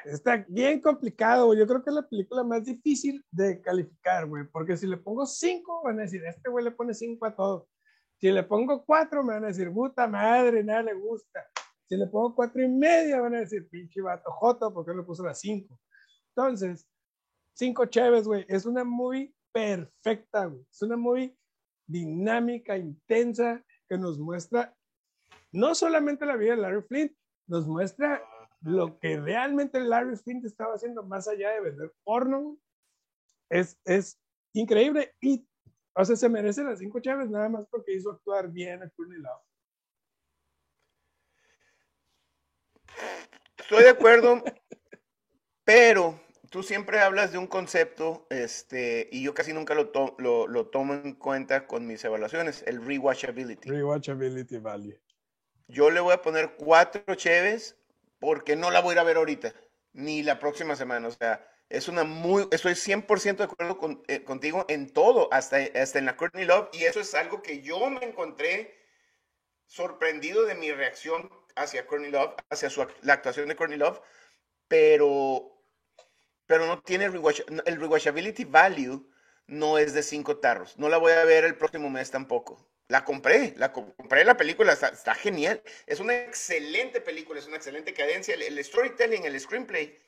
está 0.06 0.46
bien 0.48 0.82
complicado, 0.82 1.54
Yo 1.54 1.66
creo 1.68 1.84
que 1.84 1.90
es 1.90 1.96
la 1.96 2.08
película 2.08 2.44
más 2.44 2.64
difícil 2.64 3.24
de 3.32 3.62
calificar, 3.62 4.26
güey. 4.26 4.46
Porque 4.46 4.78
si 4.78 4.88
le 4.88 4.98
pongo 4.98 5.26
cinco, 5.26 5.82
van 5.84 6.00
a 6.00 6.04
decir, 6.04 6.24
este 6.26 6.50
güey 6.50 6.64
le 6.64 6.72
pone 6.72 6.94
cinco 6.94 7.26
a 7.26 7.36
todo. 7.36 7.68
Si 8.18 8.32
le 8.32 8.44
pongo 8.44 8.84
cuatro, 8.86 9.24
me 9.24 9.34
van 9.34 9.44
a 9.46 9.48
decir, 9.48 9.72
puta 9.72 10.08
madre, 10.08 10.64
nada 10.64 10.84
le 10.84 10.94
gusta. 10.94 11.46
Si 11.88 11.96
le 11.98 12.08
pongo 12.08 12.34
cuatro 12.36 12.64
y 12.64 12.68
media, 12.68 13.20
van 13.20 13.36
a 13.36 13.40
decir, 13.40 13.68
pinche 13.70 14.02
vato 14.02 14.32
joto, 14.32 14.74
porque 14.74 14.94
le 14.94 15.04
puso 15.04 15.24
las 15.24 15.40
cinco. 15.40 15.80
Entonces, 16.36 16.88
cinco 17.54 17.86
chéves, 17.86 18.28
güey. 18.28 18.46
Es 18.50 18.66
una 18.66 18.84
movie 18.84 19.34
perfecta, 19.52 20.46
güey. 20.46 20.66
Es 20.70 20.82
una 20.82 20.98
movie 20.98 21.38
dinámica, 21.88 22.78
intensa, 22.78 23.64
que 23.88 23.98
nos 23.98 24.18
muestra 24.18 24.76
no 25.52 25.74
solamente 25.74 26.26
la 26.26 26.36
vida 26.36 26.56
de 26.56 26.62
Larry 26.62 26.82
Flint, 26.82 27.18
nos 27.48 27.66
muestra 27.66 28.22
lo 28.62 29.00
que 29.00 29.18
realmente 29.18 29.80
Larry 29.80 30.18
Flint 30.18 30.44
estaba 30.44 30.74
haciendo 30.74 31.04
más 31.04 31.28
allá 31.28 31.52
de 31.52 31.62
vender 31.62 31.94
porno 32.04 32.58
es, 33.50 33.80
es 33.86 34.20
increíble 34.54 35.14
y, 35.22 35.48
o 35.94 36.04
sea, 36.04 36.16
se 36.16 36.28
merece 36.28 36.64
las 36.64 36.80
cinco 36.80 37.00
chaves 37.00 37.30
nada 37.30 37.48
más 37.48 37.66
porque 37.68 37.94
hizo 37.94 38.12
actuar 38.12 38.50
bien 38.52 38.84
a 38.84 38.90
Courtney 38.90 39.20
Love. 39.20 39.42
Estoy 43.58 43.84
de 43.84 43.90
acuerdo, 43.90 44.44
pero 45.64 46.20
tú 46.50 46.64
siempre 46.64 47.00
hablas 47.00 47.32
de 47.32 47.38
un 47.38 47.48
concepto 47.48 48.28
este, 48.30 49.10
y 49.12 49.24
yo 49.24 49.34
casi 49.34 49.54
nunca 49.54 49.74
lo, 49.76 49.92
lo, 50.18 50.48
lo, 50.48 50.68
tomo 50.68 50.94
en 50.94 51.14
cuenta 51.14 51.68
con 51.68 51.88
mis 51.88 52.04
evaluaciones, 52.04 52.64
el 52.68 52.86
rewatchability. 52.86 53.70
Rewatchability 53.70 54.58
value. 54.58 55.00
Yo 55.68 55.90
le 55.90 56.00
voy 56.00 56.14
a 56.14 56.22
poner 56.22 56.56
cuatro 56.58 57.16
cheves 57.16 57.78
porque 58.20 58.56
no 58.56 58.72
la 58.72 58.82
voy 58.82 58.92
a 58.92 58.94
ir 58.94 59.00
a 59.00 59.04
ver 59.04 59.18
ahorita, 59.18 59.54
ni 59.94 60.24
la 60.24 60.40
próxima 60.40 60.76
semana. 60.76 61.08
O 61.08 61.12
sea, 61.12 61.48
es 61.70 61.88
una 61.88 62.04
muy, 62.04 62.48
estoy 62.52 62.74
100% 62.74 63.38
de 63.38 63.44
acuerdo 63.44 63.78
con, 63.78 64.04
eh, 64.08 64.24
contigo 64.24 64.66
en 64.70 64.92
todo, 64.92 65.30
hasta, 65.32 65.58
hasta 65.76 66.00
en 66.00 66.06
la 66.06 66.16
Courtney 66.16 66.46
Love, 66.46 66.70
y 66.74 66.84
eso 66.84 67.00
es 67.00 67.14
algo 67.16 67.42
que 67.42 67.62
yo 67.62 67.90
me 67.90 68.06
encontré 68.06 68.76
sorprendido 69.66 70.46
de 70.46 70.56
mi 70.56 70.72
reacción 70.72 71.30
hacia 71.56 71.88
Courtney 71.88 72.12
Love, 72.12 72.36
hacia 72.50 72.70
su, 72.70 72.86
la 73.02 73.14
actuación 73.14 73.48
de 73.50 73.56
Courtney 73.56 73.80
Love, 73.80 74.00
pero, 74.68 75.55
pero 76.48 76.66
no 76.66 76.82
tiene 76.82 77.10
rewatch, 77.10 77.42
el 77.66 77.80
rewatchability 77.80 78.46
value, 78.46 79.08
no 79.48 79.78
es 79.78 79.94
de 79.94 80.04
cinco 80.04 80.38
tarros. 80.38 80.78
No 80.78 80.90
la 80.90 80.98
voy 80.98 81.14
a 81.14 81.24
ver 81.26 81.44
el 81.44 81.56
próximo 81.56 81.90
mes 81.90 82.12
tampoco. 82.12 82.68
La 82.88 83.04
compré, 83.04 83.54
la 83.58 83.72
compré 83.74 84.24
la 84.24 84.38
película, 84.38 84.74
está, 84.74 85.16
genial. 85.16 85.62
Es 85.88 86.00
una 86.00 86.16
excelente 86.16 87.02
película, 87.02 87.40
es 87.40 87.48
una 87.48 87.56
excelente 87.58 87.94
cadencia. 87.94 88.36
El, 88.36 88.64
storytelling, 88.64 89.26
el 89.26 89.40
screenplay, 89.40 90.00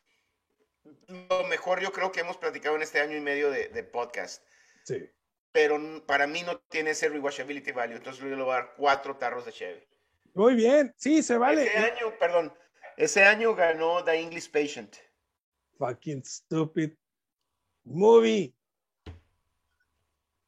lo 1.08 1.44
mejor 1.46 1.82
yo 1.82 1.92
creo 1.92 2.12
que 2.12 2.20
hemos 2.20 2.38
platicado 2.38 2.76
en 2.76 2.84
este 2.84 3.00
año 3.00 3.18
y 3.18 3.22
medio 3.22 3.50
de, 3.50 3.84
podcast. 3.84 4.44
Sí. 4.84 5.10
Pero 5.52 6.06
para 6.06 6.28
mí 6.28 6.44
no 6.44 6.60
tiene 6.60 6.92
ese 6.92 7.10
rewatchability 7.10 7.72
value, 7.72 7.96
entonces 7.96 8.22
yo 8.22 8.30
le 8.30 8.44
voy 8.44 8.52
a 8.52 8.58
dar 8.58 8.74
cuatro 8.78 9.18
tarros 9.18 9.46
de 9.46 9.52
Chevy. 9.52 9.84
Muy 10.36 10.54
bien, 10.54 10.94
sí, 10.98 11.24
se 11.24 11.36
vale. 11.36 11.64
Ese 11.64 11.78
año, 11.78 12.14
perdón, 12.20 12.54
ese 12.96 13.24
año 13.24 13.56
ganó 13.56 14.04
The 14.04 14.20
English 14.20 14.52
Patient. 14.52 14.96
Fucking 15.78 16.24
stupid 16.24 16.94
movie. 17.84 18.54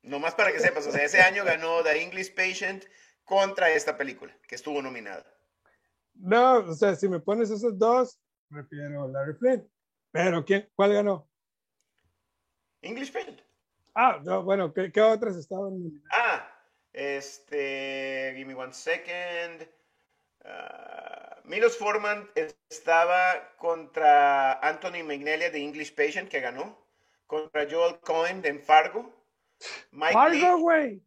Nomás 0.01 0.33
para 0.33 0.51
que 0.51 0.59
sepas, 0.59 0.87
o 0.87 0.91
sea, 0.91 1.03
ese 1.03 1.21
año 1.21 1.43
ganó 1.43 1.83
The 1.83 2.01
English 2.01 2.33
Patient 2.33 2.85
contra 3.25 3.69
esta 3.69 3.97
película, 3.97 4.35
que 4.47 4.55
estuvo 4.55 4.81
nominada. 4.81 5.25
No, 6.15 6.59
o 6.59 6.73
sea, 6.73 6.95
si 6.95 7.07
me 7.07 7.19
pones 7.19 7.49
esos 7.51 7.77
dos, 7.77 8.19
prefiero 8.49 9.07
Larry 9.07 9.35
Flynn. 9.35 9.71
Pero, 10.11 10.43
¿quién, 10.43 10.67
¿cuál 10.75 10.93
ganó? 10.93 11.29
English 12.81 13.11
Patient. 13.11 13.41
Ah, 13.93 14.19
no, 14.23 14.43
bueno, 14.43 14.73
¿qué, 14.73 14.91
qué 14.91 15.01
otras 15.01 15.35
estaban 15.35 15.71
nominadas? 15.71 16.09
Ah, 16.11 16.49
este, 16.93 18.33
give 18.35 18.45
me 18.45 18.55
one 18.55 18.73
second. 18.73 19.67
Uh, 20.43 21.28
Milos 21.49 21.77
Forman 21.77 22.29
estaba 22.69 23.55
contra 23.57 24.59
Anthony 24.59 25.03
Magnelia 25.03 25.49
de 25.49 25.57
English 25.57 25.95
Patient, 25.95 26.29
que 26.29 26.41
ganó, 26.41 26.77
contra 27.25 27.67
Joel 27.67 27.99
Cohen 28.01 28.43
de 28.43 28.59
Fargo, 28.59 29.11
Mike 29.89 30.51
güey. 30.59 31.01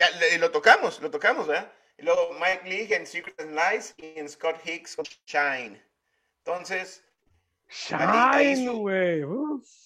Ya, 0.00 0.38
lo 0.38 0.50
tocamos, 0.50 1.00
lo 1.00 1.12
tocamos, 1.12 1.46
¿verdad? 1.46 1.72
Y 1.96 2.02
luego 2.02 2.32
Mike 2.40 2.62
Lee 2.68 2.92
en 2.92 3.06
Secret 3.06 3.40
and 3.40 3.54
Lies 3.54 3.94
y 3.98 4.18
en 4.18 4.28
Scott 4.28 4.56
Hicks 4.66 4.96
con 4.96 5.04
Shine. 5.26 5.80
Entonces. 6.38 7.04
Shine, 7.68 8.68
güey. 8.68 9.22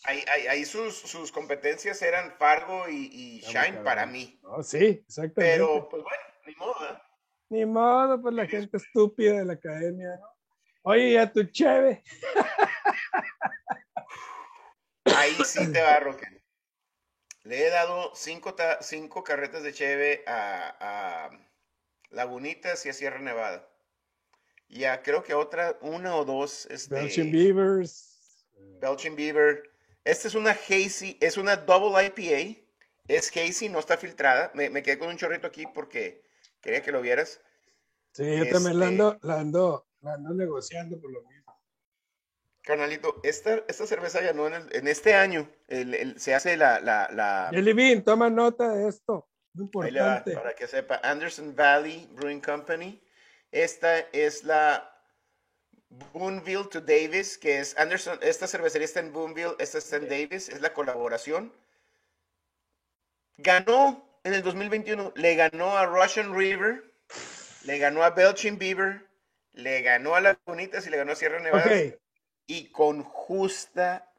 Ahí, 0.05 0.25
ahí, 0.27 0.47
ahí, 0.47 0.65
sus, 0.65 0.97
sus, 0.97 1.31
competencias 1.31 2.01
eran 2.01 2.33
Fargo 2.39 2.89
y, 2.89 3.11
y 3.13 3.41
Shine 3.41 3.83
para 3.85 4.07
mí. 4.07 4.41
Oh, 4.43 4.63
sí, 4.63 5.05
exactamente. 5.07 5.59
Pero, 5.59 5.87
pues 5.87 6.03
bueno, 6.03 6.23
ni 6.47 6.55
modo, 6.55 6.75
¿verdad? 6.81 7.06
Ni 7.49 7.65
modo, 7.65 8.21
pues 8.21 8.35
la 8.35 8.47
gente 8.47 8.77
estúpida 8.77 9.39
de 9.39 9.45
la 9.45 9.53
academia, 9.55 10.17
¿no? 10.21 10.37
Oye, 10.83 11.15
ya 11.15 11.33
tu 11.33 11.43
cheve. 11.45 12.03
Ahí 15.05 15.35
sí 15.45 15.73
te 15.73 15.83
va, 15.83 15.99
Roque. 16.01 16.27
Le 17.47 17.67
he 17.67 17.71
dado 17.71 18.13
cinco, 18.15 18.57
cinco 18.81 19.23
carretas 19.23 19.63
de 19.63 19.73
cheve 19.73 20.25
a, 20.27 21.31
Lagunitas 22.11 22.85
y 22.87 22.89
a 22.89 22.93
Sierra 22.93 23.21
Nevada. 23.21 23.69
Ya 24.69 25.03
creo 25.03 25.23
que 25.23 25.35
otra, 25.35 25.79
una 25.81 26.17
o 26.17 26.25
dos. 26.25 26.67
Este, 26.71 26.95
Belgian 26.95 27.31
Beavers. 27.31 28.47
Belgian 28.81 29.15
Beaver. 29.15 29.63
Esta 30.05 30.29
es 30.29 30.35
una 30.35 30.51
hazy, 30.51 31.19
es 31.21 31.37
una 31.37 31.57
double 31.57 32.05
IPA. 32.05 32.61
Es 33.09 33.31
hazy, 33.37 33.69
no 33.69 33.79
está 33.79 33.97
filtrada. 33.97 34.51
Me, 34.55 34.83
quedé 34.83 34.99
con 34.99 35.09
un 35.09 35.17
chorrito 35.17 35.47
aquí 35.47 35.67
porque 35.73 36.26
quería 36.61 36.83
que 36.83 36.93
lo 36.93 37.01
vieras. 37.01 37.41
Sí, 38.13 38.25
yo 38.37 38.49
también 38.51 38.79
la 38.79 38.87
ando, 38.89 39.19
la 39.23 39.41
ando, 39.41 39.87
la 40.01 40.15
ando 40.15 40.35
negociando 40.35 41.01
por 41.01 41.11
lo 41.13 41.23
mismo. 41.23 41.37
Carnalito, 42.67 43.21
esta, 43.23 43.63
esta 43.69 43.87
cerveza 43.87 44.21
ganó 44.21 44.49
en, 44.49 44.67
en 44.73 44.89
este 44.89 45.15
año. 45.15 45.49
se 46.17 46.35
hace 46.35 46.57
la. 46.57 46.81
la, 46.81 47.09
la... 47.13 47.49
Jelly 47.53 48.01
toma 48.01 48.29
nota 48.29 48.71
de 48.71 48.89
esto. 48.89 49.29
Muy 49.53 49.67
importante. 49.67 50.33
para 50.33 50.53
que 50.53 50.67
sepa. 50.67 51.01
Anderson 51.05 51.55
Valley 51.55 52.09
Brewing 52.13 52.41
Company. 52.41 53.01
Esta 53.53 53.99
es 54.11 54.43
la 54.43 54.93
Boonville 56.13 56.69
to 56.69 56.81
Davis, 56.81 57.39
que 57.39 57.61
es 57.61 57.79
Anderson. 57.79 58.19
Esta 58.21 58.49
cervecería 58.49 58.85
está 58.85 58.99
en 58.99 59.13
Boonville, 59.13 59.55
esta 59.61 59.79
está 59.79 59.97
en 59.97 60.09
Davis. 60.09 60.49
Es 60.49 60.61
la 60.61 60.75
colaboración. 60.75 61.53
Ganó 63.37 64.06
en 64.27 64.35
el 64.35 64.43
2021 64.43 65.13
le 65.15 65.37
ganó 65.37 65.79
a 65.79 65.87
Russian 65.87 66.37
River, 66.37 66.83
le 67.65 67.79
ganó 67.79 68.03
a 68.03 68.11
Belching 68.11 68.59
Beaver, 68.59 69.07
le 69.53 69.83
ganó 69.83 70.17
a 70.17 70.21
Lagunitas 70.21 70.85
y 70.85 70.91
le 70.91 70.97
ganó 70.97 71.13
a 71.13 71.17
Sierra 71.17 71.39
Nevada. 71.39 71.71
Y 72.49 72.73
con 72.73 73.05
justa... 73.05 74.13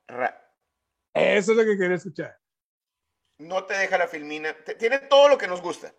Eso 1.14 1.52
es 1.52 1.58
lo 1.58 1.66
que 1.66 1.78
quería 1.78 1.98
escuchar. 1.98 2.40
No 3.38 3.66
te 3.66 3.74
deja 3.78 3.98
la 3.98 4.08
filmina. 4.08 4.56
Tiene 4.80 5.00
todo 5.00 5.28
lo 5.28 5.38
que 5.38 5.48
nos 5.48 5.62
gusta. 5.62 5.94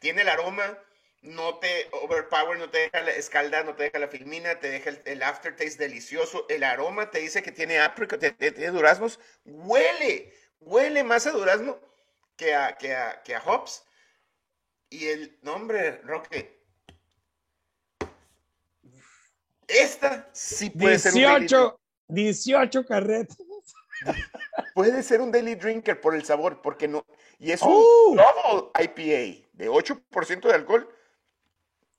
Tiene 0.00 0.22
el 0.22 0.28
aroma, 0.28 0.78
no 1.22 1.58
te 1.58 1.88
overpower, 1.92 2.58
no 2.58 2.68
te 2.68 2.78
deja 2.78 3.00
la 3.02 3.12
escaldar, 3.12 3.64
no 3.64 3.76
te 3.76 3.84
deja 3.84 4.00
la 4.00 4.08
filmina, 4.08 4.58
te 4.58 4.70
deja 4.70 4.90
el, 5.04 5.22
aftertaste 5.22 5.84
delicioso. 5.84 6.46
El 6.48 6.64
aroma 6.64 7.12
te 7.12 7.20
dice 7.20 7.44
que 7.44 7.52
tiene 7.52 7.78
apricot, 7.78 8.18
tiene, 8.18 8.70
duraznos. 8.70 9.20
Huele, 9.44 10.34
huele 10.58 11.04
más 11.04 11.28
a 11.28 11.30
durazno 11.30 11.78
que 12.36 12.54
a, 12.54 12.76
que 12.76 12.94
a, 12.94 13.22
que 13.22 13.34
a 13.34 13.40
hops. 13.40 13.84
Y 14.90 15.06
el 15.06 15.38
nombre, 15.42 16.00
Roque. 16.02 16.64
Esta 19.66 20.28
sí 20.32 20.70
puede 20.70 20.98
ser 20.98 21.14
un 21.14 21.72
18 22.08 22.86
carretas. 22.86 23.36
Puede 24.74 25.02
ser 25.02 25.20
un 25.20 25.32
daily 25.32 25.54
drinker 25.54 26.00
por 26.00 26.14
el 26.14 26.24
sabor, 26.24 26.60
porque 26.62 26.86
no. 26.86 27.04
Y 27.38 27.50
es 27.50 27.62
un 27.62 27.70
¡Oh! 27.72 28.70
IPA 28.78 29.46
de 29.54 29.68
8% 29.68 30.40
de 30.42 30.54
alcohol 30.54 30.88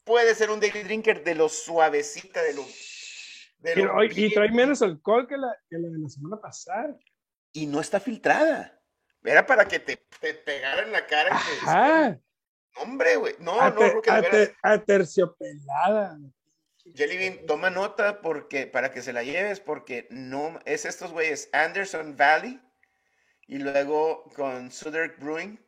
puede 0.07 0.33
ser 0.33 0.49
un 0.49 0.59
daily 0.59 0.83
drinker 0.83 1.23
de 1.23 1.35
lo 1.35 1.49
suavecita, 1.49 2.41
de 2.41 2.53
lo... 2.55 2.63
y, 4.03 4.33
trae 4.33 4.49
menos 4.51 4.81
alcohol 4.81 5.27
que 5.27 5.37
la, 5.37 5.55
que 5.69 5.77
la 5.77 5.89
de 5.89 5.99
la 5.99 6.09
semana 6.09 6.39
pasada. 6.39 6.97
Y 7.51 7.67
no 7.67 7.81
está 7.81 7.99
filtrada. 7.99 8.76
Era 9.27 9.45
para 9.45 9.67
que 9.67 9.79
te, 9.79 9.97
te 10.19 10.33
pegara 10.33 10.83
en 10.83 10.91
la 10.91 11.05
cara. 11.05 11.35
Ajá. 11.35 12.19
Hombre, 12.77 13.15
güey. 13.17 13.35
No, 13.39 13.69
no, 13.71 13.89
Roque, 13.89 14.55
Aterciopelada. 14.61 16.17
Jelly 16.95 17.17
Bean, 17.17 17.45
toma 17.45 17.69
nota 17.69 18.21
porque, 18.21 18.67
para 18.67 18.91
que 18.91 19.01
se 19.01 19.11
la 19.11 19.23
lleves, 19.23 19.59
porque 19.59 20.07
no, 20.09 20.59
es 20.65 20.85
estos 20.85 21.11
güeyes, 21.11 21.49
Anderson 21.51 22.15
Valley, 22.15 22.61
y 23.47 23.57
luego 23.57 24.23
con 24.35 24.71
Suderk 24.71 25.19
Brewing, 25.19 25.59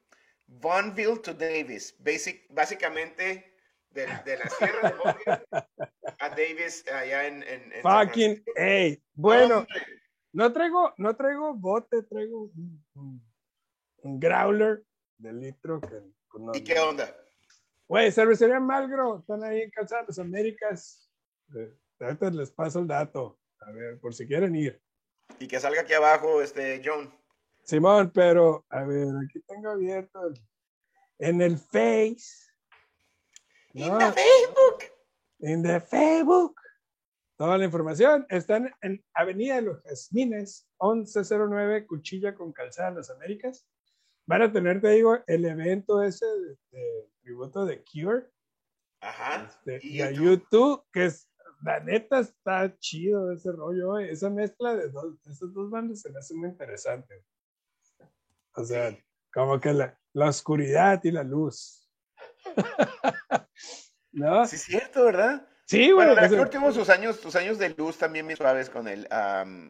Bonville 0.47 1.19
to 1.19 1.33
Davis. 1.33 1.95
Basic, 1.99 2.45
básicamente 2.49 3.53
de, 3.91 4.07
la 4.07 4.49
sierra 4.49 4.89
de 4.89 4.95
Bobia 4.95 5.45
a 6.19 6.29
Davis 6.29 6.85
allá 6.91 7.27
en, 7.27 7.43
en, 7.43 7.81
Fucking, 7.81 8.43
hey, 8.55 9.01
bueno, 9.13 9.65
no 10.31 10.53
traigo, 10.53 10.93
no 10.97 11.15
traigo 11.15 11.53
bote, 11.53 12.03
traigo 12.03 12.51
un, 12.93 13.21
growler 14.03 14.83
de 15.17 15.33
litro. 15.33 15.81
Que, 15.81 16.01
pues, 16.31 16.57
¿Y 16.57 16.63
qué 16.63 16.79
onda? 16.79 17.15
Güey, 17.87 18.11
cervecería 18.11 18.59
Malgro, 18.59 19.19
están 19.19 19.43
ahí 19.43 19.61
en 19.61 19.71
Calzada 19.71 20.05
las 20.07 20.19
Américas. 20.19 21.11
Eh, 21.55 21.73
ahorita 21.99 22.29
les 22.29 22.51
paso 22.51 22.79
el 22.79 22.87
dato, 22.87 23.39
a 23.61 23.71
ver, 23.71 23.99
por 23.99 24.13
si 24.13 24.27
quieren 24.27 24.55
ir. 24.55 24.81
Y 25.39 25.47
que 25.47 25.59
salga 25.59 25.81
aquí 25.81 25.93
abajo, 25.93 26.41
este, 26.41 26.81
John. 26.83 27.11
Simón, 27.63 28.11
pero, 28.13 28.65
a 28.69 28.83
ver, 28.83 29.07
aquí 29.25 29.39
tengo 29.47 29.69
abierto 29.69 30.19
en 31.17 31.41
el 31.41 31.57
Face 31.57 32.49
en 33.73 33.97
the 33.97 34.11
Facebook. 34.11 34.83
En 35.39 35.63
the 35.63 35.79
Facebook. 35.79 36.55
Toda 37.37 37.57
la 37.57 37.65
información 37.65 38.25
está 38.29 38.57
en 38.81 39.03
Avenida 39.13 39.55
de 39.55 39.61
los 39.61 39.83
Jazmines, 39.83 40.67
1109, 40.81 41.87
Cuchilla 41.87 42.35
con 42.35 42.51
Calzada 42.51 42.91
Las 42.91 43.09
Américas. 43.09 43.65
Van 44.29 44.43
a 44.43 44.51
tener, 44.51 44.79
te 44.79 44.89
digo, 44.89 45.17
el 45.25 45.43
evento 45.43 46.03
ese 46.03 46.23
de, 46.71 47.09
tributo 47.19 47.65
de 47.65 47.83
Cure. 47.83 48.29
Ajá. 49.01 49.45
Este, 49.45 49.79
y, 49.81 50.01
a 50.01 50.11
YouTube? 50.11 50.85
que 50.93 51.05
es, 51.05 51.27
la 51.63 51.79
neta 51.79 52.19
está 52.19 52.77
chido 52.77 53.31
ese 53.31 53.51
rollo, 53.51 53.97
esa 53.97 54.29
mezcla 54.29 54.75
de 54.75 54.89
dos, 54.89 55.15
esas 55.25 55.51
dos 55.51 55.71
bandas 55.71 56.01
se 56.01 56.11
me 56.11 56.19
hace 56.19 56.35
muy 56.35 56.49
interesante. 56.49 57.25
O 58.53 58.63
sea, 58.63 58.95
como 59.33 59.59
que 59.59 59.73
la, 59.73 59.99
la 60.13 60.29
oscuridad 60.29 61.03
y 61.03 61.09
la 61.09 61.23
luz. 61.23 61.89
¿No? 64.11 64.45
Sí, 64.45 64.57
es 64.57 64.61
cierto, 64.61 65.05
¿verdad? 65.05 65.48
Sí, 65.69 65.91
güey. 65.91 66.07
Bueno, 66.07 66.19
la 66.19 66.41
últimos 66.41 66.73
sus 66.73 66.89
años, 66.89 67.17
sus 67.17 67.35
años 67.35 67.59
de 67.59 67.69
luz 67.69 67.95
también 67.95 68.25
muy 68.25 68.35
suaves 68.35 68.71
con 68.71 68.87
el, 68.87 69.07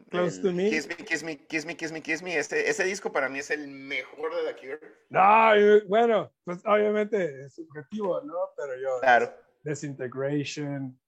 Close 0.08 0.40
to 0.40 0.50
me. 0.50 0.70
Kiss 0.70 0.88
Me, 0.88 0.96
Kiss 0.96 1.22
Me, 1.22 1.36
Kiss 1.36 1.66
Me, 1.66 1.76
Kiss 1.76 1.92
Me, 1.92 2.00
Kiss 2.00 2.22
Me. 2.22 2.38
Este, 2.38 2.70
ese 2.70 2.84
disco 2.84 3.12
para 3.12 3.28
mí 3.28 3.40
es 3.40 3.50
el 3.50 3.68
mejor 3.68 4.34
de 4.34 4.50
The 4.50 4.58
Cure. 4.58 4.94
No, 5.10 5.88
bueno, 5.88 6.32
pues 6.44 6.62
obviamente 6.64 7.44
es 7.44 7.54
subjetivo, 7.54 8.18
¿no? 8.22 8.34
Pero 8.56 8.80
yo. 8.80 8.98
Claro. 9.02 9.30
Desintegration, 9.62 10.98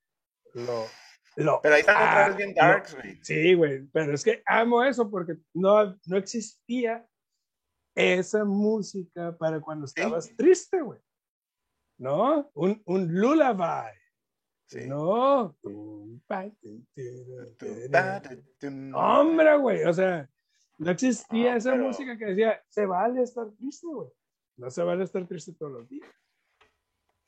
lo, 0.53 0.87
lo 1.37 1.63
pero 1.63 1.75
ahí 1.75 1.81
están 1.81 1.97
otra 1.97 2.29
vez 2.29 2.37
bien 2.37 2.53
darks, 2.53 2.95
güey. 2.95 3.19
Sí, 3.23 3.55
güey, 3.55 3.87
pero 3.95 4.13
es 4.13 4.23
que 4.23 4.43
amo 4.45 4.85
eso 4.85 5.11
porque 5.11 5.39
no, 5.55 5.99
no 6.05 6.17
existía 6.19 7.03
esa 7.95 8.45
música 8.45 9.35
para 9.39 9.59
cuando 9.59 9.87
estabas 9.87 10.37
triste, 10.37 10.83
güey. 10.83 11.01
¿no? 11.97 12.51
Un, 12.55 12.83
un 12.85 13.09
lullaby. 13.15 14.02
Sí. 14.73 14.87
No. 14.87 15.55
Hombre, 18.95 19.57
güey. 19.59 19.85
O 19.85 19.93
sea, 19.93 20.31
no 20.79 20.91
existía 20.91 21.57
esa 21.57 21.75
música 21.75 22.17
que 22.17 22.25
decía, 22.25 22.65
se 22.69 22.87
vale 22.87 23.23
estar 23.23 23.51
triste, 23.51 23.87
güey. 23.87 24.09
No 24.57 24.71
se 24.71 24.83
vale 24.83 25.05
estar 25.05 25.27
triste 25.27 25.53
todos 25.53 25.73
los 25.73 25.89
días. 25.91 26.09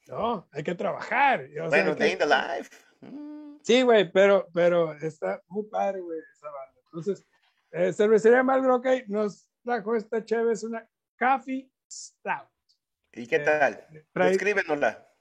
No, 0.06 0.48
hay 0.52 0.62
que 0.62 0.74
trabajar. 0.74 1.46
bueno, 1.68 1.94
day 1.94 2.12
in 2.12 2.18
the 2.18 2.26
life. 2.26 2.70
Mm. 3.00 3.58
Sí, 3.62 3.82
güey, 3.82 4.10
pero, 4.10 4.48
pero 4.54 4.94
está 4.94 5.42
muy 5.48 5.64
padre, 5.64 6.00
güey, 6.00 6.18
esa 6.18 6.50
banda. 6.50 6.80
Entonces, 6.86 7.26
eh, 7.72 7.92
Cervecería 7.92 8.42
Malgro, 8.42 8.76
ok, 8.76 8.86
nos 9.08 9.50
trajo 9.62 9.94
esta 9.96 10.24
chévere, 10.24 10.52
es 10.52 10.64
una 10.64 10.88
Coffee 11.18 11.70
Stout. 11.90 12.48
¿Y 13.12 13.26
qué 13.26 13.40
tal? 13.40 13.86
Descríbenosla. 14.14 15.13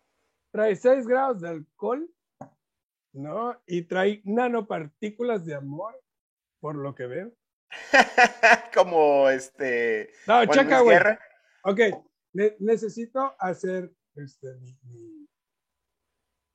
Trae 0.54 0.76
6 0.76 1.08
grados 1.08 1.42
de 1.42 1.50
alcohol, 1.50 2.08
¿no? 3.14 3.60
Y 3.66 3.82
trae 3.82 4.22
nanopartículas 4.24 5.44
de 5.48 5.56
amor, 5.56 6.00
por 6.60 6.76
lo 6.76 6.94
que 6.94 7.08
veo. 7.08 7.34
Como 8.76 9.30
este. 9.30 10.14
No, 10.28 10.46
checa, 10.46 10.82
güey. 10.82 11.00
Ok, 11.64 11.80
necesito 12.60 13.36
hacer 13.40 13.92
este, 14.16 14.48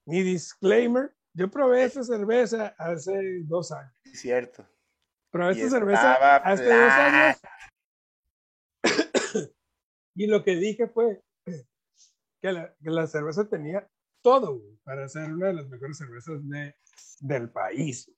mi, 0.07 0.23
disclaimer. 0.23 1.13
Yo 1.35 1.51
probé 1.51 1.83
esta 1.83 2.05
cerveza 2.05 2.77
hace 2.79 3.43
dos 3.47 3.73
años. 3.73 3.93
Cierto. 4.15 4.65
Probé 5.33 5.55
esta 5.55 5.71
cerveza 5.71 6.37
hace 6.37 6.65
dos 6.65 6.93
años. 6.93 7.41
y 10.15 10.29
lo 10.29 10.45
que 10.45 10.55
dije 10.55 10.87
fue, 10.87 11.21
que 12.41 12.53
la, 12.91 13.07
cerveza 13.07 13.49
tenía 13.49 13.89
todo 14.23 14.63
para 14.85 15.09
ser 15.09 15.33
una 15.33 15.49
de 15.49 15.55
las 15.55 15.69
mejores 15.69 15.99
cervezas 15.99 16.47
de, 16.49 16.75
del 17.21 17.51
país. 17.51 18.11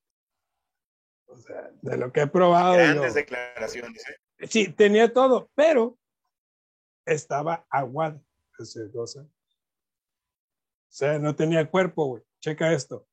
O 1.26 1.36
sea, 1.36 1.70
de 1.80 1.96
lo 1.96 2.12
que 2.12 2.22
he 2.22 2.26
probado. 2.26 2.74
Grandes 2.74 3.14
declaraciones. 3.14 4.02
¿eh? 4.08 4.46
Sí, 4.48 4.72
tenía 4.72 5.12
todo, 5.12 5.50
pero 5.54 5.98
estaba 7.04 7.66
aguada. 7.70 8.20
O 8.58 9.06
sea, 10.88 11.18
no 11.18 11.34
tenía 11.34 11.70
cuerpo, 11.70 12.06
güey. 12.06 12.22
Checa 12.40 12.72
esto. 12.72 13.06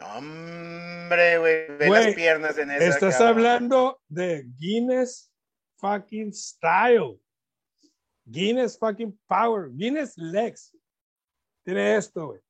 Hombre, 0.00 1.38
güey, 1.38 1.76
ve 1.76 1.88
las 1.90 2.14
piernas 2.14 2.56
en 2.58 2.70
esa. 2.70 2.84
Estás 2.84 3.20
hablando 3.20 4.00
de 4.06 4.44
Guinness 4.56 5.32
fucking 5.76 6.32
style. 6.32 7.20
Guinness 8.30 8.78
fucking 8.78 9.18
Power, 9.26 9.70
Guinness 9.70 10.16
Lex. 10.16 10.76
Tiene 11.64 11.96
esto, 11.96 12.28
güey. 12.28 12.40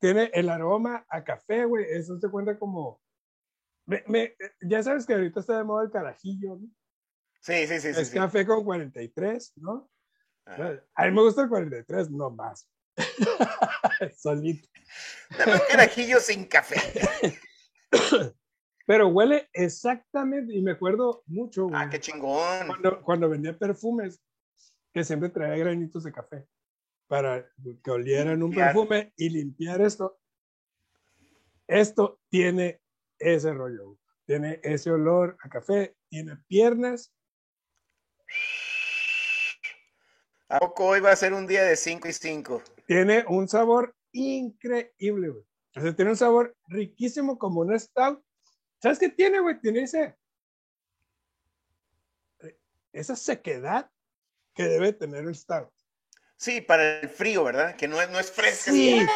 Tiene 0.00 0.30
el 0.32 0.48
aroma 0.48 1.04
a 1.08 1.22
café, 1.22 1.64
güey. 1.64 1.84
Eso 1.90 2.18
se 2.18 2.28
cuenta 2.30 2.58
como. 2.58 3.00
Me, 3.86 4.36
ya 4.60 4.82
sabes 4.82 5.04
que 5.04 5.14
ahorita 5.14 5.40
está 5.40 5.58
de 5.58 5.64
moda 5.64 5.84
el 5.84 5.90
carajillo, 5.90 6.56
¿no? 6.56 6.68
Sí, 7.40 7.66
sí, 7.66 7.80
sí. 7.80 7.88
Es 7.88 8.10
café 8.10 8.46
con 8.46 8.64
43, 8.64 9.54
¿no? 9.56 9.90
A 10.94 11.04
mí 11.04 11.10
me 11.12 11.22
gusta 11.22 11.42
el 11.42 11.48
43, 11.48 12.10
no 12.10 12.30
más. 12.30 12.68
Solito. 14.16 14.68
Dame 15.38 15.60
carajillo 15.68 16.20
sin 16.20 16.44
café. 16.44 16.76
Pero 18.86 19.08
huele 19.08 19.48
exactamente, 19.52 20.54
y 20.54 20.62
me 20.62 20.72
acuerdo 20.72 21.22
mucho. 21.26 21.68
Ah, 21.72 21.88
qué 21.88 22.00
chingón. 22.00 22.66
Cuando, 22.66 23.02
cuando 23.02 23.28
vendía 23.28 23.56
perfumes, 23.56 24.20
que 24.92 25.04
siempre 25.04 25.28
traía 25.28 25.56
granitos 25.56 26.04
de 26.04 26.12
café 26.12 26.46
para 27.06 27.48
que 27.82 27.90
olieran 27.90 28.42
un 28.42 28.52
perfume 28.52 29.12
y 29.16 29.30
limpiar 29.30 29.80
esto. 29.80 30.20
Esto 31.66 32.20
tiene 32.28 32.80
ese 33.18 33.52
rollo, 33.52 33.98
tiene 34.26 34.60
ese 34.62 34.90
olor 34.90 35.36
a 35.42 35.48
café, 35.48 35.96
tiene 36.08 36.36
piernas 36.48 37.12
¿A 40.50 40.58
poco 40.58 40.86
hoy 40.86 41.00
va 41.00 41.12
a 41.12 41.16
ser 41.16 41.32
un 41.32 41.46
día 41.46 41.62
de 41.62 41.76
5 41.76 42.08
y 42.08 42.12
5? 42.12 42.62
Tiene 42.84 43.24
un 43.28 43.46
sabor 43.46 43.94
increíble, 44.10 45.28
güey. 45.28 45.44
O 45.76 45.80
sea, 45.80 45.94
tiene 45.94 46.10
un 46.10 46.16
sabor 46.16 46.56
riquísimo 46.66 47.38
como 47.38 47.60
un 47.60 47.78
stout. 47.78 48.20
¿Sabes 48.82 48.98
qué 48.98 49.08
tiene, 49.08 49.38
güey? 49.38 49.60
Tiene 49.60 49.82
ese, 49.82 50.16
esa 52.92 53.14
sequedad 53.14 53.88
que 54.64 54.68
debe 54.68 54.92
tener 54.92 55.24
el 55.24 55.34
stout. 55.34 55.70
Sí, 56.36 56.60
para 56.60 57.00
el 57.00 57.08
frío, 57.08 57.44
¿verdad? 57.44 57.76
Que 57.76 57.86
no 57.86 58.00
es, 58.00 58.08
no 58.10 58.18
es 58.18 58.30
fresco. 58.30 58.72
Sí. 58.72 59.06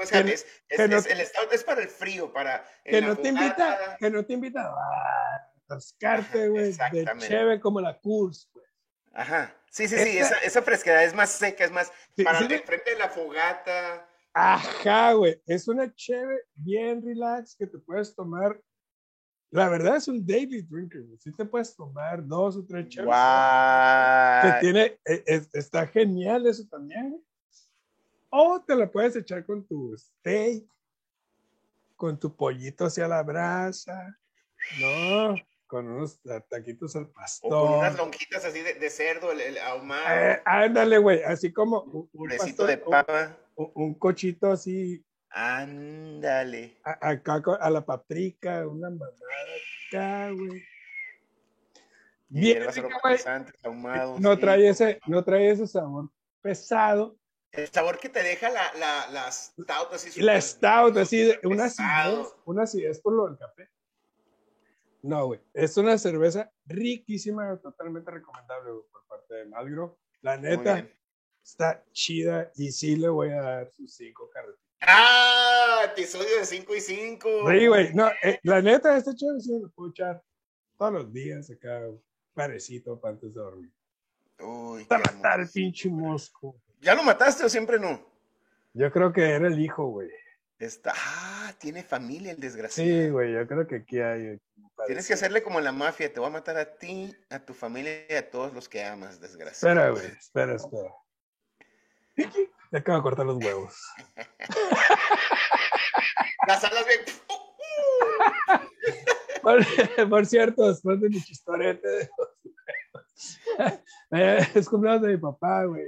O 0.00 0.06
sea, 0.06 0.20
es, 0.20 0.46
el 0.68 1.26
stout 1.26 1.52
es 1.52 1.62
para 1.62 1.82
el 1.82 1.88
frío, 1.88 2.32
para... 2.32 2.66
Que 2.84 3.00
no, 3.00 3.16
te 3.16 3.28
invita, 3.28 3.96
que 3.98 4.10
no 4.10 4.24
te 4.24 4.32
invita 4.32 4.62
a 4.62 5.52
rascarte, 5.68 6.48
güey, 6.48 6.72
de 6.72 7.06
chévere 7.18 7.60
como 7.60 7.80
la 7.80 7.98
Kurs, 7.98 8.48
güey. 8.52 8.66
Ajá. 9.12 9.54
Sí, 9.70 9.88
sí, 9.88 9.96
sí, 9.96 10.18
esa, 10.18 10.36
esa, 10.38 10.62
fresquedad 10.62 11.04
es 11.04 11.14
más 11.14 11.30
seca, 11.30 11.64
es 11.64 11.70
más 11.70 11.90
para 12.22 12.38
el 12.40 12.60
frente 12.60 12.90
de 12.90 12.98
la 12.98 13.08
fogata. 13.08 14.08
Ajá, 14.34 15.12
güey. 15.12 15.40
Es 15.46 15.68
una 15.68 15.94
chévere 15.94 16.42
bien 16.54 17.02
relax 17.02 17.54
que 17.56 17.66
te 17.66 17.78
puedes 17.78 18.14
tomar. 18.14 18.60
La 19.52 19.68
verdad 19.68 19.96
es 19.96 20.08
un 20.08 20.26
daily 20.26 20.62
drinker, 20.62 21.02
güey. 21.02 21.18
Sí 21.18 21.30
te 21.30 21.44
puedes 21.44 21.76
tomar 21.76 22.26
dos 22.26 22.56
o 22.56 22.64
tres 22.64 22.88
chéveres. 22.88 23.14
Que 24.42 24.60
tiene, 24.60 24.98
e, 25.04 25.42
está 25.52 25.86
genial 25.86 26.46
eso 26.46 26.64
también. 26.70 27.22
O 28.30 28.62
te 28.66 28.74
la 28.74 28.90
puedes 28.90 29.14
echar 29.14 29.44
con 29.44 29.62
tu 29.66 29.94
steak, 29.94 30.64
con 31.96 32.18
tu 32.18 32.34
pollito 32.34 32.86
hacia 32.86 33.06
la 33.06 33.22
brasa. 33.22 34.18
No, 34.80 35.34
con 35.66 35.86
unos 35.86 36.18
taquitos 36.48 36.96
al 36.96 37.10
pastor. 37.10 37.52
O 37.52 37.66
con 37.66 37.78
unas 37.80 37.96
lonjitas 37.98 38.46
así 38.46 38.62
de, 38.62 38.88
cerdo, 38.88 39.32
el, 39.32 39.58
ahumado. 39.58 40.30
Eh, 40.30 40.40
ándale, 40.46 40.96
güey, 40.96 41.22
así 41.24 41.52
como 41.52 41.82
un, 41.82 42.08
un 42.14 42.28
de 42.66 42.78
papa. 42.78 43.36
Un, 43.54 43.92
cochito 43.98 44.50
así. 44.50 45.04
Ándale. 45.34 46.78
acá 46.82 47.42
a 47.60 47.70
la 47.70 47.84
paprika, 47.84 48.66
una 48.66 48.90
mamada 48.90 49.14
acá, 49.88 50.30
güey. 50.30 50.62
Bien, 52.28 52.66
ahumado, 53.62 54.18
no 54.18 54.38
trae 54.38 54.68
ese, 54.68 54.98
no 55.06 55.22
trae 55.22 55.50
ese 55.50 55.66
sabor 55.66 56.10
pesado. 56.40 57.18
El 57.50 57.68
sabor 57.68 57.98
que 57.98 58.08
te 58.08 58.22
deja 58.22 58.48
la, 58.48 58.72
la, 58.78 59.10
la 59.10 59.30
stout 59.30 59.92
así. 59.92 60.20
La 60.20 60.40
stout 60.40 60.96
así, 60.96 61.30
una 61.42 61.64
acidez, 61.64 62.34
una 62.46 62.62
acidez 62.62 63.00
por 63.00 63.12
lo 63.12 63.28
del 63.28 63.38
café. 63.38 63.68
No, 65.02 65.26
güey. 65.26 65.40
Es 65.52 65.76
una 65.76 65.98
cerveza 65.98 66.50
riquísima, 66.64 67.58
totalmente 67.58 68.10
recomendable 68.10 68.70
por 68.90 69.06
parte 69.06 69.34
de 69.34 69.44
Malgro. 69.46 69.98
La 70.22 70.36
neta, 70.38 70.88
está 71.42 71.84
chida 71.92 72.50
y 72.54 72.70
sí 72.70 72.96
le 72.96 73.08
voy 73.08 73.30
a 73.30 73.42
dar 73.42 73.70
sus 73.72 73.94
cinco 73.94 74.30
carretas. 74.30 74.61
¡Ah! 74.86 75.82
Episodio 75.84 76.38
de 76.38 76.44
5 76.44 76.74
y 76.74 76.80
5. 76.80 77.50
Sí, 77.50 77.66
güey. 77.66 77.94
No, 77.94 78.10
eh, 78.22 78.38
la 78.42 78.60
neta, 78.62 78.96
este 78.96 79.14
chévere 79.14 79.40
sí 79.40 79.58
lo 79.60 79.68
puedo 79.70 79.90
echar 79.90 80.22
todos 80.78 80.92
los 80.92 81.12
días 81.12 81.50
acá, 81.50 81.80
parecito 82.34 83.00
para 83.00 83.14
antes 83.14 83.32
de 83.34 83.40
dormir. 83.40 83.72
Uy, 84.40 84.84
Para 84.86 85.12
matar 85.12 85.40
el 85.40 85.48
pinche 85.48 85.88
mosco. 85.88 86.56
¿Ya 86.80 86.94
lo 86.94 87.04
mataste 87.04 87.44
o 87.44 87.48
siempre 87.48 87.78
no? 87.78 88.04
Yo 88.74 88.90
creo 88.90 89.12
que 89.12 89.22
era 89.22 89.46
el 89.46 89.60
hijo, 89.60 89.86
güey. 89.86 90.10
Está, 90.58 90.92
ah, 90.96 91.52
tiene 91.58 91.82
familia 91.82 92.32
el 92.32 92.40
desgraciado. 92.40 92.88
Sí, 92.88 93.10
güey, 93.10 93.32
yo 93.32 93.46
creo 93.46 93.66
que 93.66 93.76
aquí 93.76 94.00
hay. 94.00 94.40
Tienes 94.86 95.06
que 95.06 95.14
hacerle 95.14 95.42
como 95.42 95.60
la 95.60 95.72
mafia, 95.72 96.12
te 96.12 96.18
voy 96.18 96.28
a 96.28 96.32
matar 96.32 96.56
a 96.56 96.76
ti, 96.76 97.14
a 97.30 97.38
tu 97.38 97.54
familia 97.54 98.04
y 98.08 98.14
a 98.14 98.30
todos 98.30 98.52
los 98.52 98.68
que 98.68 98.82
amas, 98.82 99.20
desgraciado. 99.20 99.74
Espera, 99.74 99.90
güey, 99.90 100.18
espera, 100.18 100.54
espera. 100.54 102.48
Te 102.72 102.78
acabo 102.78 102.96
de 102.96 103.02
cortar 103.02 103.26
los 103.26 103.36
huevos. 103.36 103.76
Las 106.48 106.64
alas 106.64 106.84
bien. 106.86 107.00
por, 109.42 109.64
por, 110.08 110.26
cierto, 110.26 110.68
después 110.68 111.00
de 111.00 111.10
mi 111.10 111.22
chistorete 111.22 111.88
de 111.88 112.10
es 114.54 114.68
cumpleaños 114.68 115.02
de 115.02 115.08
mi 115.08 115.18
papá, 115.18 115.64
güey. 115.64 115.84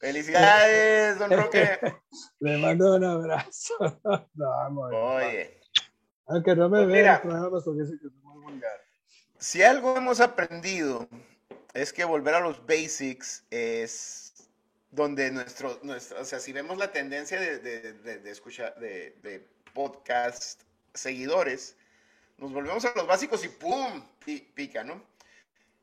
Felicidades, 0.00 1.18
don 1.18 1.30
Roque. 1.30 1.78
Le 2.40 2.58
mando 2.58 2.96
un 2.96 3.04
abrazo. 3.04 3.74
No, 4.34 4.52
amor. 4.60 4.92
Oye. 4.92 5.60
Aunque 6.26 6.56
no 6.56 6.68
me 6.68 6.78
pues 6.78 6.92
vea, 6.92 7.22
porque 7.22 7.84
sé 7.84 7.98
que 8.00 8.08
es 8.08 8.12
muy 8.22 8.42
vulgar. 8.42 8.80
Si 9.38 9.62
algo 9.62 9.96
hemos 9.96 10.18
aprendido 10.20 11.08
es 11.72 11.92
que 11.92 12.04
volver 12.04 12.34
a 12.34 12.40
los 12.40 12.66
basics 12.66 13.46
es 13.50 14.29
donde 14.90 15.30
nuestro, 15.30 15.78
nuestro 15.82 16.20
o 16.20 16.24
sea, 16.24 16.40
si 16.40 16.52
vemos 16.52 16.78
la 16.78 16.92
tendencia 16.92 17.40
de, 17.40 17.58
de, 17.58 18.18
de, 18.18 18.30
escuchar, 18.30 18.78
de, 18.80 19.16
de 19.22 19.46
podcast 19.72 20.62
seguidores, 20.94 21.76
nos 22.38 22.52
volvemos 22.52 22.84
a 22.84 22.92
los 22.96 23.06
básicos 23.06 23.44
y 23.44 23.48
¡pum! 23.48 24.02
pica, 24.54 24.82
¿no? 24.82 25.02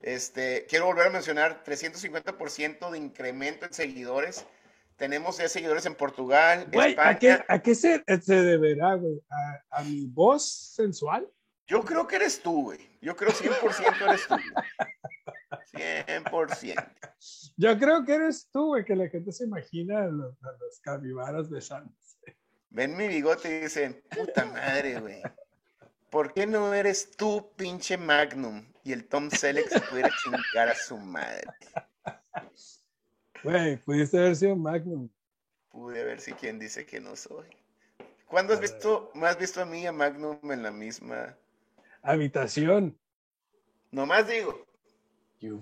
Este, 0.01 0.65
quiero 0.69 0.85
volver 0.85 1.07
a 1.07 1.09
mencionar 1.09 1.63
350% 1.63 2.91
de 2.91 2.97
incremento 2.97 3.65
en 3.65 3.73
seguidores. 3.73 4.45
Tenemos 4.95 5.37
ya 5.37 5.47
seguidores 5.47 5.85
en 5.85 5.95
Portugal, 5.95 6.67
España. 6.71 7.09
¿a 7.09 7.19
qué, 7.19 7.39
¿a 7.47 7.61
qué, 7.61 7.75
se, 7.75 8.03
se 8.21 8.41
deberá, 8.41 8.95
güey? 8.95 9.21
¿A, 9.29 9.79
¿A, 9.79 9.83
mi 9.83 10.05
voz 10.05 10.47
sensual? 10.75 11.27
Yo 11.67 11.83
creo 11.83 12.07
que 12.07 12.15
eres 12.15 12.41
tú, 12.41 12.63
güey. 12.63 12.79
Yo 13.01 13.15
creo 13.15 13.31
100% 13.31 14.07
eres 14.07 14.27
tú. 14.27 14.35
100%. 15.77 16.91
Yo 17.57 17.77
creo 17.77 18.05
que 18.05 18.13
eres 18.13 18.49
tú, 18.51 18.67
güey, 18.67 18.85
que 18.85 18.95
la 18.95 19.09
gente 19.09 19.31
se 19.31 19.45
imagina 19.45 20.03
a 20.03 20.07
los, 20.07 20.43
a 20.43 20.51
los 20.59 20.79
cabibaras 20.81 21.49
besándose. 21.49 22.37
Ven 22.69 22.95
mi 22.95 23.07
bigote 23.07 23.57
y 23.57 23.61
dicen, 23.61 24.03
puta 24.09 24.45
madre, 24.45 24.99
güey. 24.99 25.21
¿Por 26.09 26.33
qué 26.33 26.45
no 26.45 26.73
eres 26.73 27.11
tú, 27.17 27.51
pinche 27.55 27.97
Magnum? 27.97 28.65
Y 28.83 28.93
el 28.93 29.07
Tom 29.07 29.29
Selleck 29.29 29.67
se 29.67 29.81
pudiera 29.81 30.09
chingar 30.23 30.69
a 30.69 30.75
su 30.75 30.97
madre. 30.97 31.43
Güey, 33.43 33.77
pudiste 33.77 34.17
haber 34.17 34.35
sido 34.35 34.55
Magnum. 34.55 35.09
Pude 35.69 36.03
ver 36.03 36.19
si 36.19 36.33
quien 36.33 36.59
dice 36.59 36.85
que 36.85 36.99
no 36.99 37.15
soy. 37.15 37.47
¿Cuándo 38.27 38.53
has 38.53 38.59
visto, 38.59 39.11
me 39.13 39.27
has 39.27 39.37
visto 39.37 39.61
a 39.61 39.65
mí 39.65 39.83
y 39.83 39.85
a 39.85 39.91
Magnum 39.91 40.39
en 40.51 40.63
la 40.63 40.71
misma 40.71 41.37
habitación? 42.01 42.97
Nomás 43.91 44.27
digo. 44.27 44.66
You 45.39 45.61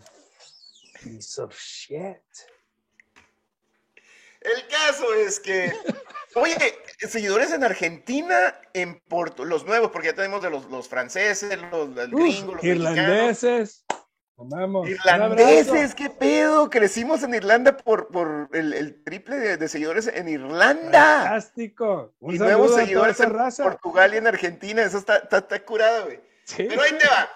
piece 1.04 1.42
of 1.42 1.54
shit. 1.58 2.22
El 4.42 4.68
caso 4.68 5.14
es 5.16 5.40
que, 5.40 5.74
oye, 6.36 6.56
seguidores 7.00 7.52
en 7.52 7.64
Argentina, 7.64 8.56
en 8.74 9.00
Porto, 9.00 9.44
los 9.44 9.66
nuevos, 9.66 9.92
porque 9.92 10.10
ya 10.10 10.16
tenemos 10.16 10.42
de 10.42 10.50
los, 10.50 10.70
los 10.70 10.88
franceses, 10.88 11.60
los, 11.72 11.96
gringos, 11.96 12.56
los 12.56 12.64
irlandeses. 12.64 13.86
Vamos, 14.38 14.90
irlandeses, 14.90 15.96
qué 15.96 16.10
pedo, 16.10 16.70
crecimos 16.70 17.24
en 17.24 17.34
Irlanda 17.34 17.78
por, 17.78 18.10
por 18.10 18.50
el, 18.52 18.74
el 18.74 19.02
triple 19.04 19.38
de, 19.38 19.58
de, 19.58 19.68
seguidores 19.70 20.08
en 20.08 20.28
Irlanda. 20.28 21.24
Fantástico. 21.24 22.14
y 22.22 22.38
nuevos 22.38 22.76
seguidores 22.76 23.20
en 23.22 23.32
Portugal 23.32 24.14
y 24.14 24.18
en 24.18 24.28
Argentina, 24.28 24.84
eso 24.84 24.98
está, 24.98 25.18
está, 25.18 25.38
está 25.38 25.64
curado, 25.64 26.06
güey. 26.06 26.20
Pero 26.58 26.82
ahí 26.82 26.98
te 26.98 27.08
va. 27.08 27.30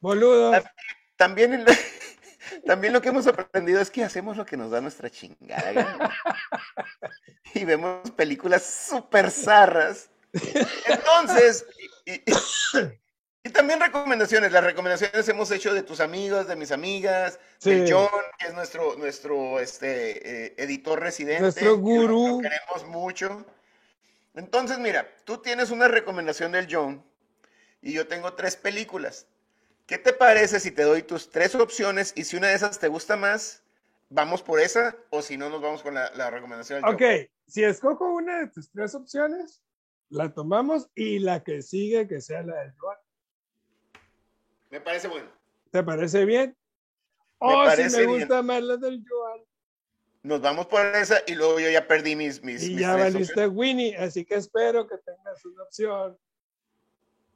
Boludo. 0.00 0.52
También 1.22 1.52
el, 1.52 1.64
también 2.66 2.92
lo 2.92 3.00
que 3.00 3.10
hemos 3.10 3.28
aprendido 3.28 3.80
es 3.80 3.92
que 3.92 4.02
hacemos 4.02 4.36
lo 4.36 4.44
que 4.44 4.56
nos 4.56 4.72
da 4.72 4.80
nuestra 4.80 5.08
chingada. 5.08 6.16
y 7.54 7.64
vemos 7.64 8.10
películas 8.10 8.64
súper 8.64 9.30
zarras. 9.30 10.10
Entonces, 10.86 11.64
y, 12.04 13.50
también 13.50 13.78
recomendaciones. 13.78 14.50
Las 14.50 14.64
recomendaciones 14.64 15.28
hemos 15.28 15.52
hecho 15.52 15.72
de 15.72 15.84
tus 15.84 16.00
amigos, 16.00 16.48
de 16.48 16.56
mis 16.56 16.72
amigas, 16.72 17.38
de 17.62 17.88
John, 17.88 18.08
que 18.36 18.48
es 18.48 18.54
nuestro, 18.54 18.96
nuestro 18.96 19.60
este, 19.60 20.46
eh, 20.46 20.54
editor 20.56 20.98
residente. 20.98 21.40
Nuestro 21.40 21.78
gurú. 21.78 22.40
Lo 22.42 22.48
queremos 22.48 22.88
mucho. 22.88 23.46
Entonces, 24.34 24.80
mira, 24.80 25.08
tú 25.24 25.38
tienes 25.38 25.70
una 25.70 25.86
recomendación 25.86 26.50
del 26.50 26.66
John 26.68 27.04
y 27.80 27.92
yo 27.92 28.08
tengo 28.08 28.32
tres 28.34 28.56
películas. 28.56 29.28
¿Qué 29.92 29.98
te 29.98 30.14
parece 30.14 30.58
si 30.58 30.70
te 30.70 30.84
doy 30.84 31.02
tus 31.02 31.28
tres 31.28 31.54
opciones 31.54 32.14
y 32.16 32.24
si 32.24 32.38
una 32.38 32.48
de 32.48 32.54
esas 32.54 32.78
te 32.78 32.88
gusta 32.88 33.14
más, 33.14 33.62
vamos 34.08 34.42
por 34.42 34.58
esa 34.58 34.96
o 35.10 35.20
si 35.20 35.36
no 35.36 35.50
nos 35.50 35.60
vamos 35.60 35.82
con 35.82 35.92
la, 35.92 36.30
recomendación? 36.30 36.80
Del 36.80 36.94
ok, 36.94 37.30
si 37.46 37.62
escojo 37.62 38.10
una 38.14 38.38
de 38.38 38.46
tus 38.46 38.70
tres 38.70 38.94
opciones, 38.94 39.62
la 40.08 40.32
tomamos 40.32 40.88
y 40.94 41.18
la 41.18 41.44
que 41.44 41.60
sigue 41.60 42.08
que 42.08 42.22
sea 42.22 42.42
la 42.42 42.58
del 42.60 42.72
Joan. 42.78 42.96
Me 44.70 44.80
parece 44.80 45.08
bueno. 45.08 45.28
¿Te 45.70 45.82
parece 45.82 46.24
bien? 46.24 46.56
O 47.36 47.70
si 47.72 47.94
me 47.94 48.06
gusta 48.06 48.40
más 48.40 48.62
la 48.62 48.78
del 48.78 49.04
Joan. 49.06 49.40
Nos 50.22 50.40
vamos 50.40 50.68
por 50.68 50.86
esa 50.86 51.18
y 51.26 51.34
luego 51.34 51.60
yo 51.60 51.68
ya 51.68 51.86
perdí 51.86 52.16
mis... 52.16 52.42
mis 52.42 52.62
y 52.62 52.78
ya 52.78 52.96
valiste 52.96 53.46
Winnie, 53.46 53.94
así 53.98 54.24
que 54.24 54.36
espero 54.36 54.86
que 54.86 54.96
tengas 54.96 55.44
una 55.44 55.64
opción 55.64 56.18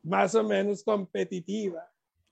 más 0.03 0.35
o 0.35 0.43
menos 0.43 0.83
competitiva. 0.83 1.87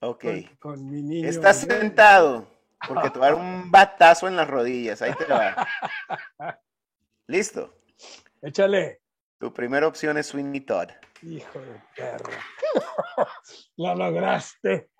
Ok. 0.05 0.25
Con, 0.59 0.87
mi 0.89 1.01
niño. 1.01 1.27
Estás 1.27 1.61
sentado 1.61 2.47
Porque 2.87 3.09
te 3.09 3.17
va 3.17 3.27
a 3.27 3.31
dar 3.31 3.39
un 3.39 3.71
batazo 3.71 4.27
en 4.27 4.35
las 4.35 4.47
rodillas. 4.47 5.01
Ahí 5.01 5.13
te 5.15 5.25
va. 5.25 5.67
Listo. 7.27 7.73
Échale. 8.41 9.01
Tu 9.39 9.51
primera 9.51 9.87
opción 9.87 10.17
es 10.17 10.27
Sweeney 10.27 10.61
Todd. 10.61 10.89
Hijo 11.23 11.59
de 11.59 11.81
perra. 11.95 12.39
Lo 13.77 13.95
lograste. 13.95 14.89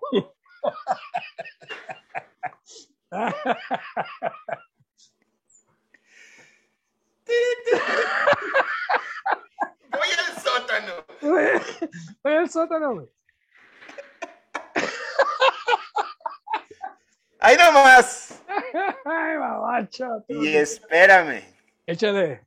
Voy 9.90 10.08
al 10.18 10.42
sótano. 10.42 10.92
Voy 12.22 12.34
al 12.34 12.50
sótano, 12.50 12.94
güey. 12.94 13.08
¡Ahí 17.38 17.56
nomás! 17.56 18.42
Ay, 19.04 19.36
babacho. 19.36 20.24
Y 20.28 20.56
espérame. 20.56 21.42
Échale. 21.86 22.44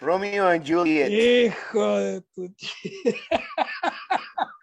Romeo 0.00 0.48
and 0.48 0.66
Juliet. 0.66 1.10
Hijo 1.10 1.98
de 1.98 2.20
tu 2.34 2.48
tía. 2.54 2.70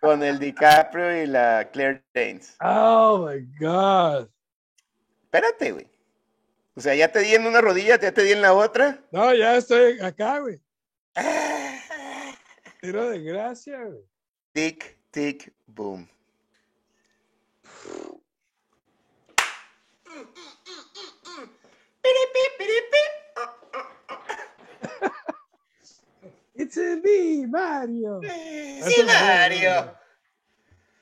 Con 0.02 0.24
el 0.24 0.40
DiCaprio 0.40 1.24
y 1.24 1.28
la 1.28 1.70
Claire 1.72 2.04
Danes. 2.14 2.56
Oh 2.62 3.28
my 3.28 3.42
God. 3.60 4.30
Espérate, 5.24 5.72
güey. 5.74 5.88
O 6.76 6.82
sea, 6.82 6.96
ya 6.96 7.12
te 7.12 7.20
di 7.20 7.36
en 7.36 7.46
una 7.46 7.60
rodilla, 7.60 8.00
ya 8.00 8.12
te 8.12 8.24
di 8.24 8.32
en 8.32 8.42
la 8.42 8.54
otra. 8.54 9.00
No, 9.12 9.34
ya 9.34 9.58
estoy 9.58 10.00
acá, 10.00 10.40
güey. 10.40 10.62
Tiro 12.82 13.10
de 13.10 13.22
gracia, 13.22 13.84
güey. 13.84 14.06
Tic, 14.54 14.98
tic, 15.12 15.54
boom. 15.66 16.08
It's 26.56 26.76
a 26.78 27.00
me, 27.04 27.46
Mario. 27.46 28.22
Sí, 28.22 29.04
Mario. 29.06 29.94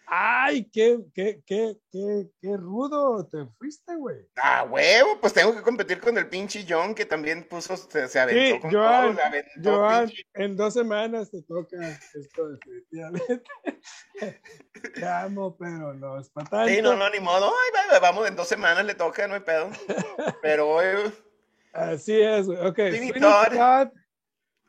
Ay, 0.08 0.70
qué, 0.72 1.00
qué, 1.14 1.42
qué, 1.46 1.78
qué, 1.92 2.28
qué 2.40 2.58
rudo 2.58 3.26
te 3.28 3.46
fuiste, 3.58 3.96
güey. 3.96 4.18
Ah, 4.36 4.64
huevo, 4.70 5.20
pues 5.20 5.34
tengo 5.34 5.56
que 5.56 5.62
competir 5.62 6.00
con 6.00 6.18
el 6.18 6.28
pinche 6.30 6.66
John 6.68 6.94
que 6.94 7.06
también 7.06 7.48
puso, 7.48 7.76
se, 7.76 8.08
se 8.08 8.20
aventó 8.20 8.56
Sí, 8.56 8.62
con 8.62 8.72
Joan, 8.72 9.16
todo, 9.16 9.26
aventó 9.26 9.76
Joan, 9.78 10.12
en 10.36 10.56
dos 10.56 10.74
semanas 10.74 11.32
te 11.32 11.42
toca 11.42 11.78
esto 12.14 12.50
definitivamente. 12.50 13.42
Te 14.94 15.08
amo, 15.08 15.56
pero 15.58 15.94
no 15.94 16.20
es 16.20 16.30
para 16.30 16.48
tanto. 16.50 16.70
Sí, 16.74 16.82
no, 16.82 16.96
no, 16.96 17.10
ni 17.10 17.20
modo. 17.20 17.48
Ay, 17.48 17.72
va, 17.76 17.94
va, 17.94 18.00
vamos, 18.00 18.28
en 18.28 18.36
dos 18.36 18.48
semanas 18.48 18.86
le 18.86 18.94
toca, 18.96 19.28
no 19.28 19.34
hay 19.34 19.42
pedo. 19.42 19.70
Pero 20.42 20.70
hoy, 20.70 20.86
Así 21.74 22.20
es, 22.22 22.46
güey. 22.46 22.60
Ok, 22.60 22.78
Todd, 23.20 23.48
Todd, 23.54 23.88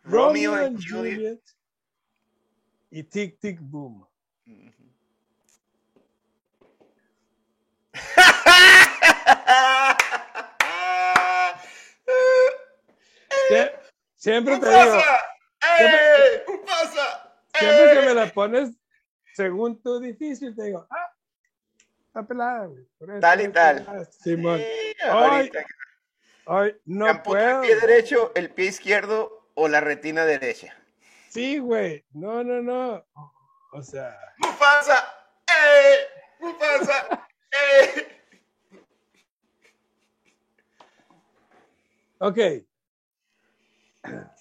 Romeo 0.02 0.52
Romeo 0.52 0.54
and 0.54 0.78
Juliet. 0.78 1.14
Juliet 1.14 1.40
y 2.90 3.02
Tic 3.04 3.38
Tic 3.38 3.58
Boom. 3.60 4.06
Sie- 4.44 4.72
Siempre 14.16 14.58
te 14.58 14.68
digo. 14.68 14.96
¡Mufasa! 16.48 17.32
siempre 17.54 17.92
que 17.94 18.06
me 18.06 18.14
la 18.14 18.26
pones 18.32 18.70
según 19.36 19.82
tú 19.82 20.00
difícil, 20.00 20.56
te 20.56 20.64
digo, 20.64 20.86
ah, 20.90 21.12
está 22.06 22.26
pelada, 22.26 22.66
güey. 22.66 22.86
Tal 23.20 23.40
y 23.42 23.48
tal. 23.48 23.84
pelada, 23.84 24.04
Simón. 24.06 24.58
Sí, 24.58 24.94
ahorita. 25.06 25.64
Ay, 26.46 26.76
no 26.86 27.06
¿Campo 27.06 27.30
puedo. 27.32 27.62
el 27.62 27.68
pie 27.68 27.80
derecho, 27.80 28.32
el 28.34 28.50
pie 28.50 28.66
izquierdo 28.66 29.50
o 29.54 29.68
la 29.68 29.80
retina 29.80 30.24
derecha? 30.24 30.74
Sí, 31.28 31.58
güey. 31.58 32.04
No, 32.12 32.42
no, 32.42 32.62
no. 32.62 33.06
O 33.72 33.82
sea, 33.82 34.18
¡Mufasa! 34.38 35.04
¡Eh! 35.46 36.06
¡Mufasa! 36.40 37.28
¡Eh! 37.50 38.15
Ok. 42.18 42.38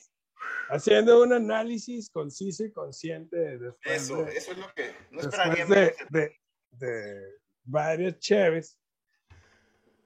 Haciendo 0.70 1.22
un 1.22 1.32
análisis 1.34 2.10
conciso 2.10 2.64
y 2.66 2.72
consciente 2.72 3.38
después 3.60 4.04
Eso, 4.04 4.26
de, 4.26 4.36
eso 4.38 4.52
es 4.52 4.58
lo 4.58 4.74
que 4.74 4.96
no 5.12 5.22
esperaría 5.22 5.66
de, 5.66 5.96
de, 6.10 6.40
de 6.72 7.22
varias 7.64 8.18
cheves. 8.20 8.80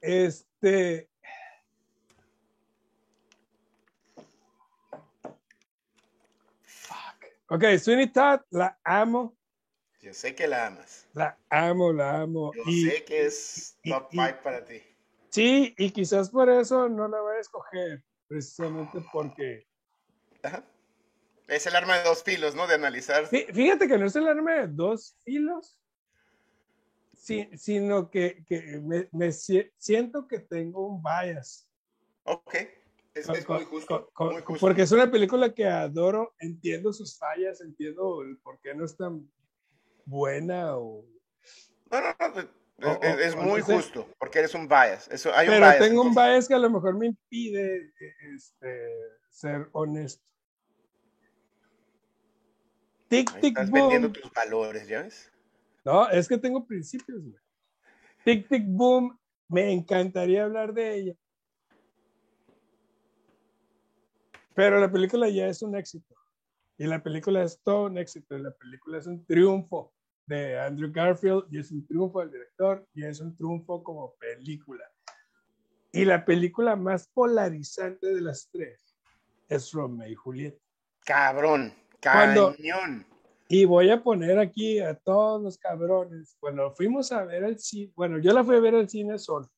Este. 0.02 1.10
Fuck. 6.64 7.26
Ok, 7.50 7.64
Sweeney 7.80 8.12
Todd, 8.12 8.42
la 8.52 8.78
amo, 8.84 9.36
Yo 10.02 10.14
sé 10.14 10.36
que 10.36 10.48
la 10.48 10.68
amas. 10.68 11.08
la 11.14 11.38
amo, 11.50 11.92
la 11.92 12.22
amo. 12.22 12.52
Yo 12.54 12.64
y, 12.68 12.86
sé 12.90 13.04
que 13.06 13.26
es 13.26 13.78
top 13.84 14.08
y- 14.12 14.18
5 14.18 14.38
para 14.44 14.64
ti. 14.66 14.82
Sí, 15.30 15.76
y 15.78 15.92
quizás 15.92 16.30
por 16.30 16.50
eso 16.50 16.90
no 16.90 17.08
la 17.08 17.22
voy 17.22 17.38
a 17.38 17.40
escoger, 17.40 18.04
precisamente 18.28 19.00
porque. 19.12 19.68
Ajá. 20.44 20.64
Es 21.48 21.66
el 21.66 21.76
arma 21.76 21.98
de 21.98 22.04
dos 22.04 22.24
filos, 22.24 22.56
¿no? 22.56 22.68
De 22.68 22.76
analizar. 22.76 23.26
Fí- 23.30 23.52
Fíjate 23.54 23.88
que 23.88 23.98
no 23.98 24.06
es 24.06 24.16
el 24.16 24.28
arma 24.28 24.54
de 24.54 24.68
dos 24.68 25.18
filos, 25.24 25.80
si- 27.16 27.50
sino 27.58 28.10
que, 28.10 28.44
que 28.48 28.80
me, 28.84 29.10
me 29.12 29.32
si- 29.32 29.70
siento 29.78 30.28
que 30.28 30.40
tengo 30.40 30.88
un 30.88 31.02
bias. 31.02 31.68
Ok. 32.24 32.56
Es, 33.16 33.26
Con- 33.26 33.36
es 33.36 33.50
muy 33.50 33.66
justo. 33.66 34.10
con- 34.14 34.34
muy 34.34 34.42
justo. 34.44 34.62
Porque 34.62 34.84
es 34.84 34.92
una 34.92 35.10
película 35.10 35.54
que 35.54 35.66
adoro, 35.66 36.34
entiendo 36.40 36.94
sus 36.94 37.18
fallas, 37.18 37.60
entiendo 37.62 38.22
el 38.22 38.38
por 38.38 38.60
qué 38.62 38.74
no 38.76 38.86
es 38.86 38.96
tan 38.96 39.30
buena, 40.06 40.78
o, 40.78 41.04
No, 41.92 42.00
no, 42.02 42.16
no. 42.36 42.59
Es, 42.80 42.86
O- 42.88 43.00
es- 43.02 43.16
o- 43.16 43.20
es 43.20 43.36
o 43.36 43.42
muy 43.42 43.60
no 43.60 43.66
sé. 43.66 43.76
justo. 43.76 44.08
Porque 44.18 44.40
eres 44.40 44.54
un 44.56 44.68
bias. 44.68 45.08
Eso, 45.10 45.34
hay 45.34 45.48
un 45.48 45.54
pero 45.56 45.66
bias. 45.66 45.80
tengo 45.80 46.02
un 46.02 46.14
bias 46.16 46.48
que 46.48 46.54
a 46.54 46.60
lo 46.60 46.70
mejor 46.70 46.98
me 46.98 47.08
impide 47.08 47.92
este, 48.36 48.90
ser 49.30 49.68
honesto. 49.74 50.24
Tic, 53.10 53.32
Ahí 53.34 53.42
tic, 53.42 53.50
Estás 53.58 53.72
vendiendo 53.72 54.10
boom. 54.10 54.22
tus 54.22 54.32
valores, 54.32 54.88
¿ya 54.88 55.02
ves? 55.02 55.32
No, 55.84 56.08
es 56.10 56.28
que 56.28 56.38
tengo 56.38 56.66
principios, 56.66 57.22
güey. 57.24 57.36
Tic, 58.24 58.48
tic, 58.48 58.64
boom. 58.68 59.18
Me 59.48 59.72
encantaría 59.72 60.44
hablar 60.44 60.74
de 60.74 60.96
ella. 60.96 61.14
Pero 64.54 64.80
la 64.80 64.92
película 64.92 65.28
ya 65.30 65.48
es 65.48 65.62
un 65.64 65.76
éxito. 65.76 66.16
Y 66.78 66.86
la 66.86 67.02
película 67.02 67.44
es 67.44 67.60
todo 67.64 67.86
un 67.86 67.98
éxito. 67.98 68.38
Y 68.38 68.42
la 68.42 68.52
película 68.52 69.00
es 69.00 69.08
un 69.08 69.26
triunfo 69.26 69.94
de 70.30 70.60
Andrew 70.60 70.92
Garfield. 70.92 71.46
Y 71.52 71.60
es 71.60 71.72
un 71.72 71.86
triunfo 71.86 72.20
del 72.22 72.32
director. 72.32 72.88
Y 72.94 73.04
es 73.04 73.20
un 73.20 73.36
triunfo 73.36 73.84
como 73.84 74.14
película. 74.16 74.86
Y 75.92 76.06
la 76.06 76.24
película 76.24 76.76
más 76.76 77.08
polarizante 77.10 78.08
de 78.08 78.22
las 78.22 78.48
tres 78.52 78.96
es 79.50 79.72
Romeo 79.74 80.08
y 80.08 80.16
Julieta. 80.16 80.62
Cabrón. 81.04 81.74
Cuando- 82.02 82.56
Cañón. 82.56 83.06
Y 83.52 83.66
voy 83.66 83.90
a 83.90 84.04
poner 84.04 84.38
aquí 84.38 84.80
a 84.80 84.94
todos 84.94 85.42
los 85.42 85.58
cabrones. 85.58 86.38
Bueno, 86.40 86.70
fuimos 86.72 87.12
a 87.12 87.26
ver 87.26 87.44
el 87.44 87.58
cine. 87.58 87.92
Bueno, 87.96 88.20
yo 88.20 88.32
la 88.32 88.44
fui 88.44 88.56
a 88.56 88.60
ver 88.60 88.76
al 88.76 88.88
cine 88.88 89.18
solo. 89.18 89.50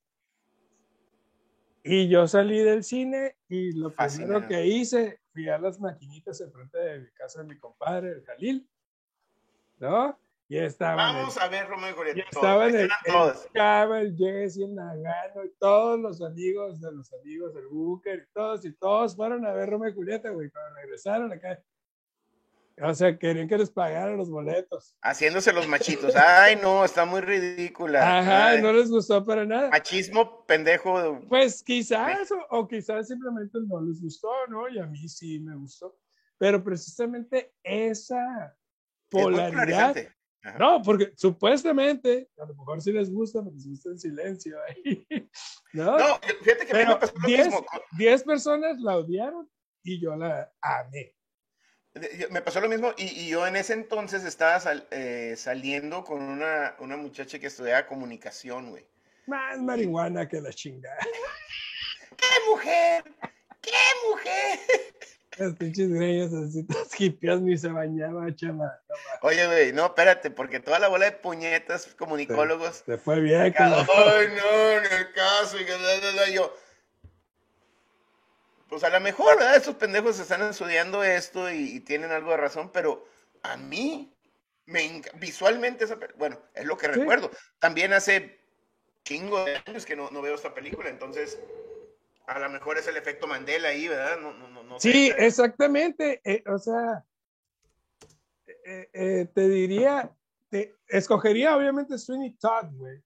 Y 1.84 2.07
yo 2.07 2.26
salí 2.28 2.59
del 2.59 2.84
cine 2.86 3.36
y 3.49 3.72
lo 3.74 3.89
primero 3.89 3.95
Fascinante. 3.95 4.47
que 4.47 4.65
hice, 4.67 5.19
fui 5.34 5.49
a 5.49 5.57
las 5.57 5.80
maquinitas 5.82 6.39
enfrente 6.39 6.78
de 6.78 6.99
mi 6.99 7.11
casa 7.11 7.41
de 7.41 7.49
mi 7.49 7.57
compadre, 7.59 8.11
el 8.11 8.24
Jalil. 8.24 8.69
¿No? 9.80 10.17
Y 10.52 10.58
estaban 10.58 11.16
Vamos 11.16 11.38
el, 11.38 11.43
a 11.43 11.47
ver 11.47 11.66
Romeo 11.70 11.91
y 11.91 11.93
Julieta. 11.93 12.24
estaban 12.30 12.76
Ahí 12.76 12.82
el, 12.82 12.89
el 13.54 14.06
el 14.06 14.18
Jesse, 14.18 14.58
el 14.58 14.76
Nagano, 14.76 15.45
y 15.45 15.54
todos 15.58 15.97
los 15.97 16.22
amigos 16.22 16.82
de 16.82 16.91
los 16.91 17.10
amigos 17.14 17.54
del 17.54 17.68
Booker, 17.68 18.28
todos, 18.34 18.66
y 18.66 18.74
todos 18.74 19.16
fueron 19.16 19.45
a 19.45 19.54
ver 19.54 19.70
Romeo 19.70 19.88
y 19.91 19.93
Julieta, 19.93 20.30
güey, 20.30 20.49
cuando 20.49 20.76
regresaron 20.76 21.32
acá. 21.32 21.58
O 22.82 22.93
sea, 22.93 23.18
querían 23.18 23.47
que 23.47 23.60
les 23.60 23.72
pagaran 23.72 24.18
los 24.18 24.30
boletos. 24.30 24.97
Haciéndose 25.02 25.54
los 25.54 25.70
machitos. 25.70 26.14
Ay, 26.18 26.58
no, 26.58 26.84
está 26.84 27.06
muy 27.06 27.22
ridícula. 27.22 28.20
Ajá, 28.20 28.47
Ay, 28.49 28.62
no 28.62 28.74
les 28.74 28.89
gustó 28.89 29.24
para 29.24 29.45
nada. 29.45 29.70
Machismo 29.70 30.45
pendejo. 30.45 31.22
Pues 31.30 31.64
quizás, 31.64 32.30
o, 32.30 32.58
o 32.58 32.68
quizás 32.68 33.08
simplemente 33.08 33.58
no 33.70 33.80
les 33.80 34.02
gustó, 34.02 34.34
¿no? 34.49 34.68
Y 34.68 34.80
a 34.80 34.86
mí 34.86 35.08
sí 35.08 35.39
me 35.39 35.56
gustó. 35.56 35.97
Pero 36.38 36.62
precisamente 36.62 37.54
esa 37.64 38.54
polaridad. 39.10 39.95
Ajá. 40.44 40.58
No, 40.58 40.82
porque 40.82 41.14
supuestamente, 41.16 42.30
a 42.38 42.46
lo 42.46 42.56
mejor 42.56 42.82
sí 42.82 42.92
les 42.92 43.12
gusta, 43.12 43.42
porque 43.44 43.58
les 43.58 43.68
gusta 43.68 43.89
en 43.89 44.00
silencio 44.00 44.58
ahí. 44.68 45.06
¿No? 45.74 45.98
No, 45.98 46.20
fíjate 46.42 46.66
que 46.66 46.72
Pero 46.72 46.89
me 46.89 46.96
pasó 46.96 47.14
lo 47.16 47.28
10 47.28 47.46
mismo. 47.48 47.66
10 47.98 48.24
personas 48.24 48.80
la 48.80 48.98
odiaron 48.98 49.50
y 49.84 50.02
yo 50.02 50.16
la 50.16 50.52
amé. 50.62 51.16
Me 52.30 52.42
pasó 52.42 52.62
lo 52.62 52.70
mismo 52.70 52.94
y, 52.98 53.04
y 53.04 53.30
yo 53.30 53.46
en 53.46 53.58
ese 53.58 53.74
entonces 53.74 54.24
estaba 54.24 54.60
sal- 54.62 54.88
eh, 54.92 55.36
saliendo 55.38 56.04
con 56.06 56.22
una, 56.22 56.76
una 56.80 56.96
muchacha 56.98 57.38
que 57.38 57.48
estudiaba 57.48 57.86
comunicación, 57.86 58.70
güey. 58.70 58.88
Más 59.28 59.60
marihuana 59.60 60.28
que 60.28 60.39
la 60.42 60.52
chingada. 60.54 60.98
¡Qué 62.18 62.50
mujer! 62.50 63.04
¡Qué 63.62 63.72
mujer! 64.10 64.60
Las 65.42 65.56
pinches 65.56 65.92
greñas 65.92 66.32
así, 66.34 66.64
todas 66.68 67.02
hipias, 67.02 67.42
ni 67.42 67.58
se 67.58 67.70
bañaba, 67.70 68.28
chama. 68.36 68.80
Oye, 69.22 69.48
güey, 69.48 69.74
no, 69.74 69.88
espérate, 69.88 70.30
porque 70.30 70.60
toda 70.60 70.78
la 70.78 70.88
bola 70.88 71.06
de 71.06 71.14
puñetas 71.14 71.88
comunicólogos. 71.96 72.84
Se 72.86 73.00
fue 73.00 73.20
bien. 73.22 73.42
Ay, 73.42 73.52
no, 73.58 74.72
en 74.72 74.86
el 74.86 75.12
caso, 75.14 75.60
y 75.60 75.66
que 75.66 76.32
yo. 76.32 76.56
Pues 78.70 78.84
a 78.84 78.92
lo 78.92 79.00
mejor, 79.00 79.36
¿verdad? 79.36 79.56
Estos 79.56 79.76
pendejos 79.76 80.20
están 80.20 80.44
estudiando 80.44 81.04
esto 81.04 81.50
y, 81.50 81.80
tienen 81.80 82.12
algo 82.12 82.30
de 82.30 82.38
razón, 82.38 82.72
pero 82.72 83.04
a 83.42 83.58
mí, 83.58 84.16
me 84.68 85.02
visualmente, 85.16 85.86
esa, 85.86 85.98
bueno, 86.18 86.39
es 86.54 86.66
lo 86.66 86.78
que 86.78 86.88
recuerdo. 86.88 87.32
También 87.58 87.94
hace 87.94 88.39
chingo 89.04 89.44
de 89.44 89.60
años 89.66 89.88
que 89.88 89.96
no, 89.96 90.12
no 90.12 90.22
veo 90.22 90.36
esta 90.36 90.54
película, 90.54 90.89
entonces 90.89 91.39
a 92.28 92.39
lo 92.39 92.49
mejor 92.49 92.78
es 92.78 92.88
el 92.88 92.97
efecto 92.97 93.28
Mandela 93.28 93.69
ahí, 93.69 93.88
¿verdad? 93.88 94.19
No, 94.19 94.34
no, 94.34 94.63
no, 94.63 94.80
sí, 94.80 95.11
exactamente. 95.17 96.22
Eh, 96.24 96.43
o 96.47 96.57
sea, 96.57 97.05
eh, 98.65 98.89
eh, 98.93 99.28
te 99.34 99.49
diría, 99.49 100.15
te, 100.49 100.76
escogería 100.88 101.55
obviamente 101.55 101.97
Sweeney 101.97 102.38
Todd, 102.38 102.74
güey, 102.74 103.01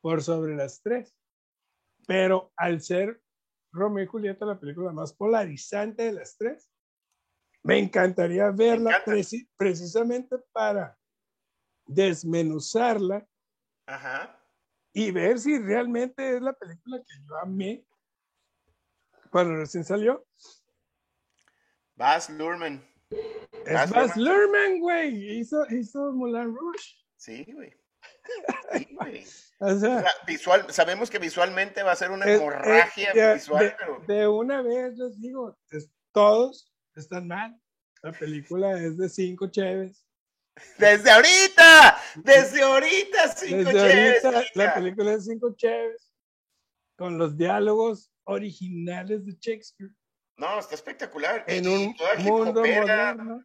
por 0.00 0.22
sobre 0.22 0.54
las 0.54 0.80
tres. 0.82 1.14
Pero 2.06 2.52
al 2.56 2.80
ser 2.80 3.20
Romeo 3.72 4.04
y 4.04 4.06
Julieta 4.06 4.44
la 4.44 4.58
película 4.58 4.92
más 4.92 5.12
polarizante 5.12 6.04
de 6.04 6.12
las 6.12 6.36
tres, 6.36 6.70
me 7.62 7.78
encantaría 7.78 8.50
verla 8.50 9.02
precisamente 9.56 10.36
para 10.52 10.98
desmenuzarla 11.86 13.26
y 14.92 15.10
ver 15.10 15.38
si 15.38 15.58
realmente 15.58 16.36
es 16.36 16.42
la 16.42 16.52
película 16.52 16.98
que 16.98 17.14
yo 17.26 17.36
amé 17.38 17.84
cuando 19.30 19.56
recién 19.56 19.84
salió. 19.84 20.26
Baz 21.94 22.30
Luhrmann. 22.30 22.84
Es 23.66 23.90
Baz 23.90 24.16
Luhrmann, 24.16 24.80
güey. 24.80 25.38
Hizo, 25.38 25.64
hizo 25.70 26.12
Moulin 26.12 26.54
Rouge. 26.54 26.96
Sí, 27.16 27.46
güey. 27.52 27.74
o, 29.58 29.74
sea, 29.74 30.04
visual, 30.26 30.66
sabemos 30.70 31.10
que 31.10 31.18
visualmente 31.18 31.82
va 31.82 31.92
a 31.92 31.96
ser 31.96 32.10
una 32.10 32.26
hemorragia 32.26 33.34
visual, 33.34 33.64
de, 33.64 33.76
pero... 33.78 34.02
de, 34.06 34.28
una 34.28 34.62
vez 34.62 34.96
les 34.96 35.20
digo, 35.20 35.56
todos 36.12 36.72
están 36.94 37.28
mal. 37.28 37.60
La 38.02 38.12
película 38.12 38.78
es 38.78 38.96
de 38.96 39.08
cinco 39.08 39.48
cheves. 39.48 40.06
Desde 40.78 41.10
ahorita, 41.10 41.98
desde 42.16 42.62
ahorita 42.62 43.28
cinco 43.28 43.70
desde 43.70 44.26
Ahorita, 44.26 44.44
la 44.54 44.74
película 44.74 45.12
es 45.12 45.26
de 45.26 45.32
cinco 45.32 45.54
cheves. 45.54 46.10
Con 46.96 47.18
los 47.18 47.36
diálogos 47.36 48.10
originales 48.30 49.24
de 49.24 49.36
Shakespeare. 49.38 49.90
No, 50.36 50.58
está 50.58 50.74
espectacular. 50.74 51.44
En 51.46 51.68
un 51.68 51.94
mundo 52.18 52.62
moderno. 52.62 53.44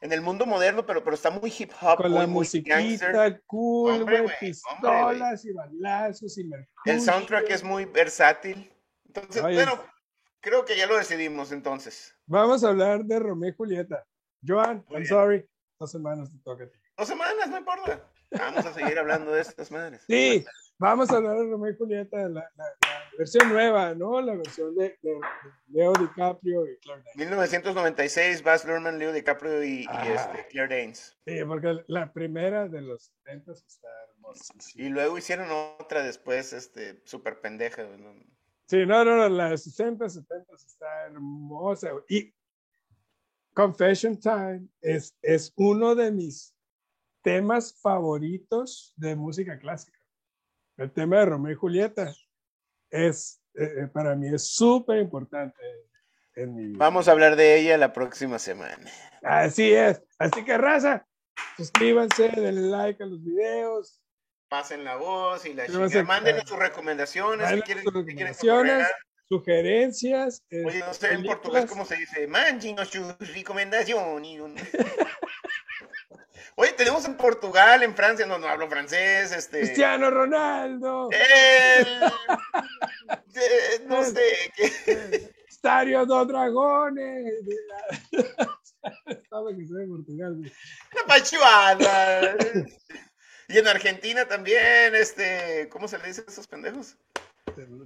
En 0.00 0.12
el 0.12 0.20
mundo 0.20 0.44
moderno, 0.44 0.84
pero, 0.84 1.02
pero 1.02 1.14
está 1.14 1.30
muy 1.30 1.52
hip 1.56 1.72
hop. 1.80 1.96
Con 1.96 2.12
la 2.12 2.26
musiquita 2.26 3.40
cool, 3.46 4.04
güey, 4.04 4.26
pistolas 4.38 5.44
y 5.44 5.52
balazos 5.52 6.36
y 6.36 6.44
mercurio. 6.44 6.70
El 6.84 7.00
soundtrack 7.00 7.50
es 7.50 7.64
muy 7.64 7.86
versátil. 7.86 8.70
Entonces, 9.06 9.42
bueno, 9.42 9.80
creo 10.40 10.64
que 10.64 10.76
ya 10.76 10.86
lo 10.86 10.96
decidimos 10.96 11.52
entonces. 11.52 12.14
Vamos 12.26 12.62
a 12.64 12.68
hablar 12.68 13.04
de 13.04 13.18
Romeo 13.18 13.50
y 13.50 13.54
Julieta. 13.54 14.04
Joan, 14.46 14.84
I'm 14.90 15.06
sorry. 15.06 15.48
Dos 15.78 15.90
semanas 15.90 16.30
te 16.30 16.38
toca 16.38 16.64
a 16.64 16.68
ti. 16.68 16.78
Dos 16.96 17.08
semanas, 17.08 17.48
no 17.48 17.58
importa. 17.58 18.10
Vamos 18.30 18.66
a 18.66 18.74
seguir 18.74 18.98
hablando 18.98 19.32
de 19.32 19.40
estas 19.40 19.70
madres. 19.70 20.02
Sí, 20.06 20.44
vamos 20.78 21.10
a 21.10 21.16
hablar 21.16 21.36
de 21.36 21.50
Romeo 21.50 21.72
y 21.72 21.76
Julieta, 21.76 22.28
la, 22.28 22.50
la, 22.54 22.64
versión 23.18 23.48
nueva, 23.48 23.94
¿no? 23.94 24.20
La 24.20 24.34
versión 24.34 24.74
de, 24.74 24.98
Leo 25.68 25.92
DiCaprio 25.92 26.66
y 26.66 26.76
Claire 26.78 27.02
Danes. 27.02 27.16
1996, 27.16 28.42
Baz 28.42 28.64
Luhrmann, 28.64 28.98
Leo 28.98 29.12
DiCaprio 29.12 29.64
y, 29.64 29.86
ah. 29.88 30.06
este, 30.08 30.48
Claire 30.48 30.76
Danes. 30.76 31.16
Sí, 31.26 31.44
porque 31.46 31.84
la 31.88 32.12
primera 32.12 32.68
de 32.68 32.82
los 32.82 33.12
70 33.24 33.52
está 33.52 33.88
hermosa. 34.08 34.54
Y 34.74 34.88
luego 34.88 35.18
hicieron 35.18 35.48
otra 35.80 36.02
después, 36.02 36.52
este, 36.52 37.00
súper 37.04 37.40
pendeja. 37.40 37.84
¿no? 37.84 38.14
Sí, 38.66 38.84
no, 38.86 39.04
no, 39.04 39.16
no, 39.16 39.28
la 39.28 39.50
de 39.50 39.58
60, 39.58 40.08
70 40.08 40.54
está 40.54 41.06
hermosa. 41.06 41.90
Y 42.08 42.34
Confession 43.54 44.18
Time 44.18 44.68
es, 44.80 45.16
es 45.22 45.52
uno 45.56 45.94
de 45.94 46.12
mis 46.12 46.54
temas 47.22 47.74
favoritos 47.80 48.92
de 48.96 49.16
música 49.16 49.58
clásica. 49.58 49.98
El 50.76 50.92
tema 50.92 51.18
de 51.18 51.26
Romeo 51.26 51.52
y 51.52 51.54
Julieta 51.54 52.12
es, 52.90 53.40
eh, 53.54 53.64
eh, 53.64 53.86
para 53.92 54.14
mí 54.14 54.28
es 54.28 54.54
súper 54.54 54.98
importante 54.98 55.56
en 56.34 56.54
mi 56.54 56.66
vida. 56.68 56.78
Vamos 56.78 57.08
a 57.08 57.12
hablar 57.12 57.36
de 57.36 57.58
ella 57.58 57.76
la 57.78 57.92
próxima 57.92 58.38
semana. 58.38 58.90
Así 59.22 59.72
es. 59.72 60.02
Así 60.18 60.44
que 60.44 60.56
raza, 60.58 61.06
suscríbanse, 61.56 62.28
denle 62.28 62.62
like 62.62 63.02
a 63.02 63.06
los 63.06 63.22
videos. 63.22 64.00
Pasen 64.48 64.84
la 64.84 64.96
voz 64.96 65.44
y 65.46 65.54
la 65.54 65.66
chica. 65.66 66.04
Mándenos 66.04 66.48
sus 66.48 66.58
recomendaciones. 66.58 67.48
Si 67.50 67.62
quieren, 67.62 67.84
recomendaciones 67.84 68.86
sugerencias. 69.28 70.42
Oye, 70.50 70.78
no 70.78 70.94
sé 70.94 71.12
en 71.12 71.24
portugués 71.24 71.66
cómo 71.66 71.84
se 71.84 71.96
dice. 71.96 72.26
Mándenos 72.28 72.88
sus 72.88 73.16
recomendaciones. 73.18 74.62
Oye, 76.58 76.72
tenemos 76.72 77.04
en 77.04 77.18
Portugal, 77.18 77.82
en 77.82 77.94
Francia, 77.94 78.24
no, 78.24 78.38
no 78.38 78.48
hablo 78.48 78.66
francés, 78.66 79.30
este... 79.30 79.60
Cristiano 79.60 80.10
Ronaldo. 80.10 81.10
no 83.86 84.02
sé. 84.02 84.22
¿qué? 84.56 85.34
Estadio 85.46 86.06
dos 86.06 86.26
Dragones. 86.26 87.44
Estaba 89.06 89.54
que 89.54 89.66
soy 89.66 89.82
de 89.82 89.86
Portugal. 89.86 90.50
La 90.94 91.04
pachuada. 91.06 92.36
y 93.48 93.58
en 93.58 93.68
Argentina 93.68 94.26
también, 94.26 94.94
este, 94.94 95.68
¿cómo 95.68 95.88
se 95.88 95.98
le 95.98 96.06
dice 96.06 96.24
a 96.26 96.30
esos 96.30 96.46
pendejos? 96.46 96.96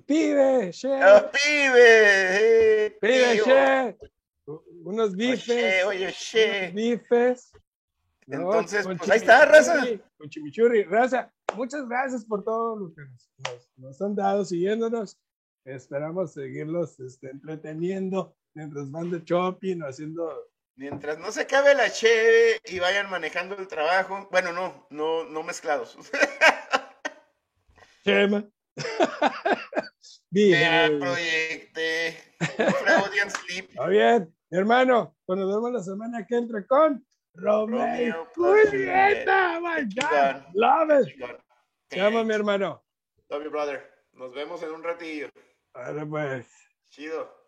Pibe, 0.06 0.70
che. 0.70 1.00
Los 1.00 1.24
pibes. 1.24 2.92
Pibe, 3.00 3.42
che. 3.42 3.96
Unos 4.84 5.16
bifes. 5.16 5.48
Oye, 5.48 5.84
oye, 5.84 6.12
che. 6.12 6.70
Unos 6.70 6.74
bifes. 6.74 7.50
Entonces, 8.30 8.86
pues 8.86 9.10
ahí 9.10 9.18
está, 9.18 9.44
raza. 9.44 9.84
Con 10.16 10.28
chimichurri, 10.28 10.84
raza. 10.84 11.32
Muchas 11.56 11.88
gracias 11.88 12.24
por 12.24 12.44
todo 12.44 12.76
lo 12.76 12.94
que 12.94 13.02
nos, 13.76 14.00
han 14.00 14.14
dado 14.14 14.44
siguiéndonos. 14.44 15.18
Esperamos 15.64 16.32
seguirlos 16.32 16.98
este, 17.00 17.30
entreteniendo 17.30 18.34
mientras 18.54 18.90
van 18.90 19.10
de 19.10 19.20
shopping 19.24 19.82
o 19.82 19.86
haciendo. 19.86 20.46
Mientras 20.76 21.18
no 21.18 21.30
se 21.30 21.42
acabe 21.42 21.74
la 21.74 21.90
cheve 21.90 22.60
y 22.64 22.78
vayan 22.78 23.10
manejando 23.10 23.56
el 23.56 23.68
trabajo. 23.68 24.28
Bueno, 24.30 24.52
no, 24.52 24.86
no, 24.90 25.24
no 25.24 25.42
mezclados. 25.42 25.98
Chema. 28.04 28.48
Bien. 30.30 31.00
Proyecte. 31.00 32.08
Está 32.40 33.86
bien, 33.88 34.34
hermano. 34.50 35.16
Cuando 35.26 35.44
nos 35.44 35.56
vemos 35.56 35.72
la 35.72 35.82
semana 35.82 36.26
que 36.26 36.36
entra 36.36 36.64
con 36.66 37.04
Romeo, 37.34 38.26
Julieta, 38.36 39.60
my 39.60 39.84
God, 39.94 40.44
love 40.54 40.90
it. 40.90 41.08
Te 41.88 42.00
amo, 42.00 42.24
mi 42.24 42.34
hermano. 42.34 42.82
Love 43.30 43.44
you, 43.44 43.50
brother. 43.50 43.82
Nos 44.12 44.34
vemos 44.34 44.62
en 44.62 44.70
un 44.70 44.82
ratillo. 44.82 45.28
Ahora 45.74 46.04
pues. 46.04 46.46
Chido. 46.90 47.39